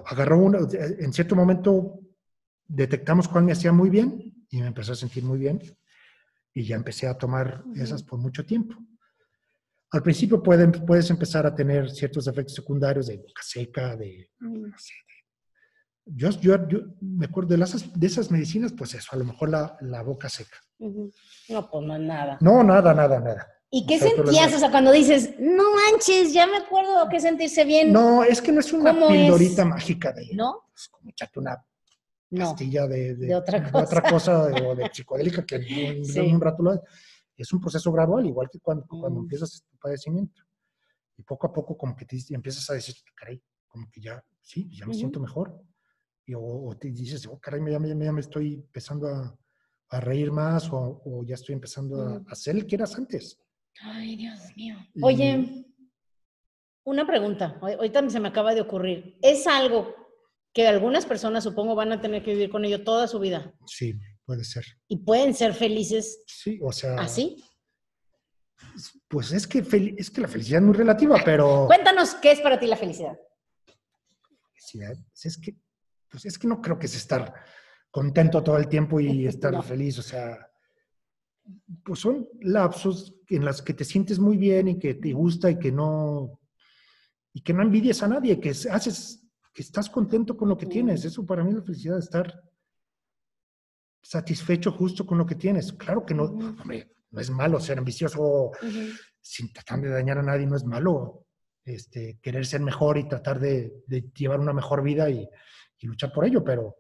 agarró 0.06 0.40
una, 0.40 0.60
en 0.72 1.14
cierto 1.14 1.36
momento 1.36 2.00
detectamos 2.68 3.28
cuál 3.28 3.44
me 3.44 3.52
hacía 3.52 3.72
muy 3.72 3.90
bien 3.90 4.46
y 4.50 4.62
me 4.62 4.68
empezó 4.68 4.94
a 4.94 4.96
sentir 4.96 5.24
muy 5.24 5.38
bien 5.38 5.62
y 6.54 6.64
ya 6.66 6.76
empecé 6.76 7.08
a 7.08 7.18
tomar 7.18 7.64
esas 7.76 8.04
por 8.04 8.20
mucho 8.20 8.46
tiempo. 8.46 8.76
Al 9.92 10.04
principio 10.04 10.42
pueden, 10.42 10.72
puedes 10.72 11.10
empezar 11.10 11.46
a 11.46 11.54
tener 11.54 11.90
ciertos 11.90 12.28
efectos 12.28 12.56
secundarios 12.56 13.08
de 13.08 13.18
boca 13.18 13.42
seca, 13.44 13.96
de, 13.96 14.30
Mm. 14.40 14.70
no 14.70 14.78
sé, 14.78 14.94
de- 14.94 15.12
yo, 16.14 16.30
yo, 16.42 16.68
yo 16.68 16.80
me 17.02 17.26
acuerdo 17.26 17.50
de, 17.50 17.58
las, 17.58 18.00
de 18.00 18.08
esas 18.08 18.32
medicinas, 18.32 18.74
pues 18.74 18.94
eso, 18.96 19.10
a 19.12 19.16
lo 19.18 19.26
mejor 19.26 19.50
la, 19.50 19.78
la 19.82 20.02
boca 20.02 20.30
seca. 20.30 20.58
No, 20.80 21.70
pues 21.70 21.86
no 21.86 21.96
es 21.96 22.02
nada. 22.02 22.38
No, 22.42 22.64
nada, 22.64 22.94
nada, 22.94 23.20
nada. 23.20 23.48
¿Y 23.70 23.86
qué 23.86 23.96
O 23.96 24.00
sea, 24.00 24.10
sentías? 24.10 24.54
O 24.54 24.60
sea, 24.60 24.72
cuando 24.72 24.92
dices, 24.92 25.36
no 25.40 25.64
manches, 25.76 26.34
ya 26.34 26.48
me 26.48 26.58
acuerdo 26.58 27.08
qué 27.10 27.20
sentirse 27.20 27.64
bien. 27.66 27.94
No, 27.94 28.24
es 28.24 28.42
que 28.42 28.52
no 28.52 28.60
es 28.62 28.74
una 28.74 28.92
¿Cómo 28.94 29.10
es? 29.10 29.22
pildorita 29.22 29.64
mágica 29.64 30.12
de, 30.12 30.30
¿No? 30.34 30.66
pues, 30.74 30.88
como 30.90 31.10
echarte 31.10 31.40
una 31.40 31.64
No. 32.32 32.46
pastilla 32.52 32.88
de, 32.88 33.16
de 33.16 33.36
otra 33.36 33.70
otra 33.74 34.02
cosa 34.10 34.46
o 34.46 34.76
de 34.76 34.90
psicodélica 34.92 35.46
que 35.46 35.56
en, 35.98 36.06
Sí. 36.06 36.20
en 36.20 36.36
un 36.36 36.42
rato 36.42 36.64
lo 36.64 36.82
es 37.38 37.52
un 37.54 37.60
proceso 37.60 37.92
gradual, 37.92 38.26
igual 38.26 38.50
que 38.50 38.60
cuando, 38.60 38.86
cuando 38.88 39.20
Mm. 39.20 39.24
empiezas 39.24 39.64
tu 39.70 39.78
padecimiento. 39.78 40.42
Y 41.18 41.24
poco 41.24 41.48
a 41.48 41.54
poco 41.54 41.76
como 41.78 41.96
que 41.96 42.06
te 42.06 42.18
empiezas 42.30 42.70
a 42.70 42.74
decir, 42.74 42.96
caray, 43.16 43.42
como 43.68 43.90
que 43.92 44.00
ya, 44.02 44.24
sí, 44.42 44.70
ya 44.72 44.86
me 44.86 44.94
siento 44.94 45.20
mejor. 45.20 45.60
Y, 46.26 46.34
o, 46.36 46.42
o 46.42 46.78
te 46.78 46.90
dices, 46.92 47.26
oh, 47.28 47.40
caray, 47.40 47.60
ya, 47.72 47.80
me- 47.80 47.90
ya 47.90 47.96
ya 47.96 48.12
me 48.12 48.22
estoy 48.22 48.54
empezando 48.56 49.08
a, 49.08 49.36
a 49.90 50.00
reír 50.00 50.32
más 50.32 50.70
o, 50.72 51.02
o 51.04 51.24
ya 51.24 51.36
estoy 51.36 51.54
empezando 51.54 52.02
a, 52.02 52.22
a 52.28 52.36
ser 52.36 52.56
el 52.56 52.66
que 52.68 52.76
eras 52.76 52.96
antes. 52.96 53.40
Ay, 53.82 54.16
Dios 54.18 54.40
mío. 54.56 54.76
Y- 54.94 55.04
Oye, 55.04 55.66
una 56.84 57.06
pregunta. 57.08 57.58
Ahor- 57.62 57.76
Ahorita 57.78 58.08
se 58.10 58.20
me 58.20 58.28
acaba 58.28 58.54
de 58.54 58.62
ocurrir. 58.62 59.18
¿Es 59.22 59.48
algo 59.48 59.96
que 60.54 60.68
algunas 60.68 61.06
personas, 61.06 61.44
supongo, 61.44 61.76
van 61.76 61.92
a 61.94 62.02
tener 62.02 62.24
que 62.24 62.34
vivir 62.34 62.50
con 62.50 62.66
ello 62.66 62.84
toda 62.84 63.08
su 63.08 63.20
vida 63.20 63.54
Sí, 63.68 63.94
puede 64.26 64.44
ser. 64.44 64.66
y 64.88 64.98
pueden 64.98 65.34
ser 65.34 65.54
felices 65.54 66.24
Sí, 66.28 66.60
o 66.62 66.72
sea, 66.72 66.96
así? 66.96 67.44
pues 69.08 69.32
es 69.32 69.48
que, 69.48 69.60
es 69.98 70.10
que 70.12 70.22
la 70.22 70.28
felicidad 70.28 70.60
es 70.62 70.66
muy 70.66 70.76
relativa, 70.76 71.20
pero... 71.26 71.66
Cuéntanos 71.68 72.16
qué 72.16 72.32
es 72.32 72.40
para 72.42 72.60
ti 72.60 72.68
la 72.68 72.78
felicidad. 72.78 73.18
felicidad, 74.54 74.96
pues 75.12 75.26
es 75.26 75.38
que, 75.38 75.56
pues 76.10 76.26
es 76.26 76.38
que 76.38 76.48
no 76.48 76.62
creo 76.62 76.78
que 76.80 76.86
es 76.86 76.96
estar 76.96 77.34
contento 77.90 78.42
todo 78.44 78.58
el 78.58 78.68
tiempo 78.68 79.00
y 79.00 79.28
estar 79.28 79.52
No. 79.54 79.62
feliz, 79.64 79.98
o 80.00 80.02
sea, 80.04 80.48
pues 81.84 82.00
son 82.00 82.30
lapsos 82.42 83.16
en 83.30 83.44
las 83.44 83.62
que 83.62 83.74
te 83.74 83.84
sientes 83.84 84.20
muy 84.20 84.38
bien 84.38 84.68
y 84.68 84.80
que 84.80 84.94
te 84.94 85.12
gusta 85.14 85.50
y 85.50 85.58
que 85.60 85.72
no, 85.72 86.40
y 87.34 87.42
que 87.42 87.54
no 87.54 87.64
envidias 87.64 88.04
a 88.04 88.08
nadie, 88.08 88.40
que 88.40 88.50
haces, 88.52 89.21
que 89.54 89.62
estás 89.62 89.90
contento 89.90 90.38
con 90.38 90.50
lo 90.50 90.58
que 90.58 90.66
tienes. 90.66 91.04
Eso 91.06 91.26
para 91.26 91.44
mí 91.44 91.50
es 91.50 91.58
la 91.58 91.64
felicidad, 91.64 92.00
estar 92.00 92.42
satisfecho 94.02 94.72
justo 94.72 95.06
con 95.06 95.18
lo 95.18 95.26
que 95.26 95.36
tienes. 95.36 95.74
Claro 95.74 96.06
que 96.06 96.14
no, 96.14 96.24
hombre, 96.24 96.96
no 97.12 97.20
es 97.20 97.30
malo 97.30 97.60
ser 97.60 97.78
ambicioso 97.78 98.52
sin 99.20 99.52
tratar 99.54 99.82
de 99.82 99.90
dañar 99.90 100.18
a 100.18 100.24
nadie, 100.24 100.48
no 100.48 100.56
es 100.56 100.66
malo. 100.66 101.26
Este, 101.64 102.18
querer 102.22 102.46
ser 102.46 102.62
mejor 102.62 102.98
y 102.98 103.08
tratar 103.08 103.40
de, 103.40 103.84
de 103.86 104.10
llevar 104.16 104.40
una 104.40 104.54
mejor 104.54 104.82
vida 104.82 105.10
y, 105.10 105.28
y 105.82 105.88
luchar 105.88 106.12
por 106.12 106.26
ello, 106.26 106.44
pero, 106.44 106.76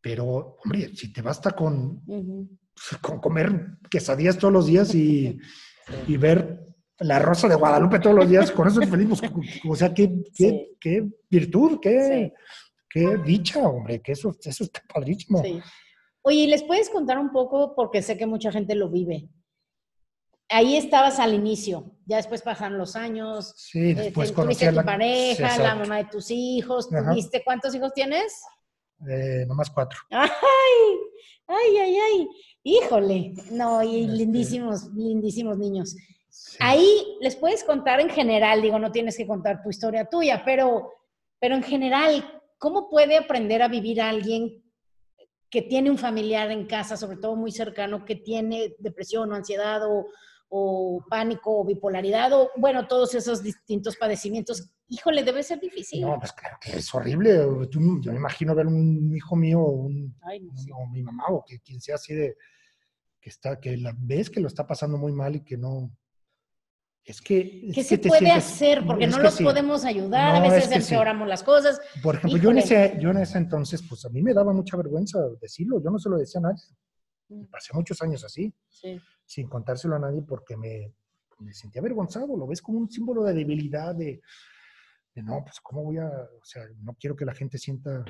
pero, 0.00 0.58
hombre, 0.64 0.94
si 0.94 1.12
te 1.12 1.22
basta 1.22 1.52
con, 1.52 2.02
con 3.00 3.20
comer 3.20 3.78
quesadillas 3.90 4.38
todos 4.38 4.52
los 4.52 4.66
días 4.66 4.94
y, 4.94 5.38
y 6.08 6.16
ver 6.16 6.63
la 7.00 7.18
rosa 7.18 7.48
de 7.48 7.54
Guadalupe 7.56 7.98
todos 7.98 8.16
los 8.16 8.28
días, 8.28 8.50
con 8.52 8.68
eso 8.68 8.80
es 8.80 8.88
feliz. 8.88 9.08
o 9.68 9.74
sea, 9.76 9.92
qué, 9.92 10.08
qué, 10.36 10.48
Sí. 10.50 10.76
qué 10.80 11.08
virtud, 11.28 11.78
qué, 11.80 12.32
Sí. 12.32 12.32
qué 12.88 13.16
dicha, 13.24 13.66
hombre, 13.68 14.00
que 14.00 14.12
eso, 14.12 14.34
eso 14.42 14.64
está 14.64 14.82
padrísimo. 14.92 15.42
Sí. 15.42 15.60
Oye, 16.22 16.36
¿y 16.38 16.46
¿les 16.46 16.62
puedes 16.62 16.88
contar 16.90 17.18
un 17.18 17.30
poco? 17.32 17.74
Porque 17.74 18.00
sé 18.00 18.16
que 18.16 18.26
mucha 18.26 18.50
gente 18.52 18.74
lo 18.74 18.88
vive. 18.88 19.28
Ahí 20.50 20.76
estabas 20.76 21.18
al 21.20 21.34
inicio, 21.34 21.96
ya 22.06 22.16
después 22.16 22.42
pasaron 22.42 22.78
los 22.78 22.96
años, 22.96 23.54
Sí, 23.56 23.90
este, 23.90 24.02
después 24.04 24.30
conocí 24.30 24.54
tuviste 24.58 24.66
a 24.66 24.68
a 24.68 24.72
tu 24.72 24.76
la 24.76 24.84
pareja, 24.84 25.58
la 25.58 25.74
mamá 25.74 25.96
de 25.98 26.04
tus 26.04 26.30
hijos, 26.30 26.92
Ajá. 26.92 27.10
tuviste, 27.10 27.42
¿cuántos 27.42 27.74
hijos 27.74 27.92
tienes? 27.94 28.40
Eh, 29.08 29.44
nomás 29.48 29.70
cuatro. 29.70 29.98
¡Ay! 30.10 30.28
¡Ay, 31.48 31.76
ay, 31.78 31.96
ay! 31.96 32.28
Híjole, 32.62 33.34
no, 33.52 33.82
y 33.82 34.02
Este- 34.04 34.16
lindísimos, 34.16 34.86
lindísimos 34.94 35.58
niños. 35.58 35.96
Sí. 36.46 36.58
Ahí 36.60 37.16
les 37.22 37.36
puedes 37.36 37.64
contar 37.64 38.00
en 38.00 38.10
general, 38.10 38.60
digo, 38.60 38.78
no 38.78 38.92
tienes 38.92 39.16
que 39.16 39.26
contar 39.26 39.62
tu 39.62 39.70
historia 39.70 40.04
tuya, 40.04 40.42
pero, 40.44 40.92
pero 41.40 41.54
en 41.54 41.62
general, 41.62 42.42
¿cómo 42.58 42.90
puede 42.90 43.16
aprender 43.16 43.62
a 43.62 43.68
vivir 43.68 44.02
alguien 44.02 44.62
que 45.48 45.62
tiene 45.62 45.90
un 45.90 45.96
familiar 45.96 46.50
en 46.50 46.66
casa, 46.66 46.98
sobre 46.98 47.16
todo 47.16 47.34
muy 47.34 47.50
cercano, 47.50 48.04
que 48.04 48.16
tiene 48.16 48.74
depresión 48.78 49.32
o 49.32 49.34
ansiedad 49.34 49.80
o, 49.88 50.06
o 50.50 51.02
pánico 51.08 51.60
o 51.60 51.64
bipolaridad 51.64 52.30
o, 52.34 52.50
bueno, 52.56 52.86
todos 52.86 53.14
esos 53.14 53.42
distintos 53.42 53.96
padecimientos? 53.96 54.70
Híjole, 54.88 55.24
debe 55.24 55.42
ser 55.42 55.58
difícil. 55.60 56.02
No, 56.02 56.18
pues 56.18 56.32
claro 56.34 56.58
que 56.60 56.76
es 56.76 56.94
horrible. 56.94 57.38
Tú- 57.70 58.00
yo 58.02 58.12
me 58.12 58.18
imagino 58.18 58.54
ver 58.54 58.66
un 58.66 59.16
hijo 59.16 59.34
mío 59.34 59.60
o, 59.62 59.70
un, 59.70 60.14
Ay, 60.20 60.40
no 60.40 60.54
sé. 60.58 60.70
o 60.74 60.86
mi 60.88 61.02
mamá 61.02 61.24
o 61.30 61.42
que 61.42 61.58
quien 61.60 61.80
sea 61.80 61.94
así 61.94 62.12
de 62.14 62.36
que 63.18 63.30
está, 63.30 63.58
que 63.58 63.78
la 63.78 63.94
ves 63.96 64.28
que 64.28 64.40
lo 64.40 64.48
está 64.48 64.66
pasando 64.66 64.98
muy 64.98 65.12
mal 65.12 65.36
y 65.36 65.40
que 65.42 65.56
no. 65.56 65.90
Es 67.04 67.20
que. 67.20 67.40
es 67.68 67.74
¿Qué 67.74 67.82
que 67.82 67.84
se 67.84 67.98
puede 67.98 68.20
sientes- 68.20 68.36
hacer? 68.46 68.84
Porque 68.86 69.06
no 69.06 69.18
los 69.18 69.34
sí. 69.34 69.44
podemos 69.44 69.84
ayudar, 69.84 70.36
a 70.36 70.40
veces 70.40 70.64
es 70.64 70.68
que 70.70 70.80
sí. 70.80 70.94
empeoramos 70.94 71.28
las 71.28 71.42
cosas. 71.42 71.80
Por 72.02 72.14
ejemplo, 72.16 72.38
yo 72.40 72.50
en, 72.50 72.58
ese, 72.58 72.96
yo 73.00 73.10
en 73.10 73.18
ese 73.18 73.38
entonces, 73.38 73.82
pues 73.88 74.04
a 74.04 74.08
mí 74.08 74.22
me 74.22 74.32
daba 74.32 74.52
mucha 74.52 74.76
vergüenza 74.76 75.18
decirlo. 75.40 75.82
Yo 75.82 75.90
no 75.90 75.98
se 75.98 76.08
lo 76.08 76.16
decía 76.16 76.38
a 76.40 76.42
nadie. 76.42 76.62
Mm. 77.28 77.44
Pasé 77.46 77.72
muchos 77.74 78.00
años 78.02 78.24
así, 78.24 78.52
Sí. 78.68 78.98
sin 79.26 79.48
contárselo 79.48 79.96
a 79.96 79.98
nadie 79.98 80.22
porque 80.22 80.56
me, 80.56 80.92
me 81.40 81.52
sentía 81.52 81.80
avergonzado. 81.80 82.36
Lo 82.36 82.46
ves 82.46 82.62
como 82.62 82.78
un 82.78 82.90
símbolo 82.90 83.22
de 83.24 83.34
debilidad, 83.34 83.94
de, 83.94 84.22
de 85.14 85.22
no, 85.22 85.42
pues 85.44 85.60
cómo 85.62 85.84
voy 85.84 85.98
a. 85.98 86.06
O 86.08 86.44
sea, 86.44 86.62
no 86.80 86.94
quiero 86.98 87.14
que 87.16 87.24
la 87.26 87.34
gente 87.34 87.58
sienta 87.58 88.02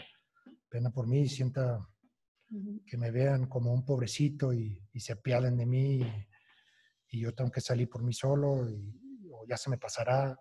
pena 0.69 0.91
por 0.91 1.07
mí, 1.09 1.29
sienta 1.29 1.85
que 2.87 2.97
me 2.97 3.11
vean 3.11 3.47
como 3.47 3.73
un 3.73 3.85
pobrecito 3.85 4.53
y, 4.53 4.81
y 4.93 5.01
se 5.01 5.15
apiaden 5.15 5.57
de 5.57 5.67
mí 5.67 5.95
y, 5.97 6.27
y 7.15 7.21
yo 7.21 7.33
tengo 7.33 7.51
que 7.51 7.61
salir 7.61 7.89
por 7.89 8.03
mí 8.03 8.13
solo 8.13 8.69
y 8.69 9.31
o 9.31 9.47
ya 9.47 9.57
se 9.57 9.71
me 9.71 9.79
pasará. 9.79 10.37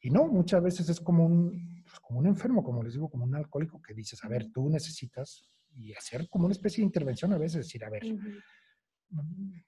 Y 0.00 0.10
no, 0.10 0.26
muchas 0.26 0.62
veces 0.62 0.88
es 0.88 1.00
como 1.00 1.26
un, 1.26 1.82
pues, 1.84 2.00
como 2.00 2.20
un 2.20 2.26
enfermo, 2.26 2.64
como 2.64 2.82
les 2.82 2.94
digo, 2.94 3.10
como 3.10 3.24
un 3.24 3.34
alcohólico 3.34 3.80
que 3.82 3.92
dices, 3.92 4.22
a 4.24 4.28
ver, 4.28 4.50
tú 4.50 4.68
necesitas 4.70 5.46
y 5.74 5.92
hacer 5.92 6.28
como 6.28 6.46
una 6.46 6.52
especie 6.52 6.80
de 6.80 6.86
intervención 6.86 7.32
a 7.32 7.38
veces, 7.38 7.66
decir, 7.66 7.84
a 7.84 7.90
ver, 7.90 8.02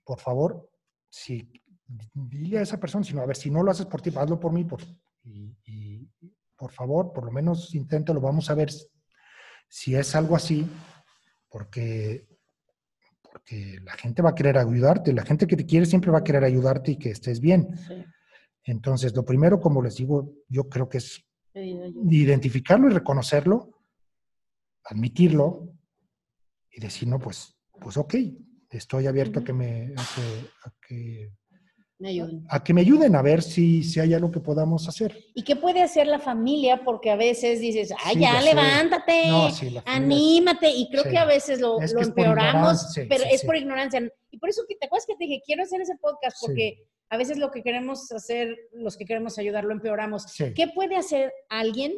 por 0.05 0.19
favor, 0.21 0.71
si 1.09 1.51
dile 2.15 2.59
a 2.59 2.63
esa 2.63 2.81
persona, 2.81 3.05
sino 3.05 3.21
a 3.21 3.27
ver, 3.27 3.37
si 3.37 3.51
no 3.51 3.63
lo 3.63 3.71
haces 3.71 3.87
por 3.87 4.01
ti, 4.01 4.11
hazlo 4.17 4.41
por 4.41 4.53
mí, 4.53 4.65
por, 4.65 4.83
y, 5.23 5.55
y, 5.67 6.09
por 6.57 6.73
favor, 6.73 7.13
por 7.13 7.27
lo 7.27 7.31
menos 7.31 7.75
inténtalo, 7.75 8.21
vamos 8.21 8.49
a 8.49 8.55
ver 8.55 8.71
si 9.69 9.95
es 9.95 10.15
algo 10.15 10.37
así, 10.37 10.67
porque, 11.51 12.27
porque 13.37 13.79
la 13.85 13.93
gente 13.93 14.23
va 14.23 14.31
a 14.31 14.35
querer 14.35 14.57
ayudarte, 14.57 15.13
la 15.13 15.23
gente 15.23 15.47
que 15.47 15.57
te 15.57 15.67
quiere 15.67 15.85
siempre 15.85 16.11
va 16.11 16.21
a 16.21 16.25
querer 16.25 16.43
ayudarte 16.43 16.93
y 16.93 16.97
que 16.97 17.11
estés 17.11 17.39
bien. 17.39 17.69
Sí. 17.87 18.03
Entonces, 18.65 19.15
lo 19.15 19.27
primero, 19.27 19.61
como 19.61 19.83
les 19.83 19.97
digo, 19.97 20.33
yo 20.49 20.71
creo 20.71 20.89
que 20.89 20.99
es 20.99 21.23
identificarlo 21.53 22.89
y 22.89 22.95
reconocerlo, 22.95 23.79
admitirlo 24.85 25.69
y 26.71 26.81
decir, 26.81 27.09
no, 27.09 27.19
pues, 27.19 27.55
pues 27.79 27.99
ok, 27.99 28.15
estoy 28.71 29.07
abierto 29.07 29.41
a 29.41 29.45
que 29.45 29.53
me, 29.53 29.93
a 29.97 30.05
que, 30.15 30.49
a 30.65 30.73
que, 30.87 31.31
Me 31.99 32.11
ayuden. 32.11 32.45
a 32.51 32.63
que 32.63 32.75
me 32.75 32.83
ayuden 32.83 33.17
a 33.17 33.23
ver 33.23 33.41
si, 33.43 33.83
si 33.83 34.01
hay 34.01 34.13
algo 34.13 34.31
que 34.31 34.41
podamos 34.41 34.87
hacer. 34.87 35.17
¿Y 35.35 35.43
qué 35.45 35.57
puede 35.57 35.83
hacer 35.83 36.07
la 36.07 36.19
familia? 36.19 36.83
Porque 36.85 37.11
a 37.11 37.17
veces 37.17 37.59
dices, 37.61 37.91
ay, 38.05 38.17
Sí, 38.17 38.21
ya, 38.21 38.43
levántate, 38.43 39.29
No, 39.29 39.51
sí, 39.51 39.75
anímate. 39.87 40.69
Y 40.71 40.91
creo 40.91 41.05
Sí. 41.05 41.11
que 41.11 41.19
a 41.19 41.25
veces 41.25 41.59
lo, 41.61 41.79
lo 41.81 42.03
empeoramos, 42.03 42.93
pero 43.09 43.25
es 43.31 43.43
por 43.45 43.57
ignorancia. 43.57 44.07
Y 44.31 44.39
por 44.39 44.51
eso, 44.51 44.63
que 44.69 44.75
¿te 44.77 44.87
acuerdas 44.87 45.07
que 45.07 45.15
te 45.17 45.25
dije, 45.25 45.41
quiero 45.47 45.63
hacer 45.63 45.81
ese 45.81 45.97
podcast? 45.97 46.37
Porque 46.41 46.85
a 47.09 47.17
veces 47.17 47.39
lo 47.39 47.51
que 47.51 47.63
queremos 47.63 48.13
hacer, 48.13 48.55
los 48.73 48.99
que 48.99 49.07
queremos 49.07 49.39
ayudar, 49.39 49.65
lo 49.65 49.73
empeoramos. 49.73 50.27
¿Qué 50.55 50.69
puede 50.75 50.97
hacer 50.97 51.33
alguien 51.49 51.95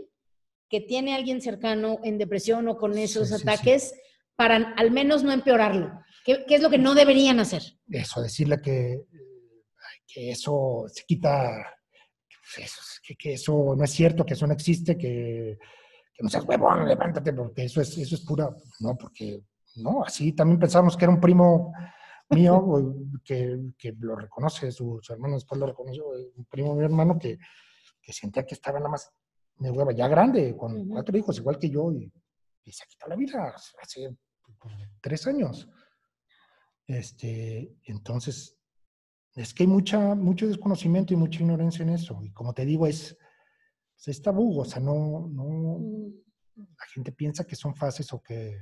que 0.68 0.80
tiene 0.80 1.14
a 1.14 1.16
alguien 1.16 1.40
cercano 1.40 1.98
en 2.04 2.18
depresión 2.18 2.68
o 2.68 2.76
con 2.76 2.96
esos 2.98 3.32
ataques 3.32 3.94
para 4.36 4.74
al 4.76 4.92
menos 4.92 5.24
no 5.24 5.32
empeorarlo? 5.32 5.90
¿Qué, 6.24 6.44
qué 6.46 6.54
es 6.54 6.62
lo 6.62 6.70
que 6.70 6.78
no 6.78 6.94
deberían 6.94 7.40
hacer? 7.40 7.62
Eso, 7.90 8.20
decirle 8.20 8.60
que, 8.62 9.00
que 10.12 10.30
eso 10.30 10.86
se 10.88 11.04
quita, 11.04 11.76
que 12.54 12.62
eso, 12.62 12.80
que, 13.18 13.32
eso 13.34 13.74
no 13.76 13.84
es 13.84 13.90
cierto, 13.90 14.24
que 14.24 14.34
eso 14.34 14.46
no 14.46 14.54
existe, 14.54 14.96
que, 14.96 15.58
que 16.14 16.22
no 16.22 16.28
seas 16.28 16.44
huevón, 16.44 16.88
levántate, 16.88 17.32
porque 17.32 17.64
eso 17.64 17.80
es, 17.82 17.96
eso 17.98 18.14
es 18.14 18.22
pura, 18.22 18.48
no, 18.80 18.96
porque 18.96 19.42
no, 19.76 20.02
así 20.02 20.32
también 20.32 20.58
pensamos 20.58 20.96
que 20.96 21.04
era 21.04 21.12
un 21.12 21.20
primo 21.20 21.72
mío 22.30 22.94
que, 23.24 23.72
que 23.76 23.92
lo 24.00 24.16
reconoce, 24.16 24.72
su, 24.72 24.98
su 25.02 25.12
hermano 25.12 25.34
después 25.34 25.60
lo 25.60 25.66
reconoció, 25.66 26.08
un 26.08 26.44
primo 26.46 26.74
mi 26.74 26.84
hermano 26.84 27.18
que, 27.18 27.38
que 28.00 28.12
sentía 28.12 28.46
que 28.46 28.54
estaba 28.54 28.78
nada 28.78 28.90
más 28.90 29.10
de 29.58 29.70
hueva, 29.70 29.92
ya 29.92 30.08
grande, 30.08 30.56
con 30.56 30.88
cuatro 30.88 31.18
hijos, 31.18 31.36
igual 31.38 31.58
que 31.58 31.68
yo, 31.68 31.92
y, 31.92 32.10
y 32.64 32.72
se 32.72 32.86
quitó 32.86 33.08
la 33.08 33.16
vida 33.16 33.54
hace 33.82 34.16
pues, 34.58 34.74
tres 35.00 35.26
años. 35.26 35.68
Este, 36.86 37.76
entonces, 37.84 38.57
es 39.42 39.54
que 39.54 39.62
hay 39.62 39.66
mucha, 39.68 40.14
mucho 40.14 40.46
desconocimiento 40.46 41.14
y 41.14 41.16
mucha 41.16 41.40
ignorancia 41.40 41.82
en 41.82 41.90
eso. 41.90 42.20
Y 42.22 42.32
como 42.32 42.52
te 42.52 42.64
digo, 42.64 42.86
es, 42.86 43.16
pues, 43.94 44.08
es 44.08 44.22
tabú, 44.22 44.60
o 44.60 44.64
sea, 44.64 44.80
no, 44.80 45.28
no, 45.30 45.78
la 46.56 46.86
gente 46.92 47.12
piensa 47.12 47.44
que 47.44 47.56
son 47.56 47.74
fases 47.74 48.12
o 48.12 48.20
que, 48.20 48.56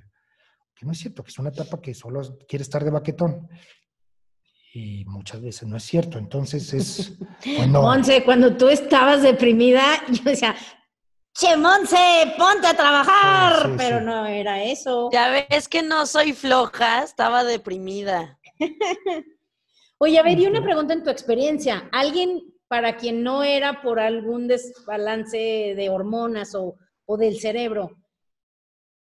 que 0.75 0.85
no 0.85 0.93
es 0.93 0.99
cierto, 0.99 1.23
que 1.23 1.31
es 1.31 1.39
una 1.39 1.49
etapa 1.49 1.81
que 1.81 1.95
solo 1.95 2.21
quiere 2.47 2.63
estar 2.63 2.85
de 2.85 2.91
baquetón. 2.91 3.49
Y 4.75 5.07
muchas 5.07 5.41
veces 5.41 5.67
no 5.67 5.79
es 5.79 5.85
cierto. 5.85 6.19
Entonces 6.19 6.75
es, 6.75 7.19
no, 7.69 7.83
Monse, 7.83 8.25
cuando 8.25 8.57
tú 8.57 8.69
estabas 8.69 9.23
deprimida, 9.23 9.83
yo 10.13 10.25
decía, 10.25 10.55
che, 11.33 11.57
Monse, 11.57 12.35
ponte 12.37 12.67
a 12.67 12.77
trabajar. 12.77 13.63
Sí, 13.63 13.71
sí, 13.71 13.75
Pero 13.79 13.99
sí. 14.01 14.05
no 14.05 14.27
era 14.27 14.63
eso. 14.63 15.09
Ya 15.11 15.31
ves 15.31 15.69
que 15.69 15.83
no 15.83 16.05
soy 16.05 16.35
floja, 16.35 17.03
estaba 17.03 17.45
deprimida. 17.45 18.39
Oye, 19.99 20.19
a 20.19 20.23
ver, 20.23 20.39
y 20.39 20.47
una 20.47 20.63
pregunta 20.63 20.93
en 20.93 21.03
tu 21.03 21.11
experiencia. 21.11 21.89
¿Alguien 21.93 22.43
para 22.69 22.97
quien 22.97 23.23
no 23.23 23.43
era 23.45 23.81
por 23.83 24.01
algún 24.01 24.49
desbalance 24.49 25.37
de 25.77 25.89
hormonas 25.89 26.55
o, 26.55 26.77
o 27.07 27.17
del 27.17 27.39
cerebro, 27.39 27.91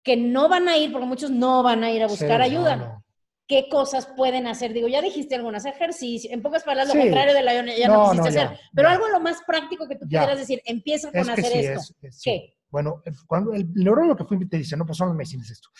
que 0.02 0.16
no 0.16 0.48
van 0.48 0.68
a 0.68 0.76
ir, 0.76 0.92
porque 0.92 1.06
muchos 1.06 1.30
no 1.30 1.62
van 1.62 1.82
a 1.82 1.90
ir 1.90 2.02
a 2.02 2.06
buscar 2.06 2.40
ayuda, 2.42 2.76
no. 2.76 3.04
¿qué 3.46 3.68
cosas 3.70 4.06
pueden 4.16 4.46
hacer? 4.46 4.74
Digo, 4.74 4.86
ya 4.88 5.00
dijiste 5.00 5.34
algunas 5.34 5.64
ejercicios, 5.64 6.32
en 6.32 6.42
pocas 6.42 6.62
palabras, 6.64 6.94
lo 6.94 7.00
contrario 7.00 7.34
de 7.34 7.42
la 7.42 7.54
ya 7.76 7.88
no, 7.88 7.94
No, 7.94 8.10
quisiste 8.10 8.28
hacer, 8.28 8.50
ya, 8.56 8.60
pero 8.74 8.88
ya. 8.88 8.94
algo 8.94 9.08
lo 9.08 9.20
más 9.20 9.38
práctico 9.46 9.88
que 9.88 9.96
tú 9.96 10.06
Ya. 10.08 10.20
pudieras 10.20 10.38
decir, 10.38 10.60
empieza 10.66 11.10
con 11.10 11.20
Es 11.20 11.28
hacer 11.30 11.44
sí, 11.46 11.58
esto. 11.58 11.80
es, 11.80 11.94
es- 12.02 12.20
sí. 12.20 12.30
¿Qué? 12.30 12.54
Bueno, 12.70 13.02
cuando 13.26 13.54
el 13.54 13.72
neurólogo 13.72 14.16
que 14.16 14.24
fui 14.24 14.46
te 14.46 14.58
dice, 14.58 14.76
no, 14.76 14.84
pues 14.84 14.98
son 14.98 15.08
las 15.08 15.16
medicinas 15.16 15.48
esto. 15.50 15.70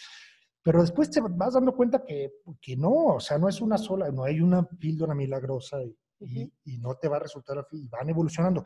Pero 0.68 0.82
después 0.82 1.10
te 1.10 1.22
vas 1.22 1.54
dando 1.54 1.74
cuenta 1.74 2.04
que, 2.04 2.30
que 2.60 2.76
no, 2.76 2.90
o 3.14 3.20
sea, 3.20 3.38
no 3.38 3.48
es 3.48 3.62
una 3.62 3.78
sola, 3.78 4.10
no 4.10 4.24
hay 4.24 4.38
una 4.42 4.68
píldora 4.68 5.14
milagrosa 5.14 5.82
y, 5.82 5.96
y- 6.20 6.42
Ujú. 6.44 6.52
y 6.64 6.76
no 6.76 6.94
te 6.96 7.08
va 7.08 7.16
a 7.16 7.20
resultar, 7.20 7.66
y 7.72 7.88
van 7.88 8.10
evolucionando. 8.10 8.62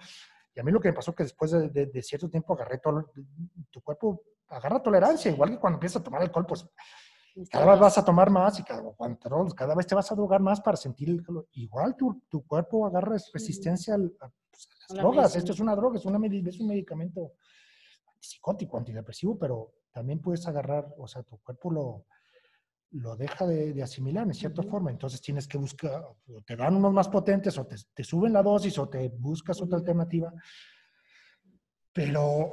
Y 0.53 0.59
a 0.59 0.65
mí 0.65 0.73
lo 0.73 0.81
que 0.81 0.89
me 0.89 0.95
pasó 0.95 1.15
que 1.15 1.23
después 1.23 1.53
de, 1.53 1.69
de- 1.69 1.87
de 1.87 2.03
cierto 2.03 2.29
tiempo 2.29 2.55
agarré 2.55 2.79
todo, 2.79 3.09
tu 3.71 3.81
cuerpo 3.83 4.21
agarra 4.49 4.83
tolerancia, 4.83 5.31
igual 5.31 5.51
que 5.51 5.59
cuando 5.61 5.77
empiezas 5.77 6.01
a 6.01 6.05
tomar 6.05 6.23
alcohol, 6.23 6.45
pues 6.45 6.67
cada 7.49 7.71
vez 7.71 7.79
vas 7.79 7.97
a 7.97 8.05
tomar 8.05 8.31
más 8.31 8.59
y 8.59 8.65
cada, 8.65 8.83
cada 9.55 9.75
vez 9.77 9.87
te 9.87 9.95
vas 9.95 10.11
a 10.11 10.17
drogar 10.17 10.41
más 10.41 10.61
para 10.61 10.77
sentir 10.77 11.09
el 11.09 11.23
calor. 11.25 11.47
Igual 11.53 11.95
tu, 11.95 12.21
tu 12.29 12.45
cuerpo 12.45 12.85
agarra 12.85 13.17
resistencia 13.33 13.95
al- 13.95 14.13
a, 14.21 14.29
pues, 14.51 14.69
a 14.91 14.95
las 14.95 14.99
drogas. 15.03 15.37
Esto 15.37 15.53
es 15.53 15.61
una 15.61 15.77
droga, 15.77 15.99
es, 15.99 16.05
una, 16.05 16.19
es 16.27 16.59
un 16.59 16.67
medicamento 16.67 17.35
psicótico, 18.19 18.77
antidepresivo, 18.77 19.39
pero 19.39 19.73
también 19.93 20.21
puedes 20.21 20.47
agarrar, 20.47 20.89
o 20.99 21.07
sea, 21.07 21.23
tu 21.23 21.39
cuerpo 21.39 21.71
lo, 21.71 22.07
lo 22.93 23.17
deja 23.17 23.47
de, 23.47 23.73
de 23.73 23.83
asimilar 23.83 24.27
en 24.27 24.35
cierta 24.35 24.63
Ujú. 24.63 24.71
forma. 24.71 24.91
Entonces 24.91 25.21
tienes 25.21 25.47
que 25.47 25.59
buscar, 25.59 26.03
o 26.05 26.17
te 26.45 26.57
dan 26.57 26.75
unos 26.77 26.93
más 26.93 27.09
potentes, 27.09 27.57
o 27.59 27.67
te, 27.67 27.77
te 27.95 28.03
suben 28.05 28.33
la 28.33 28.43
dosis, 28.43 28.79
o 28.79 28.89
te 28.89 29.09
buscas 29.09 29.61
otra 29.61 29.79
alternativa. 29.79 30.33
Pero 31.93 32.53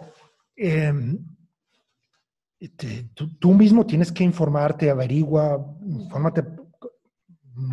te- 2.75 3.03
tú, 3.13 3.37
tú 3.37 3.53
mismo 3.53 3.85
tienes 3.85 4.11
que 4.11 4.23
informarte, 4.23 4.89
averigua, 4.89 5.75
infórmate, 5.81 6.43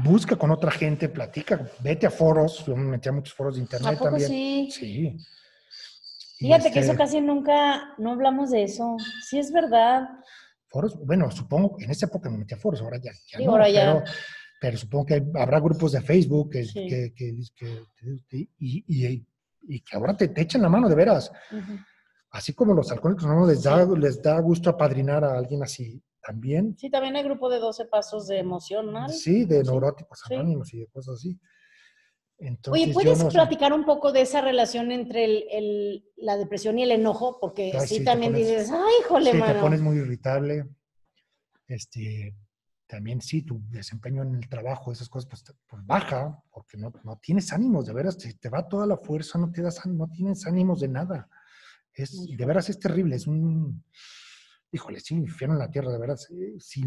busca 0.04 0.36
con 0.36 0.50
otra 0.52 0.70
gente, 0.70 1.08
platica, 1.08 1.68
vete 1.82 2.06
a 2.06 2.10
foros. 2.10 2.64
Yo 2.66 2.76
me 2.76 2.84
metí 2.84 3.08
a 3.08 3.12
muchos 3.12 3.34
foros 3.34 3.54
de 3.56 3.60
¿A 3.60 3.64
internet 3.64 3.94
poco 3.94 4.04
también. 4.10 4.28
sí? 4.28 4.68
Sí. 4.70 5.16
Fíjate 6.38 6.70
que 6.70 6.80
eso 6.80 6.92
este, 6.92 7.02
casi 7.02 7.20
nunca, 7.20 7.94
no 7.98 8.12
hablamos 8.12 8.50
de 8.50 8.62
eso. 8.64 8.96
Sí 9.28 9.38
es 9.38 9.50
verdad. 9.52 10.08
Foros, 10.68 10.96
bueno, 11.04 11.30
supongo, 11.30 11.76
en 11.80 11.90
esa 11.90 12.06
época 12.06 12.28
me 12.28 12.38
metí 12.38 12.54
a 12.54 12.58
foros, 12.58 12.80
ahora 12.82 12.98
ya, 12.98 13.12
ya 13.30 13.38
Sí, 13.38 13.44
no, 13.44 13.52
ahora 13.52 13.68
ya. 13.70 13.92
Pero, 13.94 14.04
pero 14.60 14.76
supongo 14.76 15.06
que 15.06 15.24
habrá 15.34 15.60
grupos 15.60 15.92
de 15.92 16.00
Facebook 16.02 16.50
que, 16.50 16.64
Sí. 16.64 16.86
que, 16.88 17.14
que- 17.14 17.34
que- 17.54 17.82
que- 18.28 18.48
y, 18.58 18.84
y- 18.86 19.26
y 19.68 19.80
que 19.80 19.96
ahora 19.96 20.16
te, 20.16 20.28
te 20.28 20.42
echan 20.42 20.62
la 20.62 20.68
mano 20.68 20.88
de 20.88 20.94
veras. 20.94 21.30
Así 22.30 22.52
como 22.52 22.74
los 22.74 22.90
alcohólicos 22.92 23.24
no 23.26 23.46
les 23.46 23.62
da, 23.62 23.86
les 23.86 24.20
da 24.20 24.38
gusto 24.40 24.68
apadrinar 24.70 25.24
a 25.24 25.38
alguien 25.38 25.62
así. 25.62 26.02
También, 26.20 26.76
Sí, 26.76 26.90
también 26.90 27.14
hay 27.16 27.22
grupo 27.22 27.48
de 27.48 27.58
12 27.60 27.84
pasos 27.86 28.26
de 28.26 28.38
emocional. 28.40 29.10
sí, 29.10 29.44
de 29.44 29.62
neuróticos 29.62 30.20
sí. 30.26 30.34
anónimos 30.34 30.74
y 30.74 30.80
de 30.80 30.86
cosas 30.88 31.14
así. 31.14 31.38
Entonces, 32.38 32.84
Oye, 32.84 32.92
¿puedes 32.92 33.18
no 33.18 33.28
platicar 33.30 33.72
un 33.72 33.84
poco 33.84 34.12
de 34.12 34.20
esa 34.20 34.42
relación 34.42 34.92
entre 34.92 35.24
el- 35.24 35.44
el- 35.50 36.04
la 36.16 36.36
depresión 36.36 36.78
y 36.78 36.82
el 36.82 36.90
enojo? 36.90 37.38
Porque 37.40 37.72
Ay, 37.74 37.80
sí, 37.86 37.94
sí, 37.94 37.98
te 38.00 38.04
también 38.04 38.32
pones- 38.32 38.46
dices, 38.48 38.70
ay, 38.70 38.92
híjole, 39.00 39.24
Sí, 39.30 39.32
te 39.32 39.38
mano. 39.38 39.60
pones 39.60 39.80
muy 39.80 39.96
irritable. 39.96 40.68
Este, 41.66 42.36
también 42.86 43.20
sí, 43.22 43.42
tu 43.42 43.60
desempeño 43.70 44.22
en 44.22 44.34
el 44.36 44.48
trabajo, 44.48 44.92
esas 44.92 45.08
cosas, 45.08 45.28
pues, 45.30 45.42
te- 45.44 45.54
pues, 45.66 45.84
baja, 45.86 46.42
porque 46.52 46.76
no, 46.76 46.92
no 47.04 47.18
tienes 47.18 47.52
ánimos, 47.52 47.86
de 47.86 47.94
veras, 47.94 48.18
te, 48.18 48.34
te 48.34 48.48
va 48.50 48.68
toda 48.68 48.86
la 48.86 48.98
fuerza, 48.98 49.38
no 49.38 49.50
te 49.50 49.62
das, 49.62 49.84
no 49.86 50.06
tienes 50.08 50.46
ánimos 50.46 50.80
de 50.80 50.88
nada. 50.88 51.28
Es, 51.94 52.26
de 52.36 52.44
veras 52.44 52.68
es 52.68 52.78
terrible, 52.78 53.16
es 53.16 53.26
un, 53.26 53.82
híjole, 54.70 55.00
sí, 55.00 55.14
infierno 55.14 55.54
en 55.54 55.60
la 55.60 55.70
tierra, 55.70 55.90
de 55.90 55.98
veras. 55.98 56.28
eh, 56.30 56.54
sí, 56.60 56.84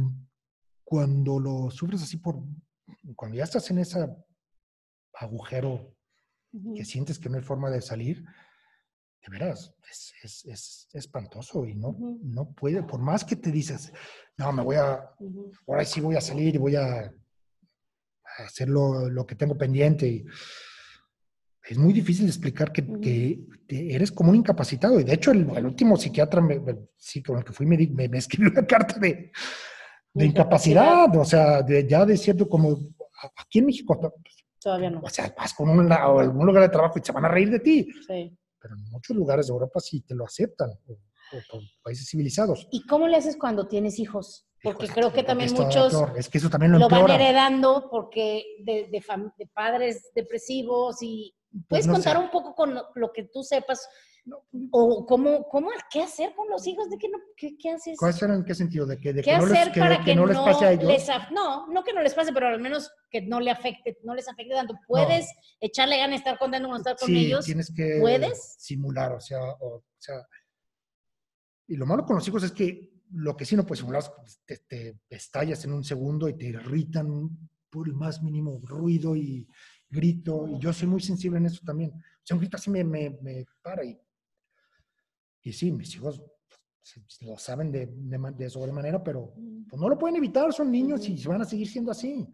cuando 0.84 1.40
lo 1.40 1.70
sufres 1.72 2.04
así 2.04 2.18
por, 2.18 2.38
cuando 3.16 3.36
ya 3.38 3.44
estás 3.46 3.70
en 3.72 3.80
ese 3.80 4.08
agujero 5.14 5.96
que 6.76 6.84
sientes 6.86 7.20
que 7.20 7.30
no 7.30 7.38
hay 7.38 7.44
forma 7.44 7.70
de 7.70 7.82
salir, 7.82 8.24
de 8.24 9.30
veras, 9.32 9.74
es, 9.90 10.14
es- 10.24 10.46
es 10.46 10.88
espantoso 10.94 11.66
y 11.66 11.76
no, 11.76 11.96
no 12.24 12.52
puede, 12.54 12.82
por 12.84 13.00
más 13.02 13.24
que 13.24 13.36
te 13.36 13.52
dices, 13.52 13.92
no, 14.38 14.52
me 14.54 14.64
voy 14.64 14.78
a, 14.78 15.10
ahora 15.68 15.86
sí 15.86 16.02
voy 16.02 16.16
a 16.16 16.22
salir 16.22 16.56
y 16.56 16.58
voy 16.58 16.76
a, 16.76 17.12
hacer 18.46 18.70
lo, 18.70 19.10
lo 19.10 19.26
que 19.26 19.36
tengo 19.36 19.58
pendiente. 19.58 20.08
Y 20.08 20.26
es 21.64 21.78
muy 21.78 21.94
difícil 21.94 22.26
explicar 22.28 22.72
que, 22.72 22.86
que 23.02 23.40
eres 23.68 24.12
como 24.12 24.30
un 24.32 24.38
incapacitado. 24.38 25.00
Y 25.00 25.04
de 25.04 25.14
hecho, 25.14 25.32
el, 25.32 25.50
el 25.56 25.66
último 25.66 25.98
psiquiatra 25.98 26.42
me- 26.42 26.60
me- 26.60 26.88
sí, 26.98 27.22
con 27.22 27.38
el 27.38 27.44
que 27.44 27.54
fui 27.54 27.66
me, 27.66 27.78
me- 28.08 28.18
escribió 28.18 28.52
una 28.52 28.66
carta 28.68 28.98
de, 29.00 29.32
de 30.14 30.26
incapacidad, 30.26 31.14
o 31.16 31.26
sea, 31.26 31.62
de, 31.62 31.86
ya 31.88 32.06
de 32.06 32.18
cierto 32.18 32.48
como, 32.48 32.78
aquí 33.36 33.60
en 33.60 33.66
México, 33.66 34.14
Todavía 34.62 34.90
no. 34.90 35.00
o 35.02 35.10
sea, 35.10 35.34
vas 35.38 35.54
con 35.54 35.70
un, 35.70 35.92
o 35.92 36.20
algún 36.20 36.46
lugar 36.46 36.64
de 36.64 36.70
trabajo 36.70 37.00
y 37.00 37.02
se 37.06 37.12
van 37.12 37.26
a 37.26 37.30
reír 37.30 37.50
de 37.50 37.60
ti 37.60 37.88
Sí. 38.08 38.38
pero 38.60 38.76
en 38.76 38.84
muchos 38.92 39.16
lugares 39.16 39.48
de 39.48 39.54
Europa 39.54 39.80
sí 39.80 40.02
te 40.02 40.14
lo 40.16 40.26
aceptan, 40.26 40.70
o, 40.88 40.94
o 40.94 41.60
países 41.84 42.08
civilizados. 42.10 42.68
¿Y 42.72 42.86
cómo 42.86 43.08
le 43.08 43.18
haces 43.18 43.38
cuando 43.38 43.68
tienes 43.68 44.00
hijos? 44.00 44.46
Porque 44.62 44.88
creo 44.90 45.14
que 45.14 45.24
también 45.24 45.54
muchos. 45.54 45.94
Es 46.18 46.28
que 46.28 46.38
eso 46.38 46.50
también 46.50 46.74
lo 46.74 46.80
lo 46.80 46.90
van 46.90 47.10
heredando 47.10 47.88
porque 47.90 48.44
de, 48.66 48.90
de 48.92 49.02
de 49.38 49.48
padres 49.54 50.12
depresivos 50.14 50.98
y 51.02 51.34
Pues 51.52 51.66
puedes 51.70 51.88
no 51.88 51.94
contar 51.94 52.18
sé. 52.18 52.24
un 52.24 52.30
poco 52.30 52.54
con 52.56 52.76
lo, 52.76 53.14
que 53.14 53.24
tú 53.24 53.42
sepas 53.44 53.88
¿O 54.72 55.06
cómo, 55.06 55.48
cómo, 55.48 55.70
qué 55.92 56.02
hacer 56.04 56.34
con 56.36 56.50
los 56.50 56.66
hijos? 56.68 56.90
¿De 56.90 56.98
qué, 56.98 57.10
no, 57.10 57.18
qué, 57.36 57.58
qué 57.58 57.72
haces? 57.72 57.98
¿Cuál 57.98 58.14
será 58.14 58.36
en 58.36 58.44
qué 58.44 58.54
sentido? 58.56 58.86
¿De 58.86 59.00
que, 59.00 59.14
de 59.14 59.22
¿Qué 59.22 59.32
que 59.32 59.38
no 59.38 59.46
les, 59.46 59.58
hacer 59.58 59.74
que- 59.74 59.80
para 59.80 59.98
que 60.00 60.04
que, 60.06 60.16
no 60.16 60.26
les 60.26 60.38
pase 60.38 60.66
a 60.66 60.72
ellos? 60.72 60.88
les 60.92 61.08
no, 61.32 61.68
no 61.68 61.84
que 61.84 61.94
no 61.94 62.02
les 62.02 62.14
pase, 62.14 62.34
pero 62.34 62.48
al 62.48 62.60
menos 62.60 62.92
que 63.10 63.22
no 63.22 63.40
le 63.40 63.52
afecte, 63.52 63.98
no 64.04 64.14
les 64.16 64.28
afecte 64.28 64.54
tanto. 64.54 64.76
¿Puedes 64.88 65.28
echarle 65.60 65.98
ganas 65.98 66.12
de 66.12 66.16
estar 66.18 66.38
contento 66.38 66.68
con 66.70 66.78
estar 66.78 66.96
con 66.98 67.08
sí, 67.08 67.26
ellos? 67.26 67.46
tienes 67.46 67.72
que 67.76 67.98
¿Puedes? 68.00 68.56
simular, 68.60 69.12
o 69.14 69.20
sea, 69.22 69.40
o, 69.42 69.76
o 69.78 69.84
sea, 69.98 70.16
y 71.68 71.76
lo 71.76 71.86
malo 71.86 72.06
con 72.06 72.16
los 72.16 72.28
hijos 72.28 72.44
es 72.44 72.52
que 72.52 72.90
lo 73.12 73.36
que 73.36 73.46
sí 73.46 73.56
no 73.56 73.66
puedes 73.66 73.80
simular 73.80 74.04
que 74.46 74.58
te, 74.58 75.00
te 75.08 75.16
estallas 75.16 75.64
en 75.66 75.74
un 75.74 75.84
segundo 75.84 76.28
y 76.30 76.38
te 76.38 76.46
irritan 76.46 77.08
por 77.70 77.88
el 77.88 77.94
más 77.94 78.22
mínimo 78.22 78.60
ruido 78.64 79.16
y 79.16 79.48
grito, 79.90 80.48
y 80.48 80.60
yo 80.60 80.72
soy 80.74 80.88
muy 80.88 81.02
sensible 81.02 81.38
en 81.40 81.48
eso 81.48 81.62
también. 81.66 81.92
O 81.92 82.22
sea, 82.24 82.36
un 82.36 82.42
grito 82.42 82.58
así 82.58 82.70
me, 82.70 82.84
me, 82.84 83.18
me 83.22 83.46
para 83.62 83.84
y, 83.84 84.00
y 85.50 85.54
sí, 85.54 85.72
mis 85.72 85.96
hijos 85.96 86.22
pues, 86.80 87.22
lo 87.22 87.38
saben 87.38 87.72
de, 87.72 87.88
de, 87.88 88.32
de 88.38 88.50
sobremanera, 88.50 89.04
pero 89.04 89.34
pues, 89.68 89.82
no 89.82 89.90
lo 89.90 89.98
pueden 89.98 90.18
evitar, 90.18 90.54
son 90.54 90.72
niños 90.72 91.08
y 91.10 91.22
van 91.26 91.42
a 91.42 91.46
seguir 91.46 91.68
siendo 91.68 91.92
así. 91.92 92.28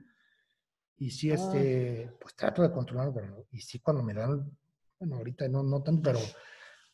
Y 0.97 1.09
sí, 1.11 1.31
este, 1.31 2.11
pues 2.19 2.35
trato 2.35 2.61
de 2.61 2.71
controlarlo, 2.71 3.13
pero 3.13 3.47
y 3.51 3.59
sí 3.59 3.79
cuando 3.79 4.03
me 4.03 4.13
dan, 4.13 4.49
bueno, 4.99 5.17
ahorita 5.17 5.47
no, 5.49 5.63
no 5.63 5.81
tanto, 5.81 6.03
pero 6.03 6.19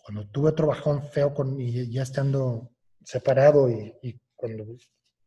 cuando 0.03 0.27
tuve 0.29 0.49
otro 0.49 0.67
bajón 0.67 1.03
feo 1.03 1.33
con, 1.33 1.59
y 1.59 1.91
ya 1.91 2.03
estando 2.03 2.71
separado 3.03 3.69
y, 3.69 3.93
y 4.01 4.19
cuando 4.35 4.65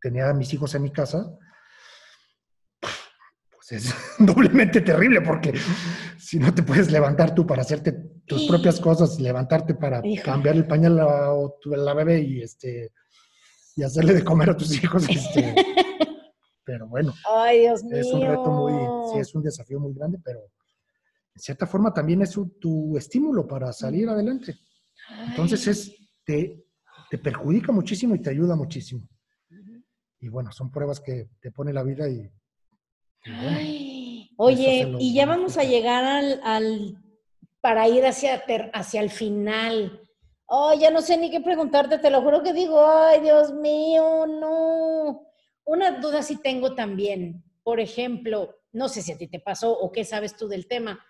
tenía 0.01 0.31
a 0.31 0.35
mis 0.35 0.53
hijos 0.53 0.75
en 0.75 0.83
mi 0.83 0.91
casa, 0.91 1.39
pues 3.69 3.85
es 3.87 3.95
doblemente 4.19 4.81
terrible 4.81 5.21
porque 5.21 5.53
si 6.19 6.39
no 6.39 6.53
te 6.55 6.63
puedes 6.63 6.91
levantar 6.91 7.35
tú 7.35 7.47
para 7.47 7.63
hacerte 7.63 7.93
tus 8.27 8.47
propias 8.47 8.81
cosas, 8.81 9.21
levantarte 9.21 9.75
para 9.75 9.99
Híjole. 9.99 10.23
cambiar 10.23 10.57
el 10.57 10.67
pañal 10.67 10.99
a, 11.01 11.33
o 11.33 11.59
tu- 11.61 11.71
la 11.71 11.95
bebé 11.95 12.21
y 12.21 12.43
este 12.43 12.93
y 13.77 13.83
hacerle 13.83 14.15
de 14.15 14.23
comer 14.25 14.51
a 14.51 14.57
tus 14.57 14.73
hijos, 14.83 15.05
este, 15.09 15.53
pero 16.65 16.87
bueno, 16.87 17.13
Ay, 17.29 17.61
Dios 17.63 17.83
mío. 17.83 17.97
es 17.97 18.13
un 18.13 18.23
reto 18.23 18.53
muy, 18.53 18.73
sí, 19.11 19.19
es 19.19 19.35
un 19.35 19.43
desafío 19.43 19.81
muy 19.81 19.93
grande, 19.95 20.19
pero 20.25 20.39
en 21.35 21.41
cierta 21.43 21.67
forma 21.67 21.93
también 21.93 22.23
es 22.23 22.37
un- 22.37 22.57
tu 22.61 22.97
estímulo 22.97 23.47
para 23.49 23.73
salir 23.73 24.09
adelante. 24.09 24.55
Entonces 25.27 25.67
es, 25.67 25.93
te, 26.25 26.65
te 27.11 27.19
perjudica 27.19 27.73
muchísimo 27.73 28.15
y 28.15 28.23
te 28.23 28.31
ayuda 28.31 28.55
muchísimo. 28.55 29.09
Y 30.21 30.29
bueno, 30.29 30.53
son 30.53 30.71
pruebas 30.71 31.01
que 31.01 31.29
te 31.41 31.51
pone 31.51 31.73
la 31.73 31.83
vida 31.83 32.09
y, 32.09 32.31
bueno, 33.27 33.59
Oye, 34.37 34.97
y 34.99 35.15
ya 35.15 35.27
vamos 35.27 35.57
a 35.59 35.65
llegar 35.65 36.05
al, 36.05 36.41
al- 36.43 36.99
para 37.61 37.89
ir 37.89 38.05
hacia, 38.05 38.45
ter- 38.45 38.71
hacia 38.75 39.01
el 39.01 39.11
final. 39.11 40.01
Ay, 40.49 40.81
ya 40.81 40.91
no 40.91 41.01
sé 41.01 41.17
ni 41.17 41.31
qué 41.31 41.41
preguntarte, 41.41 41.99
te 41.99 42.11
lo 42.11 42.21
juro 42.21 42.43
que 42.43 42.53
digo, 42.53 42.85
ay, 42.87 43.21
Dios 43.21 43.53
mío, 43.55 44.27
no. 44.27 45.27
Una 45.65 45.93
duda 46.01 46.23
sí 46.23 46.37
tengo 46.43 46.75
también. 46.75 47.43
Por 47.63 47.81
ejemplo, 47.81 48.55
no 48.73 48.89
sé 48.89 49.01
si 49.01 49.13
a 49.13 49.17
ti 49.19 49.29
te 49.29 49.41
pasó 49.41 49.73
o 49.73 49.91
qué 49.91 50.05
sabes 50.05 50.37
tú 50.37 50.49
del 50.49 50.67
tema. 50.69 51.03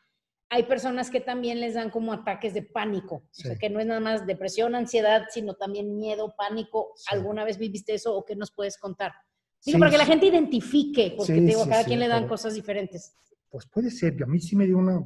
Hay 0.51 0.65
personas 0.65 1.11
que 1.11 1.21
también 1.21 1.59
les 1.61 1.75
dan 1.75 1.91
como 1.91 2.13
ataques 2.13 2.55
de 2.55 2.63
pánico, 2.63 3.17
o 3.17 3.29
sea, 3.33 3.57
que 3.59 3.71
no 3.71 3.81
es 3.81 3.87
nada 3.87 3.99
más 3.99 4.25
depresión, 4.27 4.77
ansiedad, 4.77 5.25
sino 5.31 5.55
también 5.55 5.97
miedo, 5.97 6.35
pánico. 6.37 6.93
Sí. 6.95 7.07
¿Alguna 7.11 7.43
vez 7.45 7.59
viviste 7.59 7.95
eso 7.95 8.15
o 8.15 8.25
qué 8.25 8.37
nos 8.37 8.53
puedes 8.53 8.79
contar? 8.79 9.13
Digo, 9.65 9.77
Sí, 9.77 9.79
para 9.79 9.91
que 9.91 9.99
la 9.99 10.07
gente 10.07 10.27
identifique, 10.27 11.15
porque 11.17 11.33
Sí, 11.35 11.39
te 11.41 11.47
digo, 11.47 11.65
sí, 11.65 11.71
cada 11.71 11.85
quien 11.85 11.99
le 12.01 12.09
dan 12.09 12.25
pero- 12.25 12.29
cosas 12.31 12.55
diferentes. 12.55 13.17
pues 13.49 13.67
puede 13.67 13.91
ser. 13.91 14.23
A 14.23 14.27
mí 14.27 14.41
sí 14.41 14.57
me 14.57 14.67
dio 14.67 14.77
una, 14.79 15.03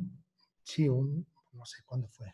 sí, 0.64 0.88
un, 0.88 1.26
no 1.52 1.64
sé 1.66 1.82
cuándo 1.84 2.08
fue. 2.08 2.32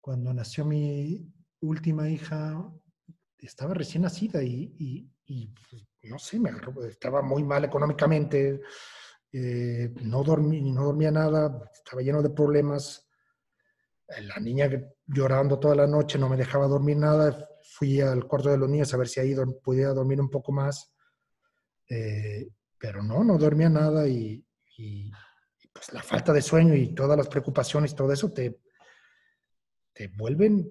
Cuando 0.00 0.32
nació 0.32 0.64
mi 0.64 1.28
última 1.60 2.08
hija, 2.08 2.70
estaba 3.38 3.74
recién 3.74 4.02
nacida 4.04 4.42
y, 4.42 4.74
y- 4.78 5.08
y, 5.26 5.46
pues, 5.70 5.86
no 6.04 6.18
sé, 6.18 6.38
me 6.38 6.50
agarró, 6.50 6.84
estaba 6.86 7.20
muy 7.22 7.42
mal 7.44 7.64
económicamente, 7.64 8.60
eh, 9.32 9.92
no, 10.02 10.22
dormí, 10.22 10.60
no 10.72 10.84
dormía 10.84 11.10
nada, 11.10 11.70
estaba 11.72 12.02
lleno 12.02 12.22
de 12.22 12.30
problemas. 12.30 13.08
La 14.20 14.38
niña 14.40 14.68
llorando 15.06 15.58
toda 15.58 15.74
la 15.74 15.86
noche, 15.86 16.18
no 16.18 16.28
me 16.28 16.36
dejaba 16.36 16.66
dormir 16.68 16.96
nada. 16.98 17.48
Fui 17.64 18.00
al 18.00 18.26
cuarto 18.26 18.50
de 18.50 18.58
los 18.58 18.68
niños 18.68 18.92
a 18.92 18.98
ver 18.98 19.08
si 19.08 19.20
ahí 19.20 19.34
podía 19.64 19.88
dormir 19.88 20.20
un 20.20 20.28
poco 20.28 20.52
más. 20.52 20.91
Eh, 21.88 22.48
pero 22.78 23.02
no, 23.02 23.22
no 23.24 23.38
dormía 23.38 23.68
nada 23.68 24.08
y, 24.08 24.44
y- 24.78 25.06
y, 25.08 25.68
pues 25.72 25.92
la 25.92 26.02
falta 26.02 26.32
de 26.32 26.42
sueño 26.42 26.74
y 26.74 26.94
todas 26.94 27.16
las 27.16 27.28
preocupaciones, 27.28 27.94
todo 27.94 28.12
eso 28.12 28.30
te, 28.30 28.60
te 29.92 30.08
vuelven 30.08 30.68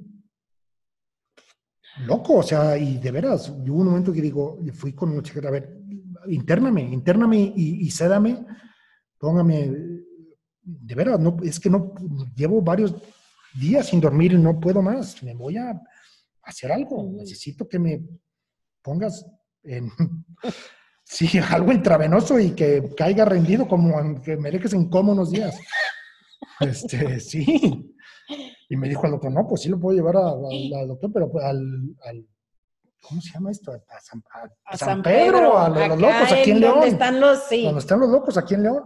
loco, 2.05 2.35
o 2.37 2.43
sea, 2.43 2.77
y 2.77 2.97
de 2.97 3.11
veras, 3.11 3.49
hubo 3.49 3.75
un 3.81 3.87
momento 3.87 4.13
que 4.13 4.21
digo, 4.21 4.59
fui 4.73 4.93
con 4.93 5.11
una 5.11 5.21
chica, 5.21 5.47
a 5.47 5.51
ver, 5.51 5.77
intername, 6.27 6.81
intername 6.81 7.37
y, 7.55 7.85
y 7.85 7.91
cédame, 7.91 8.45
póngame, 9.17 9.71
de 10.63 10.95
veras, 10.95 11.19
no, 11.19 11.37
es 11.43 11.59
que 11.59 11.69
no, 11.69 11.93
llevo 12.35 12.61
varios 12.61 12.95
días 13.59 13.87
sin 13.87 13.99
dormir 13.99 14.33
y 14.33 14.37
no 14.37 14.59
puedo 14.59 14.81
más, 14.81 15.21
me 15.23 15.33
voy 15.35 15.57
a 15.57 15.79
hacer 16.43 16.71
algo, 16.71 17.03
necesito 17.13 17.67
que 17.67 17.79
me 17.79 18.01
pongas 18.81 19.25
en, 19.63 19.91
sí, 21.11 21.27
algo 21.51 21.71
intravenoso 21.71 22.39
y 22.39 22.51
que 22.51 22.93
caiga 22.95 23.25
rendido, 23.25 23.67
como 23.67 24.21
que 24.21 24.37
me 24.37 24.49
dejes 24.51 24.73
en 24.73 24.89
coma 24.89 25.11
unos 25.13 25.31
días. 25.31 25.57
Este, 26.59 27.19
sí. 27.19 27.43
Y 28.69 28.75
me 28.77 28.87
dijo 28.87 29.05
el 29.05 29.11
doctor, 29.11 29.31
no, 29.31 29.47
pues 29.47 29.61
sí 29.61 29.69
lo 29.69 29.79
puedo 29.79 29.95
llevar 29.97 30.15
a- 30.15 30.29
a- 30.29 30.81
al 30.81 30.87
doctor, 30.87 31.11
pero 31.13 31.29
pues 31.31 31.43
al, 31.43 31.59
al- 32.05 32.25
¿cómo 33.01 33.19
se 33.21 33.31
llama 33.33 33.51
esto? 33.51 33.71
A 33.73 33.99
San, 33.99 34.23
a- 34.33 34.49
a 34.73 34.77
San 34.77 35.01
Pedro, 35.01 35.57
a 35.57 35.67
los 35.69 35.99
locos 35.99 36.31
aquí 36.31 36.51
en 36.51 36.59
León. 36.61 36.73
Donde 36.75 36.87
están 36.89 37.19
los, 37.19 37.43
sí. 37.49 37.63
Donde 37.65 37.79
están 37.79 37.99
los 37.99 38.09
locos 38.09 38.37
aquí 38.37 38.53
en 38.53 38.63
León. 38.63 38.83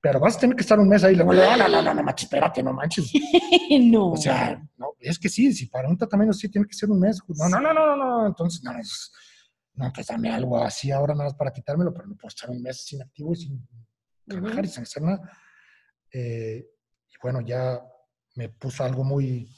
Pero 0.00 0.20
vas 0.20 0.36
a 0.36 0.40
tener 0.40 0.54
que 0.56 0.62
estar 0.62 0.78
un 0.78 0.88
mes 0.88 1.02
ahí. 1.04 1.14
Le 1.14 1.22
digo, 1.22 1.32
no, 1.32 1.56
no, 1.56 1.68
no, 1.68 1.80
no, 1.82 1.94
no, 1.94 2.02
manches, 2.02 2.24
espérate, 2.24 2.62
no 2.62 2.72
manches. 2.74 3.10
no. 3.80 4.10
O 4.12 4.16
sea, 4.16 4.60
no, 4.76 4.88
es 5.00 5.18
que 5.18 5.28
sí, 5.30 5.52
si 5.52 5.66
para 5.66 5.88
un 5.88 5.96
tratamiento 5.96 6.34
sí 6.34 6.48
tiene 6.50 6.66
que 6.66 6.74
ser 6.74 6.90
un 6.90 7.00
mes. 7.00 7.20
No, 7.28 7.48
no, 7.48 7.60
no, 7.60 7.72
no, 7.72 7.86
no, 7.86 7.96
no. 7.96 8.26
Entonces, 8.26 8.62
no, 8.64 8.72
es, 8.78 9.12
no, 9.74 9.92
pues 9.92 10.06
dame 10.06 10.30
algo 10.30 10.58
así 10.62 10.90
ahora 10.90 11.14
nada 11.14 11.24
más 11.30 11.34
para 11.34 11.52
quitármelo, 11.52 11.92
pero 11.92 12.06
no 12.06 12.14
puedo 12.16 12.28
estar 12.28 12.50
un 12.50 12.62
mes 12.62 12.84
sin 12.84 13.02
activo 13.02 13.32
y 13.32 13.36
sin 13.36 13.68
trabajar 14.26 14.58
Ujú. 14.60 14.66
y 14.66 14.68
sin 14.68 14.82
hacer 14.84 15.02
nada. 15.02 15.30
Eh, 16.12 16.64
y 17.08 17.14
bueno, 17.22 17.40
ya 17.40 17.80
me 18.36 18.48
puso 18.50 18.84
algo 18.84 19.02
muy, 19.04 19.48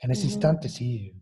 en 0.00 0.10
ese 0.10 0.22
Ujú. 0.26 0.32
instante, 0.34 0.68
sí. 0.68 1.14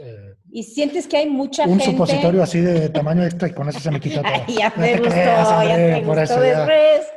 eh, 0.00 0.34
y 0.50 0.62
sientes 0.62 1.06
que 1.06 1.16
hay 1.18 1.28
mucha 1.28 1.64
un 1.64 1.78
gente. 1.78 1.92
supositorio 1.92 2.42
así 2.42 2.60
de 2.60 2.88
tamaño 2.90 3.24
extra 3.24 3.48
y 3.48 3.52
con 3.54 3.68
eso 3.68 3.78
se 3.80 3.90
me 3.90 4.00
quita 4.00 4.22
todo. 4.22 4.32
Ay, 4.46 4.56
ya 4.58 4.68
No 4.76 4.82
te 4.82 4.96
gustó, 4.98 5.12
creas, 5.12 5.48
ya 5.48 5.76
te 5.76 6.02
por 6.04 6.18
gustó 6.18 6.22
eso 6.42 6.44
ya. 6.44 6.68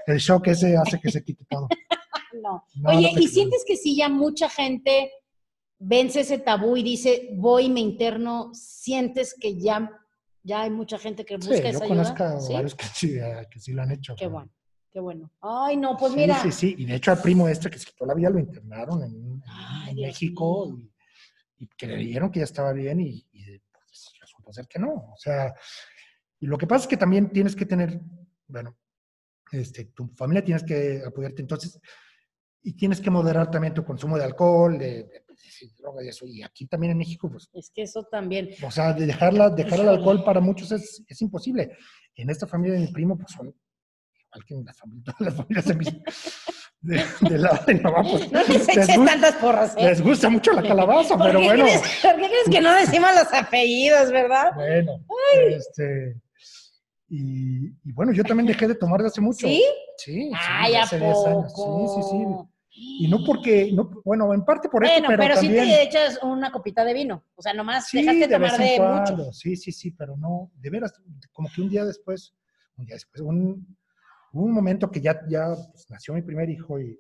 El 0.06 0.18
shock 0.20 0.48
ese 0.48 0.78
hace 0.78 1.00
que 1.00 1.12
se 1.12 1.24
quite 1.24 1.46
todo. 1.50 1.68
No. 2.42 2.64
No, 2.76 2.90
Oye, 2.90 3.12
no 3.14 3.22
¿y 3.22 3.28
sientes 3.28 3.64
que 3.66 3.76
si 3.78 3.96
ya 3.96 4.10
mucha 4.10 4.50
gente 4.50 5.12
vence 5.78 6.22
ese 6.22 6.40
tabú 6.40 6.76
y 6.76 6.82
dice, 6.82 7.30
voy, 7.34 7.70
me 7.70 7.80
interno, 7.80 8.50
sientes 8.56 9.36
que 9.40 9.60
ya, 9.62 9.88
ya 10.44 10.62
hay 10.64 10.70
mucha 10.70 10.98
gente 11.00 11.26
que 11.26 11.38
busca 11.38 11.56
Sí, 11.56 11.62
yo 11.64 11.70
esa 11.70 11.88
conozco 11.88 12.24
ayuda? 12.24 12.40
¿Sí? 12.42 12.54
varios 12.54 12.76
que 12.76 12.86
sí, 12.86 13.18
eh, 13.18 13.48
que 13.50 13.60
sí 13.60 13.72
lo 13.74 13.82
han 13.82 13.92
hecho. 13.92 14.16
Qué 14.16 14.28
bueno, 14.28 14.52
qué 14.92 15.00
bueno. 15.00 15.32
Ay, 15.42 15.78
no, 15.78 15.96
pues 15.98 16.12
sí, 16.14 16.20
mira. 16.20 16.42
Sí, 16.42 16.52
sí, 16.52 16.76
y 16.78 16.86
de 16.86 16.96
hecho 16.96 17.12
al 17.12 17.22
primo 17.22 17.48
este 17.48 17.70
que 17.70 17.80
se 17.80 17.86
quitó 17.88 18.06
la 18.06 18.14
vida 18.14 18.30
lo 18.30 18.40
internaron 18.40 19.04
en, 19.04 19.16
en- 19.16 19.44
Ay, 19.48 19.92
en 19.92 20.08
México 20.08 20.70
y, 20.78 20.94
y 21.64 21.68
que 21.78 21.88
le 21.88 21.96
dijeron 21.98 22.30
que 22.32 22.40
ya 22.40 22.46
estaba 22.46 22.74
bien 22.74 23.00
y, 23.00 23.26
y, 23.32 23.60
pues, 23.72 24.14
resultó 24.20 24.52
ser 24.54 24.68
que 24.68 24.80
no. 24.80 24.94
O 25.14 25.18
sea, 25.18 25.54
y 26.40 26.46
lo 26.48 26.58
que 26.58 26.68
pasa 26.68 26.84
es 26.84 26.88
que 26.90 26.98
también 26.98 27.30
tienes 27.32 27.56
que 27.56 27.66
tener, 27.66 28.00
bueno, 28.48 28.78
este, 29.52 29.86
tu 29.86 30.08
familia 30.16 30.44
tienes 30.44 30.64
que 30.64 31.02
apoyarte 31.06 31.42
entonces 31.42 31.80
y 32.64 32.74
tienes 32.74 33.02
que 33.02 33.10
moderar 33.10 33.52
también 33.52 33.74
tu 33.74 33.84
consumo 33.84 34.18
de 34.18 34.24
alcohol, 34.24 34.78
de, 34.78 35.04
de- 35.04 35.24
de 35.62 35.70
droga 35.78 36.04
y 36.04 36.08
eso. 36.08 36.26
Y 36.26 36.42
aquí 36.42 36.66
también 36.68 36.92
en 36.92 36.98
México, 36.98 37.30
pues 37.30 37.50
Es 37.54 37.70
que 37.70 37.84
eso 37.84 38.04
también. 38.10 38.50
o 38.66 38.72
sea, 38.72 38.94
de 38.94 39.06
dejarla, 39.06 39.50
dejar 39.50 39.80
el 39.82 39.90
alcohol 39.90 40.24
para 40.24 40.40
muchos 40.40 40.72
es, 40.72 41.04
es 41.08 41.22
imposible. 41.22 41.78
En 42.16 42.30
esta 42.30 42.48
familia 42.48 42.76
de 42.80 42.86
mi 42.86 42.92
primo, 42.92 43.18
pues 43.18 43.32
son 43.32 43.48
igual 43.48 44.46
que 44.48 44.54
en 44.56 44.66
la 44.66 44.74
familia, 44.74 45.04
todas 45.18 45.22
las 45.22 45.36
familias 45.36 45.66
de, 45.66 45.76
mis, 45.76 45.94
de, 46.82 47.04
de 47.30 47.38
la 47.38 47.64
de 47.68 47.74
mi 47.76 47.80
mamá, 47.82 48.04
pues 48.10 48.32
No 48.32 48.40
les 48.44 48.50
les, 48.50 48.70
eches 48.70 48.88
gu- 48.98 49.06
tantas 49.06 49.36
porras, 49.36 49.76
¿eh? 49.78 49.84
les 49.86 50.02
gusta 50.02 50.30
mucho 50.30 50.52
la 50.54 50.62
calabaza, 50.64 51.18
¿Por 51.18 51.28
pero 51.28 51.40
qué 51.40 51.46
bueno, 51.46 51.66
crees- 51.66 51.82
¿Por 52.02 52.16
qué 52.16 52.28
crees 52.28 52.50
que 52.50 52.62
no 52.62 52.74
decimos 52.74 53.10
los 53.16 53.34
apellidos, 53.34 54.12
verdad? 54.12 54.52
bueno, 54.56 55.04
este, 55.50 56.22
y, 57.10 57.68
y 57.68 57.92
bueno, 57.94 58.12
yo 58.14 58.24
también 58.24 58.48
dejé 58.48 58.68
de 58.68 58.76
tomar 58.76 59.02
de 59.02 59.08
hace 59.08 59.22
mucho. 59.22 59.48
¿Sí? 59.48 59.64
Sí, 59.98 60.30
sí, 60.30 60.32
Ay, 60.36 60.74
¿a 60.76 60.84
hace 60.84 60.98
10 61.00 61.26
años. 61.28 61.54
poco? 61.54 61.88
Sí, 61.96 62.02
sí, 62.02 62.10
sí. 62.10 62.50
Y 62.76 63.08
no 63.08 63.24
porque, 63.24 63.72
no, 63.72 63.90
bueno, 64.04 64.34
en 64.34 64.44
parte 64.44 64.68
por 64.68 64.84
esto, 64.84 64.96
Bueno, 64.96 65.08
pero, 65.10 65.24
pero, 65.24 65.36
sí 65.36 65.48
también... 65.48 65.66
te 65.68 65.84
echas 65.84 66.20
una 66.24 66.52
copita 66.52 66.84
de 66.84 66.94
vino. 66.94 67.24
O 67.36 67.42
sea, 67.42 67.54
nomás 67.54 67.88
Sí, 67.88 68.00
dejaste 68.00 68.28
de 68.28 68.34
tomar 68.34 68.58
de 68.58 68.76
cuando, 68.78 69.24
mucho. 69.26 69.32
sí, 69.34 69.56
sí, 69.56 69.72
sí, 69.72 69.92
pero 69.92 70.18
no, 70.18 70.52
de 70.56 70.70
veras, 70.72 70.94
como 71.32 71.50
que 71.54 71.62
un 71.62 71.70
día 71.70 71.86
después, 71.86 72.34
un 72.78 72.86
día 72.86 72.96
después, 72.96 73.22
un, 73.22 73.78
un 74.32 74.52
momento 74.52 74.90
que 74.90 75.02
ya, 75.02 75.22
ya 75.30 75.50
pues, 75.72 75.86
nació 75.90 76.16
mi 76.16 76.24
primer 76.24 76.50
hijo 76.50 76.80
y, 76.80 77.00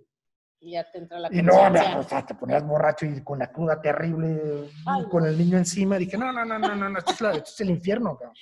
Y 0.59 0.73
ya 0.73 0.89
te 0.91 0.99
entra 0.99 1.19
la 1.19 1.29
Y 1.33 1.41
no, 1.41 1.53
o 1.97 2.03
sea, 2.03 2.23
te 2.23 2.35
ponías 2.35 2.63
borracho 2.65 3.07
y 3.07 3.23
con 3.23 3.39
la 3.39 3.51
cruda 3.51 3.81
terrible, 3.81 4.69
Ay, 4.85 5.03
con 5.09 5.25
el 5.25 5.35
niño 5.35 5.57
encima. 5.57 5.97
Dije, 5.97 6.17
no, 6.19 6.31
no, 6.31 6.45
no, 6.45 6.59
no, 6.59 6.75
no, 6.75 6.89
no, 6.89 6.99
esto 6.99 7.13
es, 7.13 7.21
la- 7.21 7.31
esto 7.31 7.49
es 7.49 7.61
el 7.61 7.71
infierno, 7.71 8.15
cabrón. 8.15 8.35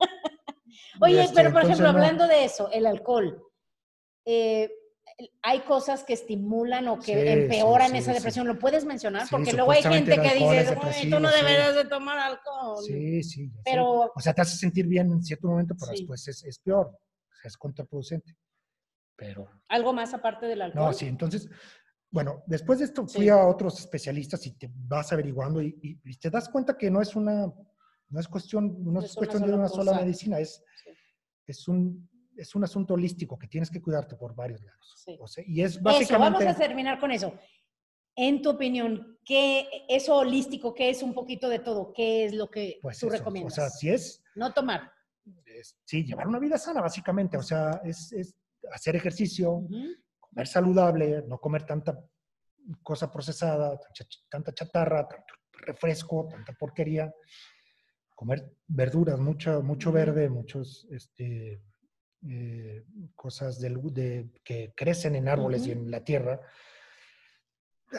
Oye, 1.02 1.20
Este, 1.24 1.34
pero 1.34 1.52
por 1.52 1.62
ejemplo, 1.62 1.84
no. 1.92 1.98
hablando 1.98 2.26
de 2.26 2.44
eso, 2.44 2.70
el 2.72 2.86
alcohol, 2.86 3.42
eh, 4.24 4.70
hay 5.42 5.60
cosas 5.60 6.02
que 6.04 6.12
estimulan 6.14 6.88
o 6.88 6.98
que 6.98 7.12
Sí, 7.22 7.28
empeoran 7.28 7.90
sí, 7.92 7.98
esa 7.98 8.10
sí. 8.12 8.16
depresión. 8.18 8.46
¿Lo 8.46 8.58
puedes 8.58 8.84
mencionar? 8.84 9.26
Porque 9.30 9.52
luego 9.52 9.70
hay 9.70 9.82
gente 9.82 10.16
que 10.16 10.34
dice, 10.34 10.58
es 10.60 10.74
"Güey, 10.74 11.10
tú 11.10 11.20
no 11.20 11.30
deberías 11.30 11.74
de 11.74 11.84
tomar 11.84 12.18
alcohol. 12.18 12.82
Sí, 12.84 13.22
sí. 13.22 13.50
Pero- 13.64 14.12
O 14.14 14.20
sea, 14.20 14.32
te 14.34 14.42
hace 14.42 14.56
sentir 14.56 14.86
bien 14.86 15.10
en 15.12 15.22
cierto 15.22 15.48
momento, 15.48 15.74
pero 15.78 15.92
después 15.92 16.26
es, 16.28 16.44
es 16.44 16.58
peor. 16.58 16.86
O 16.88 17.36
sea, 17.40 17.48
es 17.48 17.56
contraproducente. 17.56 18.36
Pero, 19.16 19.48
¿Algo 19.68 19.92
más 19.92 20.12
aparte 20.14 20.46
del 20.46 20.60
alcohol? 20.62 20.86
no, 20.86 20.92
sí, 20.92 21.06
entonces, 21.06 21.48
bueno, 22.10 22.42
después 22.46 22.80
de 22.80 22.86
esto 22.86 23.06
fui 23.06 23.28
a 23.28 23.46
otros 23.46 23.78
especialistas 23.78 24.44
y 24.46 24.52
te 24.52 24.68
vas 24.74 25.12
averiguando 25.12 25.62
y, 25.62 25.78
y- 25.82 26.00
y 26.10 26.16
te 26.16 26.30
das 26.30 26.48
cuenta 26.48 26.76
que 26.76 26.90
no 26.90 27.00
es 27.00 27.14
una, 27.14 27.46
no 28.08 28.20
es 28.20 28.26
cuestión, 28.26 28.76
no 28.84 28.98
es 29.00 29.06
es 29.06 29.10
una 29.12 29.18
cuestión 29.18 29.42
de 29.42 29.48
sola 29.48 29.56
una 29.58 29.68
sola 29.68 29.92
cosa. 29.92 30.00
medicina, 30.04 30.40
es, 30.40 30.62
es 31.46 31.68
un, 31.68 32.08
es 32.36 32.54
un 32.54 32.64
asunto 32.64 32.94
holístico 32.94 33.38
que 33.38 33.46
tienes 33.48 33.70
que 33.70 33.80
cuidarte 33.82 34.16
por 34.16 34.34
varios 34.34 34.62
lados. 34.62 34.94
Sí. 35.04 35.16
O 35.20 35.26
sea, 35.26 35.44
y 35.46 35.62
es 35.62 35.72
Eso, 35.72 35.80
vamos 35.82 36.00
básicamente... 36.00 36.48
a 36.48 36.54
terminar 36.56 36.98
con 37.00 37.10
eso. 37.10 37.32
En 38.16 38.42
tu 38.42 38.50
opinión, 38.50 39.18
¿qué 39.24 39.66
eso 39.88 40.16
holístico, 40.16 40.72
qué 40.74 40.88
es 40.90 41.02
un 41.02 41.14
poquito 41.14 41.48
de 41.48 41.58
todo? 41.58 41.92
¿Qué 41.92 42.24
es 42.24 42.32
lo 42.34 42.48
que 42.50 42.78
pues 42.80 42.98
tú 42.98 43.08
eso, 43.08 43.16
recomiendas? 43.18 43.52
O 43.52 43.56
sea, 43.56 43.70
si 43.70 43.88
es, 43.90 44.22
no 44.36 44.52
tomar. 44.52 44.92
es- 45.46 45.76
sí, 45.84 46.04
llevar 46.04 46.28
una 46.28 46.38
vida 46.38 46.56
sana, 46.58 46.80
básicamente. 46.80 47.36
O 47.36 47.42
sea, 47.42 47.80
es, 47.84 48.12
es 48.12 48.36
hacer 48.70 48.94
ejercicio, 48.96 49.66
comer 50.20 50.46
saludable, 50.46 51.24
no 51.26 51.38
comer 51.38 51.64
tanta 51.66 51.98
cosa 52.82 53.10
procesada, 53.12 53.70
tanta 53.78 54.04
ch- 54.04 54.24
tanta 54.28 54.52
chatarra, 54.54 55.08
tanto 55.08 55.34
refresco, 55.52 56.28
tanta 56.30 56.52
porquería. 56.52 57.12
Comer 58.14 58.48
verduras, 58.68 59.18
mucho, 59.18 59.60
mucho 59.60 59.90
verde, 59.90 60.28
muchos 60.28 60.86
este, 60.92 61.60
eh, 62.28 62.84
cosas 63.14 63.60
del- 63.60 63.80
de, 63.92 64.26
que 64.42 64.72
crecen 64.74 65.14
en 65.16 65.28
árboles 65.28 65.66
y 65.66 65.72
Ujú. 65.72 65.80
en 65.82 65.90
la 65.90 66.00
tierra. 66.04 66.40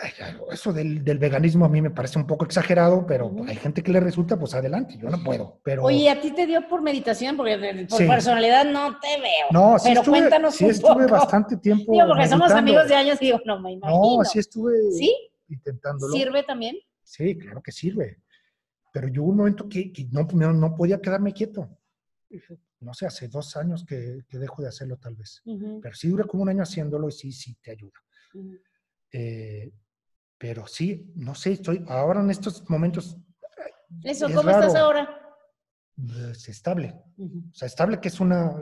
Ay, 0.01 0.11
Eso 0.51 0.73
del, 0.73 1.03
del 1.05 1.19
veganismo 1.19 1.63
a 1.63 1.69
mí 1.69 1.81
me 1.81 1.89
parece 1.91 2.19
un 2.19 2.27
poco 2.27 2.43
exagerado, 2.43 3.05
pero 3.07 3.27
Ujú. 3.27 3.45
hay 3.47 3.55
gente 3.55 3.81
que 3.81 3.91
le 3.93 3.99
resulta, 4.01 4.37
pues 4.37 4.53
adelante, 4.53 4.97
yo 4.97 5.09
no 5.09 5.23
puedo. 5.23 5.61
Pero 5.63 5.83
Oye, 5.83 6.09
¿a 6.09 6.19
ti 6.19 6.31
te 6.31 6.45
dio 6.45 6.67
por 6.67 6.81
meditación? 6.81 7.37
Porque 7.37 7.85
por 7.89 7.97
Sí. 7.99 8.05
personalidad 8.07 8.65
no 8.65 8.99
te 8.99 9.19
veo. 9.21 9.47
no, 9.51 9.79
sí 9.79 9.89
pero 9.89 10.01
estuve, 10.01 10.17
cuéntanos 10.19 10.55
sí 10.55 10.65
un 10.65 10.71
estuve 10.71 11.03
poco. 11.03 11.11
bastante 11.11 11.57
tiempo. 11.57 11.91
Digo, 11.93 12.07
porque 12.07 12.27
somos 12.27 12.49
meditando. 12.49 12.57
amigos 12.71 12.87
de 12.89 12.95
años 12.95 13.17
y 13.21 13.25
digo, 13.25 13.39
no 13.45 13.59
me 13.61 13.71
imagino. 13.73 14.17
No, 14.17 14.23
sí 14.25 14.39
estuve 14.39 14.73
¿Sí? 14.91 15.15
intentándolo. 15.47 16.13
¿Sirve 16.13 16.43
también? 16.43 16.75
Sí, 17.03 17.37
claro 17.37 17.61
que 17.61 17.71
sirve. 17.71 18.17
Pero 18.91 19.07
yo 19.07 19.23
hubo 19.23 19.31
un 19.31 19.37
momento 19.37 19.69
que, 19.69 19.93
que 19.93 20.07
no, 20.11 20.27
no, 20.33 20.51
no 20.51 20.75
podía 20.75 20.99
quedarme 20.99 21.31
quieto. 21.31 21.69
No 22.79 22.93
sé, 22.93 23.05
hace 23.05 23.27
dos 23.27 23.55
años 23.57 23.83
que, 23.85 24.23
que 24.27 24.37
dejo 24.37 24.61
de 24.61 24.67
hacerlo 24.67 24.97
tal 24.97 25.15
vez. 25.15 25.41
Pero 25.81 25.95
sí 25.95 26.09
dura 26.09 26.25
como 26.25 26.43
un 26.43 26.49
año 26.49 26.63
haciéndolo 26.63 27.07
y 27.09 27.11
sí, 27.11 27.31
sí 27.31 27.55
te 27.61 27.71
ayuda. 27.71 27.99
Eh, 29.11 29.71
pero 30.37 30.67
sí, 30.67 31.11
no 31.15 31.33
sé, 31.33 31.53
estoy 31.53 31.83
ahora 31.87 32.21
en 32.21 32.29
estos 32.29 32.69
momentos 32.69 33.17
Eso, 34.03 34.27
Es 34.27 34.35
¿cómo 34.35 34.49
estás 34.49 34.75
ahora? 34.75 35.21
pues, 35.95 36.49
estable. 36.49 36.93
O 37.17 37.53
sea, 37.55 37.67
estable 37.67 37.99
que 38.01 38.09
es 38.09 38.19
una, 38.19 38.53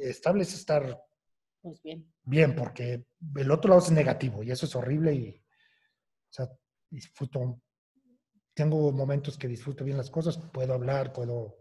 estable 0.00 0.42
es 0.42 0.54
estar 0.54 0.98
Pues 1.60 1.82
bien. 1.82 2.10
bien, 2.22 2.54
porque 2.56 3.04
el 3.36 3.50
otro 3.50 3.68
lado 3.68 3.82
es 3.82 3.90
negativo 3.92 4.42
y 4.42 4.50
eso 4.50 4.64
es 4.64 4.74
horrible 4.74 5.14
y, 5.14 5.28
o 5.38 6.32
sea, 6.32 6.48
disfruto, 6.90 7.60
tengo 8.54 8.90
momentos 8.92 9.36
que 9.36 9.46
disfruto 9.48 9.84
bien 9.84 9.98
las 9.98 10.10
cosas, 10.10 10.38
puedo 10.38 10.72
hablar, 10.72 11.12
puedo, 11.12 11.57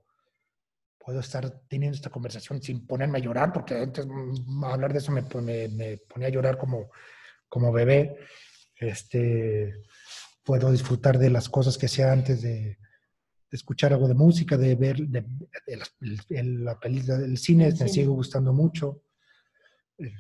puedo 1.08 1.22
estar 1.22 1.50
teniendo 1.70 1.96
esta 1.96 2.10
conversación 2.10 2.62
sin 2.62 2.86
ponerme 2.86 3.20
a 3.20 3.22
llorar, 3.22 3.54
porque 3.54 3.76
antes 3.76 4.06
mm, 4.06 4.66
hablar 4.66 4.92
de 4.92 5.00
eso 5.00 5.14
me, 5.14 5.24
pon- 5.24 5.46
me- 5.46 5.70
me 5.70 6.00
ponía 6.00 6.28
a 6.28 6.32
llorar 6.32 6.58
como, 6.58 6.92
como 7.48 7.72
bebé. 7.72 8.18
Este, 8.76 9.84
puedo 10.44 10.70
disfrutar 10.70 11.18
de 11.18 11.30
las 11.30 11.48
cosas 11.48 11.78
que 11.78 11.86
hacía 11.86 12.12
antes 12.12 12.42
de, 12.42 12.52
de 12.52 12.78
escuchar 13.54 13.94
algo 13.94 14.10
de 14.10 14.16
música, 14.16 14.58
de 14.58 14.76
ver 14.76 14.98
de, 14.98 15.24
la 16.44 16.78
película 16.78 17.18
del 17.20 17.38
cine, 17.38 17.74
me 17.80 17.88
sigue 17.88 18.08
gustando 18.08 18.52
mucho. 18.52 19.02
Eh, 20.00 20.12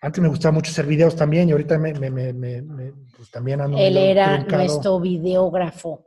Antes 0.00 0.20
me 0.20 0.28
gustaba 0.28 0.50
mucho 0.52 0.72
hacer 0.72 0.86
videos 0.86 1.14
también 1.14 1.48
y 1.48 1.52
ahorita 1.52 1.78
me, 1.78 1.94
me- 1.94 2.32
me- 2.32 2.92
pues 3.16 3.30
también 3.30 3.60
ando 3.60 3.78
Él 3.78 3.96
era 3.96 4.34
truncado, 4.38 4.64
nuestro 4.64 4.98
videógrafo, 5.00 6.05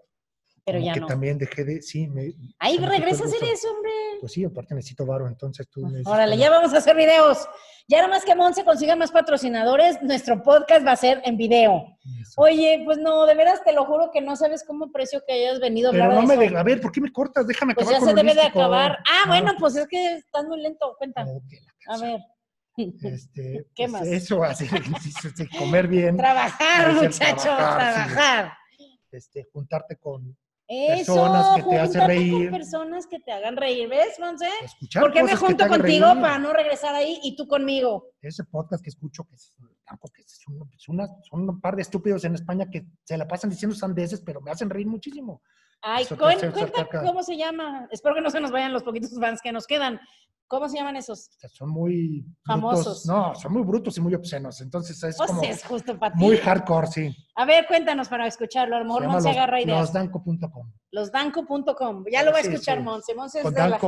pero 0.71 0.83
ya 0.85 0.93
que 0.93 0.99
no. 1.01 1.07
también 1.07 1.37
dejé 1.37 1.63
de, 1.63 1.81
sí, 1.81 2.07
me, 2.07 2.33
Ahí 2.59 2.77
regresa 2.77 3.23
a 3.23 3.27
hacer 3.27 3.43
eso, 3.43 3.69
hombre. 3.71 3.91
Pues 4.19 4.31
sí, 4.33 4.43
aparte 4.43 4.75
necesito 4.75 5.05
varo, 5.05 5.27
entonces 5.27 5.67
tú 5.69 5.81
Órale, 6.05 6.37
ya 6.37 6.49
vamos 6.49 6.73
a 6.73 6.77
hacer 6.77 6.95
videos. 6.95 7.47
Ya 7.87 7.97
nada 7.97 8.09
más 8.09 8.23
que 8.23 8.35
Monse 8.35 8.63
consiga 8.63 8.95
más 8.95 9.11
patrocinadores, 9.11 10.01
nuestro 10.03 10.43
podcast 10.43 10.85
va 10.85 10.91
a 10.91 10.95
ser 10.95 11.21
en 11.25 11.37
video. 11.37 11.85
Eso. 12.21 12.41
Oye, 12.41 12.81
pues 12.85 12.97
no, 12.99 13.25
de 13.25 13.33
veras 13.35 13.63
te 13.63 13.73
lo 13.73 13.85
juro 13.85 14.11
que 14.11 14.21
no 14.21 14.35
sabes 14.35 14.63
cómo 14.63 14.85
aprecio 14.85 15.23
que 15.25 15.33
hayas 15.33 15.59
venido 15.59 15.89
a 15.89 15.91
Pero 15.93 16.03
hablar 16.03 16.23
no 16.23 16.29
de 16.29 16.37
me 16.37 16.45
eso. 16.45 16.53
de, 16.53 16.59
a 16.59 16.63
ver, 16.63 16.81
¿por 16.81 16.91
qué 16.91 17.01
me 17.01 17.11
cortas? 17.11 17.47
Déjame 17.47 17.73
Pues 17.73 17.87
acabar 17.87 18.01
ya 18.01 18.05
con 18.05 18.15
se 18.15 18.23
debe 18.23 18.35
de 18.35 18.47
acabar. 18.47 18.99
Ah, 19.09 19.23
No, 19.25 19.31
bueno, 19.31 19.51
pues 19.59 19.75
es 19.75 19.87
que 19.87 20.15
estás 20.17 20.45
muy 20.45 20.61
lento, 20.61 20.93
cuenta. 20.97 21.25
A 21.87 21.97
ver. 21.97 22.19
Este, 22.77 23.65
¿Qué 23.75 23.83
pues 23.87 23.91
más? 23.91 24.07
Eso, 24.07 24.43
así, 24.43 24.67
sí, 25.35 25.47
comer 25.57 25.87
bien, 25.87 26.15
Trabajar, 26.15 26.93
Debe 26.93 26.99
ser 26.99 27.09
muchacho, 27.09 27.41
trabajar, 27.43 27.93
sí. 28.07 28.13
trabajar. 28.13 28.53
este, 29.11 29.47
juntarte 29.51 29.95
con, 29.97 30.37
Eso, 30.71 31.15
Personas 31.15 31.55
que 31.55 31.63
te 31.63 31.79
hacen 31.79 32.07
reír. 32.07 32.51
personas 32.51 33.07
que 33.07 33.19
te 33.19 33.31
hagan 33.31 33.57
reír, 33.57 33.89
¿ves, 33.89 34.19
Monse? 34.19 34.47
escuchar 34.63 35.01
¿Por 35.01 35.11
qué 35.11 35.23
me 35.23 35.35
junto 35.35 35.67
contigo 35.67 36.05
reír. 36.05 36.21
para 36.21 36.37
no 36.37 36.53
regresar 36.53 36.93
ahí 36.93 37.19
y 37.23 37.35
tú 37.35 37.47
conmigo? 37.47 38.05
Ese 38.21 38.43
podcast 38.43 38.83
que 38.83 38.91
escucho, 38.91 39.23
que 39.27 39.33
es, 39.33 39.51
tampoco 39.89 40.13
que 40.13 40.21
es 40.21 40.39
un- 40.47 40.69
es 40.73 40.87
una- 40.87 41.07
son 41.29 41.49
un 41.49 41.59
par 41.59 41.75
de 41.75 41.81
estúpidos 41.81 42.23
en 42.23 42.35
España 42.35 42.69
que 42.71 42.85
se 43.03 43.17
la 43.17 43.27
pasan 43.27 43.49
diciendo 43.49 43.75
sandeces, 43.75 44.21
pero 44.21 44.39
me 44.41 44.51
hacen 44.51 44.69
reír 44.69 44.87
muchísimo. 44.87 45.41
Ay, 45.81 46.03
Eso 46.03 46.17
cuenta 46.17 46.51
cómo 47.05 47.23
se 47.23 47.35
llama. 47.37 47.87
Espero 47.91 48.15
que 48.15 48.21
no 48.21 48.29
se 48.29 48.39
nos 48.39 48.51
vayan 48.51 48.73
los 48.73 48.83
poquitos 48.83 49.11
fans 49.19 49.41
que 49.41 49.51
nos 49.51 49.65
quedan. 49.65 49.99
¿Cómo 50.47 50.67
se 50.67 50.77
llaman 50.77 50.95
esos? 50.95 51.29
Son 51.53 51.69
muy 51.69 52.25
Famosos. 52.43 52.83
brutos. 52.83 53.05
No, 53.05 53.35
son 53.35 53.53
muy 53.53 53.61
brutos 53.61 53.97
y 53.97 54.01
muy 54.01 54.15
obscenos. 54.15 54.61
Entonces 54.61 55.01
es 55.03 55.19
O 55.21 55.25
como 55.25 55.41
sea, 55.41 55.51
es 55.51 55.63
justo 55.63 55.97
para 55.99 56.13
ti. 56.13 56.19
muy 56.19 56.37
hardcore, 56.37 56.87
sí. 56.87 57.15
A 57.35 57.45
ver, 57.45 57.67
cuéntanos 57.67 58.09
para 58.09 58.25
escucharlo. 58.27 58.75
A 58.75 58.79
lo 58.79 58.85
mejor 58.85 59.07
Monse 59.07 59.27
los- 59.29 59.37
agarra 59.37 59.61
ideas. 59.61 59.79
losdanco.com. 59.79 60.71
Losdanco.com. 60.91 62.03
Ya 62.11 62.23
lo 62.23 62.31
va 62.31 62.37
a 62.39 62.41
escuchar 62.41 62.77
sí. 62.79 62.83
Monse. 62.83 63.13
Monse 63.15 63.37
es 63.39 63.43
Con 63.43 63.53
de 63.53 63.59
la 63.59 63.69
Danco, 63.69 63.87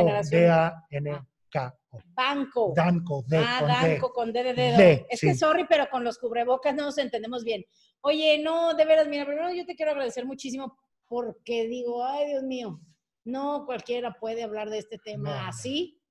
generación. 1.51 1.77
D-A-N-K-O. 1.91 1.99
Banco. 2.13 2.73
Danco, 2.75 3.23
D, 3.27 3.37
ah, 3.37 3.57
con 3.59 3.67
Danco 3.67 4.13
con 4.13 4.33
D 4.33 4.43
de 4.43 4.53
dedo. 4.53 4.77
D, 4.77 5.05
es 5.09 5.19
que 5.21 5.33
sí. 5.33 5.39
sorry, 5.39 5.65
pero 5.67 5.87
con 5.89 6.03
los 6.03 6.17
cubrebocas 6.17 6.73
no 6.75 6.85
nos 6.85 6.97
entendemos 6.97 7.43
bien. 7.43 7.63
Oye, 8.01 8.39
no, 8.43 8.73
de 8.73 8.85
veras, 8.85 9.07
mira, 9.07 9.25
primero 9.25 9.53
yo 9.53 9.65
te 9.65 9.75
quiero 9.75 9.91
agradecer 9.91 10.25
muchísimo 10.25 10.77
porque 11.07 11.67
digo, 11.67 12.05
ay, 12.05 12.27
Dios 12.29 12.43
mío, 12.43 12.79
no 13.25 13.65
cualquiera 13.65 14.13
puede 14.19 14.43
hablar 14.43 14.69
de 14.69 14.77
este 14.79 14.97
tema 14.97 15.41
No, 15.43 15.47
así. 15.49 15.95
D. 15.95 16.01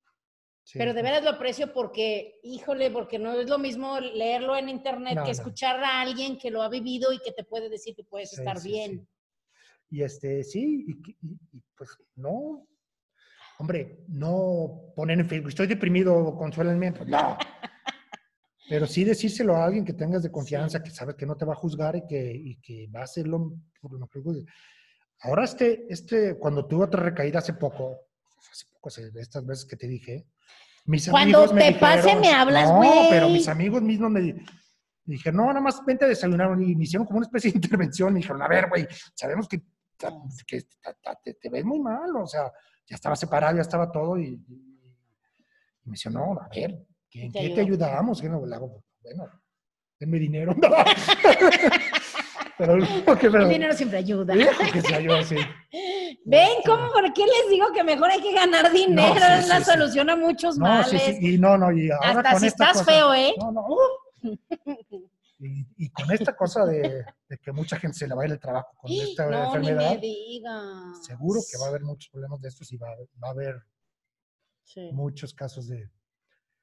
Sí. 0.63 0.79
Pero 0.79 0.95
de 0.95 1.03
veras 1.03 1.25
lo 1.25 1.31
aprecio 1.31 1.73
porque, 1.73 2.39
híjole, 2.45 2.91
porque 2.93 3.19
no 3.19 3.33
es 3.41 3.49
lo 3.49 3.59
mismo 3.59 3.99
leerlo 3.99 4.57
en 4.57 4.69
internet 4.69 5.15
No, 5.17 5.23
que 5.25 5.29
no. 5.31 5.33
escuchar 5.33 5.83
a 5.83 6.01
alguien 6.03 6.39
que 6.39 6.51
lo 6.51 6.63
ha 6.63 6.69
vivido 6.69 7.13
y 7.13 7.19
que 7.19 7.33
te 7.33 7.43
puede 7.43 7.69
decir 7.69 7.97
que 7.97 8.05
puedes 8.05 8.31
Sí, 8.31 8.37
estar 8.37 8.59
sí, 8.59 8.69
bien. 8.69 9.09
Y 9.89 10.03
este, 10.03 10.45
sí, 10.45 10.85
y, 10.87 11.03
que- 11.03 11.17
y- 11.23 11.57
y, 11.57 11.63
pues 11.77 11.97
no, 12.15 12.69
hombre, 13.61 14.05
no 14.09 14.93
poner 14.97 15.21
en 15.21 15.29
Facebook, 15.29 15.51
estoy 15.51 15.67
deprimido, 15.67 16.35
consuélenme, 16.37 16.93
pues 16.93 17.09
no. 17.09 17.37
Pero 18.69 18.87
sí 18.87 19.05
decírselo 19.05 19.57
a 19.57 19.65
alguien 19.65 19.85
que 19.85 19.93
tengas 19.93 20.23
de 20.23 20.31
confianza, 20.31 20.83
que 20.83 20.91
sabes 20.91 21.17
que 21.17 21.27
no 21.27 21.37
te 21.37 21.45
va 21.45 21.53
a 21.55 21.57
juzgar 21.57 21.97
y 21.97 22.07
que, 22.07 22.33
y 22.33 22.57
que 22.61 22.89
va 22.95 23.01
a 23.01 23.05
hacerlo 23.05 23.53
por 23.81 23.99
lo 23.99 24.07
que 24.07 24.21
juzgue. 24.21 24.45
Ahora 25.23 25.45
este, 25.45 25.87
este, 25.93 26.39
cuando 26.39 26.67
tuve 26.67 26.85
otra 26.85 27.03
recaída 27.03 27.41
hace 27.41 27.53
poco, 27.55 27.97
hace 28.51 28.65
poco, 28.73 28.89
hace 28.89 29.11
estas 29.17 29.45
veces 29.45 29.67
que 29.67 29.77
te 29.77 29.87
dije, 29.89 30.27
mis 30.87 31.09
Cuando 31.11 31.39
amigos 31.39 31.53
me 31.55 31.73
te 31.73 31.79
pase, 31.79 32.03
dijeron- 32.03 32.21
me 32.21 32.33
hablas, 32.33 32.69
No, 32.71 32.77
güey. 32.77 33.11
pero 33.11 33.29
mis 33.29 33.49
amigos 33.49 33.83
mismos 33.83 34.11
me 34.11 34.21
di- 34.21 34.35
dije, 35.05 35.33
no, 35.33 35.47
nada 35.47 35.61
más 35.61 35.85
vente 35.85 36.05
a 36.05 36.09
desayunar 36.09 36.51
y 36.63 36.75
me 36.77 36.85
hicieron 36.85 37.07
como 37.07 37.19
una 37.19 37.27
especie 37.27 37.51
de 37.51 37.59
intervención. 37.91 38.13
Me 38.15 38.21
dijeron, 38.21 38.41
a 38.41 38.49
ver, 38.49 38.69
güey, 38.69 38.87
sabemos 39.15 39.47
que, 39.49 39.61
ta- 39.99 40.15
que 40.47 40.63
ta- 41.03 41.19
te, 41.23 41.35
te 41.35 41.51
ves 41.51 41.65
muy 41.65 41.81
mal, 41.81 42.09
o 42.17 42.27
sea, 42.27 42.51
ya 42.91 42.97
estaba 42.97 43.17
separado, 43.17 43.57
ya 43.57 43.63
estaba 43.63 43.91
todo 43.91 44.19
y, 44.19 44.37
me 45.85 45.93
dijeron, 45.93 46.35
no, 46.35 46.41
a 46.41 46.49
ver, 46.49 46.77
¿qué- 47.09 47.23
¿en 47.25 47.33
Te 47.33 47.41
qué 47.41 47.51
te 47.51 47.61
hago, 48.57 48.83
bueno, 49.03 49.27
denme 49.99 50.19
dinero. 50.19 50.55
pero, 52.59 52.75
porque, 53.07 53.27
El 53.29 53.49
dinero 53.49 53.73
siempre 53.75 53.99
ayuda. 53.99 54.35
que 54.35 54.83
se. 54.83 55.37
¿Ven 56.25 56.49
cómo? 56.67 56.91
¿Por 56.93 57.13
qué 57.13 57.23
les 57.25 57.49
digo 57.51 57.73
que 57.73 57.83
mejor 57.85 58.11
hay 58.11 58.21
que 58.21 58.35
ganar 58.35 58.71
dinero? 58.73 59.15
sí, 59.15 59.21
es 59.39 59.49
la 59.49 59.59
sí, 59.61 59.65
solución 59.65 60.11
a 60.11 60.17
muchos 60.17 60.59
males. 60.59 61.17
y 61.21 61.39
no, 61.39 61.57
no, 61.57 61.73
y 61.73 61.91
ahora 61.91 62.11
Hasta 62.11 62.31
con 62.33 62.41
si 62.41 62.47
esta 62.49 62.65
estás 62.71 62.83
cosa- 62.85 62.93
feo, 62.93 63.15
¿eh? 63.15 63.33
No, 63.39 63.53
no, 63.53 63.67
uh, 63.67 63.79
Y, 65.43 65.67
y 65.79 65.89
con 65.91 66.11
esta 66.13 66.37
cosa 66.37 66.67
de, 66.67 67.03
de 67.29 67.39
que 67.39 67.51
mucha 67.51 67.79
gente 67.79 67.97
se 67.97 68.07
le 68.07 68.15
va 68.15 68.23
a 68.23 68.27
ir 68.27 68.33
el 68.33 68.39
trabajo 68.39 68.77
con 68.77 68.91
esta 68.93 69.25
no, 69.25 69.31
ni 69.31 69.45
enfermedad, 69.47 69.95
me 69.95 69.99
digas. 70.01 71.05
seguro 71.07 71.41
que 71.51 71.57
va 71.59 71.65
a 71.65 71.69
haber 71.71 71.81
muchos 71.83 72.11
problemas 72.11 72.43
de 72.43 72.49
estos 72.49 72.71
y 72.73 72.77
va, 72.77 72.89
va 73.23 73.29
a 73.29 73.31
haber 73.31 73.55
Sí. 74.63 74.91
muchos 74.93 75.33
casos 75.35 75.67
de... 75.67 75.91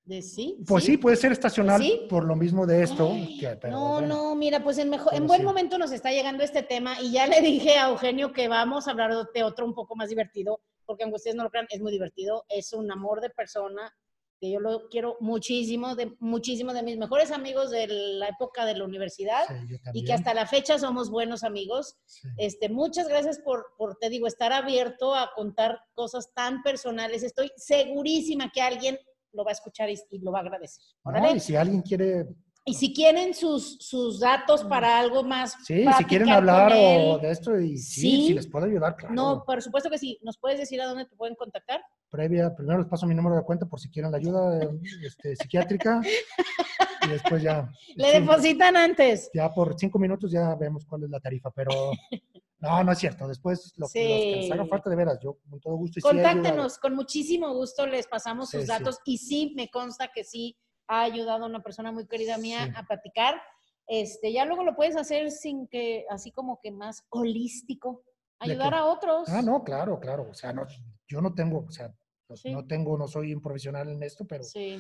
¿De 0.06 0.22
sí? 0.22 0.64
Pues 0.66 0.86
sí, 0.86 0.96
puede 0.98 1.18
ser 1.18 1.34
estacional 1.34 1.82
¿Sí? 1.82 2.06
por 2.10 2.24
lo 2.24 2.36
mismo 2.38 2.66
de 2.66 2.84
esto. 2.84 3.10
Ay, 3.12 3.38
que- 3.40 3.58
pero 3.58 3.74
no, 3.74 3.90
bueno, 3.94 4.08
no, 4.08 4.36
mira, 4.36 4.64
pues 4.64 4.78
en, 4.78 4.90
mejor, 4.90 5.14
en 5.14 5.28
buen 5.28 5.42
sí. 5.42 5.46
momento 5.46 5.78
nos 5.78 5.92
está 5.92 6.12
llegando 6.12 6.44
este 6.44 6.64
tema 6.64 7.02
y 7.02 7.12
ya 7.12 7.28
le 7.28 7.42
dije 7.42 7.78
a 7.78 7.90
Eugenio 7.90 8.32
que 8.32 8.48
vamos 8.48 8.88
a 8.88 8.92
hablar 8.92 9.12
de 9.34 9.44
otro 9.44 9.66
un 9.66 9.74
poco 9.74 9.96
más 9.98 10.08
divertido, 10.10 10.62
porque 10.86 11.04
aunque 11.04 11.18
ustedes 11.18 11.36
no 11.36 11.44
lo 11.44 11.50
crean, 11.50 11.68
es 11.70 11.82
muy 11.82 11.92
divertido, 11.92 12.46
es 12.48 12.72
un 12.72 12.90
amor 12.92 13.20
de 13.20 13.30
persona 13.32 13.94
que 14.40 14.52
yo 14.52 14.60
lo 14.60 14.88
quiero 14.90 15.18
muchísimo, 15.20 15.96
de 15.96 16.16
muchísimo 16.20 16.74
de 16.74 16.84
mis 16.84 16.98
mejores 16.98 17.32
amigos 17.32 17.72
de 17.72 17.88
la 17.88 18.28
época 18.30 18.66
de 18.66 18.76
la 18.76 18.86
universidad 18.86 19.46
sí, 19.48 19.80
y 19.94 20.06
que 20.06 20.14
hasta 20.14 20.34
la 20.34 20.46
fecha 20.46 20.78
somos 20.78 21.10
buenos 21.10 21.44
amigos. 21.44 21.98
sí. 22.06 22.28
Este, 22.38 22.70
muchas 22.70 23.08
gracias 23.08 23.40
por, 23.40 23.66
por, 23.78 23.96
te 23.98 24.10
digo, 24.10 24.28
estar 24.28 24.54
abierto 24.54 25.16
a 25.16 25.32
contar 25.36 25.80
cosas 25.94 26.32
tan 26.34 26.62
personales. 26.62 27.24
Estoy 27.24 27.52
segurísima 27.56 28.52
que 28.54 28.62
alguien 28.62 28.98
lo 29.34 29.44
va 29.44 29.52
a 29.52 29.54
escuchar 29.54 29.90
y, 29.90 29.96
y 30.12 30.20
lo 30.20 30.32
va 30.32 30.40
a 30.40 30.42
agradecer. 30.42 30.84
No, 31.06 31.36
y 31.36 31.40
si 31.40 31.56
alguien 31.56 31.82
quiere, 31.82 32.28
Y 32.70 32.74
si 32.74 32.93
quieren 32.93 33.34
sus, 33.34 33.78
sus 33.80 34.20
datos 34.20 34.65
para 34.65 34.99
algo 34.99 35.24
más. 35.24 35.55
sí, 35.65 35.86
si 35.97 36.03
quieren 36.03 36.28
hablar 36.30 36.74
él, 36.74 37.11
o 37.11 37.18
de 37.18 37.32
esto 37.32 37.57
y 37.57 37.78
sí, 37.78 38.01
Sí. 38.01 38.28
si 38.28 38.34
les 38.34 38.45
puedo 38.45 38.65
ayudar, 38.65 38.97
claro. 38.97 39.15
No, 39.15 39.43
por 39.45 39.61
supuesto 39.61 39.89
que 39.89 39.97
sí. 39.97 40.20
¿Nos 40.22 40.38
puedes 40.38 40.59
decir 40.59 40.82
a 40.82 40.86
dónde 40.88 41.05
te 41.05 41.15
pueden 41.15 41.36
contactar? 41.36 41.82
Previa, 42.09 42.53
primero 42.53 42.80
les 42.80 42.88
paso 42.89 43.05
mi 43.07 43.15
número 43.15 43.38
de 43.38 43.43
cuenta 43.43 43.65
por 43.65 43.80
si 43.80 43.89
quieren 43.89 44.11
la 44.11 44.18
ayuda 44.18 44.59
este, 45.01 45.36
psiquiátrica 45.38 46.01
y 47.05 47.07
después 47.07 47.41
ya. 47.41 47.72
Le 47.95 48.11
sí, 48.11 48.20
depositan 48.20 48.76
antes. 48.76 49.30
ya 49.34 49.49
por 49.53 49.76
cinco 49.80 49.97
minutos 49.97 50.30
ya 50.30 50.53
vemos 50.55 50.84
cuál 50.86 51.03
es 51.03 51.09
la 51.09 51.22
tarifa, 51.22 51.49
pero 51.51 51.72
no, 52.59 52.84
no 52.84 52.91
es 52.91 52.97
cierto. 52.99 53.30
Después 53.30 53.74
lo, 53.78 53.88
que- 53.88 54.03
los 54.09 54.22
que 54.22 54.36
les 54.41 54.51
haga 54.51 54.63
Sí. 54.63 54.70
falta 54.70 54.89
de 54.89 54.95
veras, 54.97 55.20
yo 55.24 55.38
con 55.49 55.61
todo 55.61 55.76
gusto. 55.78 55.99
y 55.99 56.01
sí. 56.01 56.07
Contáctenos, 56.07 56.78
con 56.80 56.95
muchísimo 56.95 57.53
gusto 57.53 57.88
les 57.88 58.07
pasamos 58.07 58.49
Sí, 58.49 58.57
sus 58.57 58.65
sí. 58.65 58.72
datos 58.72 58.99
y 59.05 59.18
sí, 59.20 59.53
me 59.55 59.70
consta 59.70 60.09
que 60.13 60.26
sí 60.26 60.57
ha 60.88 61.02
ayudado 61.02 61.44
a 61.46 61.48
una 61.48 61.62
persona 61.62 61.92
muy 61.92 62.08
querida 62.08 62.38
mía 62.38 62.66
Sí. 62.66 62.72
a 62.76 62.84
platicar. 62.84 63.42
Este, 63.88 64.34
ya 64.34 64.46
luego 64.46 64.64
lo 64.64 64.76
puedes 64.76 64.96
hacer 64.98 65.32
sin 65.32 65.68
que, 65.68 66.06
así 66.10 66.32
como 66.32 66.60
que 66.62 66.72
más 66.72 67.06
holístico, 67.10 68.04
¿De 68.40 68.52
ayudar 68.52 68.76
a 68.76 68.86
otros. 68.86 69.28
Ah, 69.30 69.42
no, 69.42 69.64
claro, 69.64 70.00
claro. 70.00 70.28
O 70.30 70.34
sea, 70.34 70.54
no, 70.54 70.66
yo 71.08 71.22
no 71.22 71.34
tengo, 71.34 71.66
o 71.68 71.72
sea, 71.72 71.92
no, 72.30 72.36
Sí. 72.36 72.52
no 72.52 72.68
tengo, 72.68 72.98
no 72.98 73.08
soy 73.08 73.34
un 73.34 73.42
profesional 73.42 73.90
en 73.90 74.04
esto, 74.04 74.26
pero 74.28 74.44
Sí, 74.44 74.80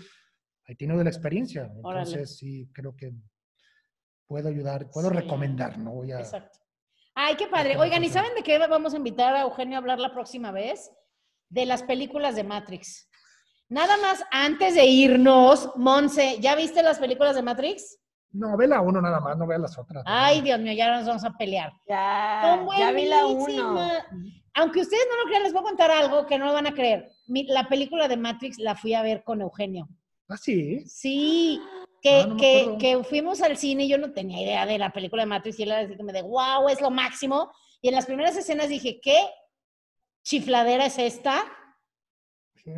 he 0.67 0.75
tenido 0.75 0.97
de 0.97 1.05
la 1.05 1.09
experiencia. 1.09 1.71
Órale. 1.81 2.07
Entonces 2.09 2.37
sí 2.37 2.69
creo 2.73 2.95
que 2.95 3.13
puedo 4.27 4.49
ayudar, 4.49 4.89
puedo 4.91 5.09
Sí. 5.09 5.15
recomendar, 5.15 5.77
no 5.79 5.91
voy 5.93 6.11
a. 6.11 6.19
exacto. 6.19 6.59
Ay, 7.15 7.35
qué 7.35 7.47
padre. 7.47 7.77
Oigan, 7.77 8.03
¿y 8.03 8.09
saben 8.09 8.35
de 8.35 8.43
qué 8.43 8.59
vamos 8.59 8.93
a 8.93 8.97
invitar 8.97 9.33
a 9.35 9.41
Eugenio 9.41 9.77
a 9.77 9.79
hablar 9.79 9.97
la 9.99 10.13
próxima 10.13 10.51
vez? 10.51 10.91
De 11.49 11.65
las 11.65 11.81
películas 11.81 12.35
de 12.35 12.43
Matrix. 12.43 13.06
Nada 13.69 13.97
más 13.97 14.23
antes 14.31 14.75
de 14.75 14.85
irnos, 14.85 15.71
Monse, 15.75 16.37
¿ya 16.39 16.55
viste 16.55 16.81
las 16.81 16.99
películas 16.99 17.35
de 17.35 17.41
Matrix? 17.41 17.99
No, 18.31 18.55
ve 18.55 18.67
la 18.67 18.81
uno 18.81 19.01
nada 19.01 19.19
más, 19.19 19.37
no 19.37 19.45
vea 19.47 19.57
las 19.57 19.77
otras. 19.77 20.03
Ay, 20.05 20.41
Dios 20.41 20.59
mío, 20.59 20.73
ya 20.73 20.95
nos 20.95 21.05
vamos 21.05 21.23
a 21.25 21.31
pelear. 21.37 21.71
Ya, 21.87 22.41
Son 22.65 22.77
ya 22.77 22.91
vi 22.91 23.05
la 23.05 23.25
uno. 23.25 23.89
Aunque 24.53 24.81
ustedes 24.81 25.03
no 25.09 25.17
lo 25.23 25.27
crean, 25.27 25.43
les 25.43 25.53
voy 25.53 25.61
a 25.61 25.63
contar 25.63 25.91
algo 25.91 26.25
que 26.25 26.37
no 26.37 26.45
lo 26.45 26.53
van 26.53 26.67
a 26.67 26.73
creer. 26.73 27.09
Mi- 27.27 27.45
la 27.47 27.67
película 27.67 28.07
de 28.07 28.17
Matrix 28.17 28.57
la 28.57 28.75
fui 28.75 28.93
a 28.93 29.01
ver 29.01 29.23
con 29.23 29.41
Eugenio. 29.41 29.87
Ah, 30.29 30.37
sí. 30.37 30.83
Sí, 30.87 31.61
que, 32.01 32.21
Ah, 32.21 32.27
no 32.27 32.37
que, 32.37 32.75
que 32.79 33.03
fuimos 33.03 33.41
al 33.41 33.57
cine 33.57 33.83
y 33.83 33.89
yo 33.89 33.97
no 33.97 34.13
tenía 34.13 34.41
idea 34.41 34.65
de 34.65 34.77
la 34.77 34.91
película 34.91 35.23
de 35.23 35.27
Matrix 35.27 35.59
y 35.59 35.63
él 35.63 35.71
era 35.71 35.81
así 35.81 35.95
que 35.95 36.03
me 36.03 36.13
de, 36.13 36.21
wow, 36.21 36.69
es 36.69 36.79
lo 36.81 36.89
máximo. 36.89 37.51
Y 37.81 37.89
en 37.89 37.95
las 37.95 38.05
primeras 38.05 38.35
escenas 38.37 38.69
dije, 38.69 38.99
¿qué 39.01 39.17
chifladera 40.23 40.85
es 40.85 40.97
esta? 40.99 41.43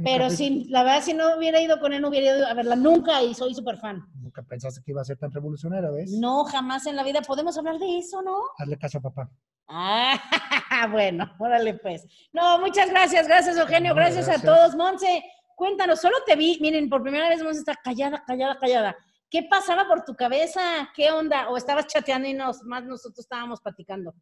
Pero 0.03 0.29
sin, 0.29 0.69
la 0.71 0.83
verdad, 0.83 1.01
si 1.01 1.13
no 1.13 1.35
hubiera 1.35 1.59
ido 1.59 1.79
con 1.79 1.93
él, 1.93 2.01
no 2.01 2.09
hubiera 2.09 2.37
ido 2.37 2.45
a 2.45 2.53
verla 2.53 2.75
nunca 2.75 3.23
y 3.23 3.33
soy 3.33 3.55
súper 3.55 3.77
fan. 3.77 4.05
Nunca 4.21 4.43
pensaste 4.43 4.81
que 4.83 4.91
iba 4.91 5.01
a 5.01 5.05
ser 5.05 5.17
tan 5.17 5.31
revolucionaria, 5.31 5.89
¿ves? 5.89 6.11
No, 6.11 6.43
jamás 6.43 6.85
en 6.85 6.95
la 6.95 7.03
vida 7.03 7.21
podemos 7.21 7.57
hablar 7.57 7.79
de 7.79 7.97
eso, 7.97 8.21
¿no? 8.21 8.35
Hazle 8.57 8.77
caso 8.77 8.99
a 8.99 9.01
papá. 9.01 9.29
Ah, 9.67 10.19
bueno, 10.91 11.31
órale 11.39 11.73
pues. 11.75 12.05
No, 12.31 12.59
muchas 12.59 12.89
gracias, 12.89 13.27
gracias 13.27 13.57
Eugenio, 13.57 13.89
No, 13.89 13.95
gracias, 13.95 14.29
a 14.29 14.39
todos. 14.39 14.75
Monse, 14.75 15.23
cuéntanos, 15.55 15.99
solo 15.99 16.17
te 16.25 16.35
vi, 16.35 16.59
miren, 16.61 16.87
por 16.87 17.01
primera 17.01 17.27
vez 17.27 17.41
Monse 17.41 17.59
está 17.59 17.75
callada, 17.75 18.23
callada, 18.25 18.57
callada. 18.59 18.95
¿Qué 19.29 19.43
pasaba 19.43 19.87
por 19.87 20.05
tu 20.05 20.15
cabeza? 20.15 20.61
¿Qué 20.95 21.11
onda? 21.11 21.49
¿O 21.49 21.57
estabas 21.57 21.87
chateando 21.87 22.27
y 22.27 22.33
nos, 22.33 22.63
más 22.63 22.83
nosotros 22.83 23.19
estábamos 23.19 23.61
platicando? 23.61 24.13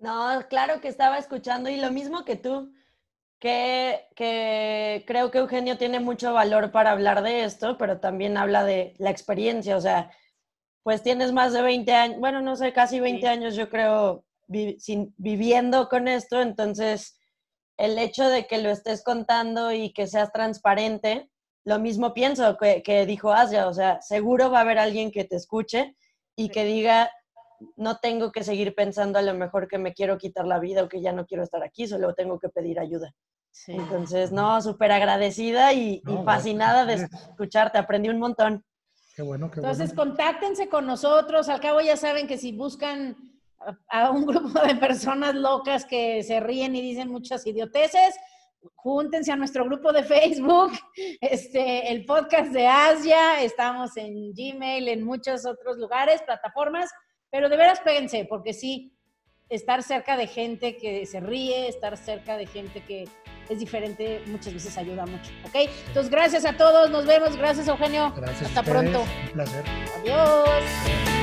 No, 0.00 0.40
claro 0.48 0.80
que 0.80 0.88
estaba 0.88 1.18
escuchando 1.18 1.68
y 1.68 1.76
lo 1.76 1.90
mismo 1.90 2.24
que 2.24 2.36
tú, 2.36 2.72
que, 3.40 4.06
que 4.16 5.04
creo 5.06 5.30
que 5.30 5.38
Eugenio 5.38 5.78
tiene 5.78 6.00
mucho 6.00 6.32
valor 6.32 6.70
para 6.72 6.90
hablar 6.92 7.22
de 7.22 7.44
esto, 7.44 7.78
pero 7.78 8.00
también 8.00 8.36
habla 8.36 8.64
de 8.64 8.94
la 8.98 9.10
experiencia, 9.10 9.76
o 9.76 9.80
sea, 9.80 10.10
pues 10.82 11.02
tienes 11.02 11.32
más 11.32 11.52
de 11.52 11.62
20 11.62 11.92
años, 11.92 12.18
bueno, 12.20 12.40
no 12.40 12.56
sé, 12.56 12.72
casi 12.72 12.98
20 13.00 13.22
Sí. 13.22 13.26
años 13.26 13.54
yo 13.56 13.68
creo 13.68 14.24
vi- 14.46 14.78
sin- 14.80 15.14
viviendo 15.18 15.88
con 15.88 16.08
esto, 16.08 16.40
entonces 16.40 17.18
el 17.76 17.98
hecho 17.98 18.28
de 18.28 18.46
que 18.46 18.58
lo 18.58 18.70
estés 18.70 19.04
contando 19.04 19.70
y 19.72 19.92
que 19.92 20.06
seas 20.06 20.32
transparente, 20.32 21.28
lo 21.64 21.78
mismo 21.78 22.14
pienso 22.14 22.56
que, 22.56 22.82
que 22.82 23.06
dijo 23.06 23.32
Asia, 23.32 23.68
o 23.68 23.74
sea, 23.74 24.00
seguro 24.00 24.50
va 24.50 24.58
a 24.58 24.62
haber 24.62 24.78
alguien 24.78 25.10
que 25.12 25.24
te 25.24 25.36
escuche 25.36 25.94
y 26.34 26.44
Sí. 26.46 26.50
que 26.50 26.64
diga, 26.64 27.10
no 27.76 27.98
tengo 27.98 28.32
que 28.32 28.44
seguir 28.44 28.74
pensando 28.74 29.18
a 29.18 29.22
lo 29.22 29.34
mejor 29.34 29.68
que 29.68 29.78
me 29.78 29.92
quiero 29.92 30.18
quitar 30.18 30.46
la 30.46 30.58
vida 30.58 30.82
o 30.84 30.88
que 30.88 31.00
ya 31.00 31.12
no 31.12 31.26
quiero 31.26 31.42
estar 31.42 31.62
aquí, 31.62 31.86
solo 31.86 32.14
tengo 32.14 32.38
que 32.38 32.48
pedir 32.48 32.78
ayuda. 32.78 33.14
Sí. 33.50 33.72
Entonces, 33.72 34.30
no, 34.30 34.60
súper 34.62 34.92
agradecida 34.92 35.72
y, 35.72 36.02
y 36.06 36.14
No, 36.14 36.24
fascinada 36.24 36.84
de 36.84 36.94
escucharte, 36.94 37.78
aprendí 37.78 38.08
un 38.08 38.18
montón. 38.18 38.64
Qué 39.16 39.22
bueno, 39.22 39.50
qué 39.50 39.60
Entonces, 39.60 39.94
bueno. 39.94 40.12
contáctense 40.12 40.68
con 40.68 40.86
nosotros. 40.86 41.48
Al 41.48 41.60
cabo 41.60 41.80
ya 41.80 41.96
saben 41.96 42.28
que 42.28 42.38
si 42.38 42.52
buscan 42.52 43.16
a, 43.58 44.04
a 44.04 44.10
un 44.10 44.26
grupo 44.26 44.60
de 44.60 44.76
personas 44.76 45.34
locas 45.34 45.84
que 45.84 46.22
se 46.22 46.38
ríen 46.38 46.76
y 46.76 46.82
dicen 46.82 47.08
muchas 47.10 47.44
idioteces, 47.46 48.14
júntense 48.76 49.32
a 49.32 49.36
nuestro 49.36 49.64
grupo 49.64 49.92
de 49.92 50.02
Facebook, 50.04 50.72
este, 51.20 51.90
el 51.90 52.04
podcast 52.04 52.52
de 52.52 52.66
Asia, 52.66 53.42
estamos 53.42 53.96
en 53.96 54.32
Gmail, 54.32 54.88
en 54.88 55.04
muchos 55.04 55.46
otros 55.46 55.78
lugares, 55.78 56.22
plataformas, 56.22 56.90
pero 57.30 57.48
de 57.48 57.56
veras 57.56 57.80
péguense, 57.80 58.24
porque 58.28 58.52
sí, 58.52 58.92
estar 59.48 59.82
cerca 59.82 60.16
de 60.16 60.26
gente 60.26 60.76
que 60.76 61.06
se 61.06 61.20
ríe, 61.20 61.68
estar 61.68 61.96
cerca 61.96 62.36
de 62.36 62.46
gente 62.46 62.80
que 62.82 63.04
es 63.48 63.58
diferente, 63.58 64.22
muchas 64.26 64.52
veces 64.52 64.76
ayuda 64.76 65.06
mucho, 65.06 65.30
¿ok? 65.46 65.70
Entonces, 65.88 66.10
gracias 66.10 66.44
a 66.44 66.56
todos, 66.56 66.90
nos 66.90 67.06
vemos, 67.06 67.36
gracias 67.36 67.66
Eugenio, 67.66 68.12
Gracias. 68.14 68.42
hasta 68.48 68.62
pronto, 68.62 69.04
Un 69.26 69.32
placer. 69.32 69.64
adiós. 70.00 71.17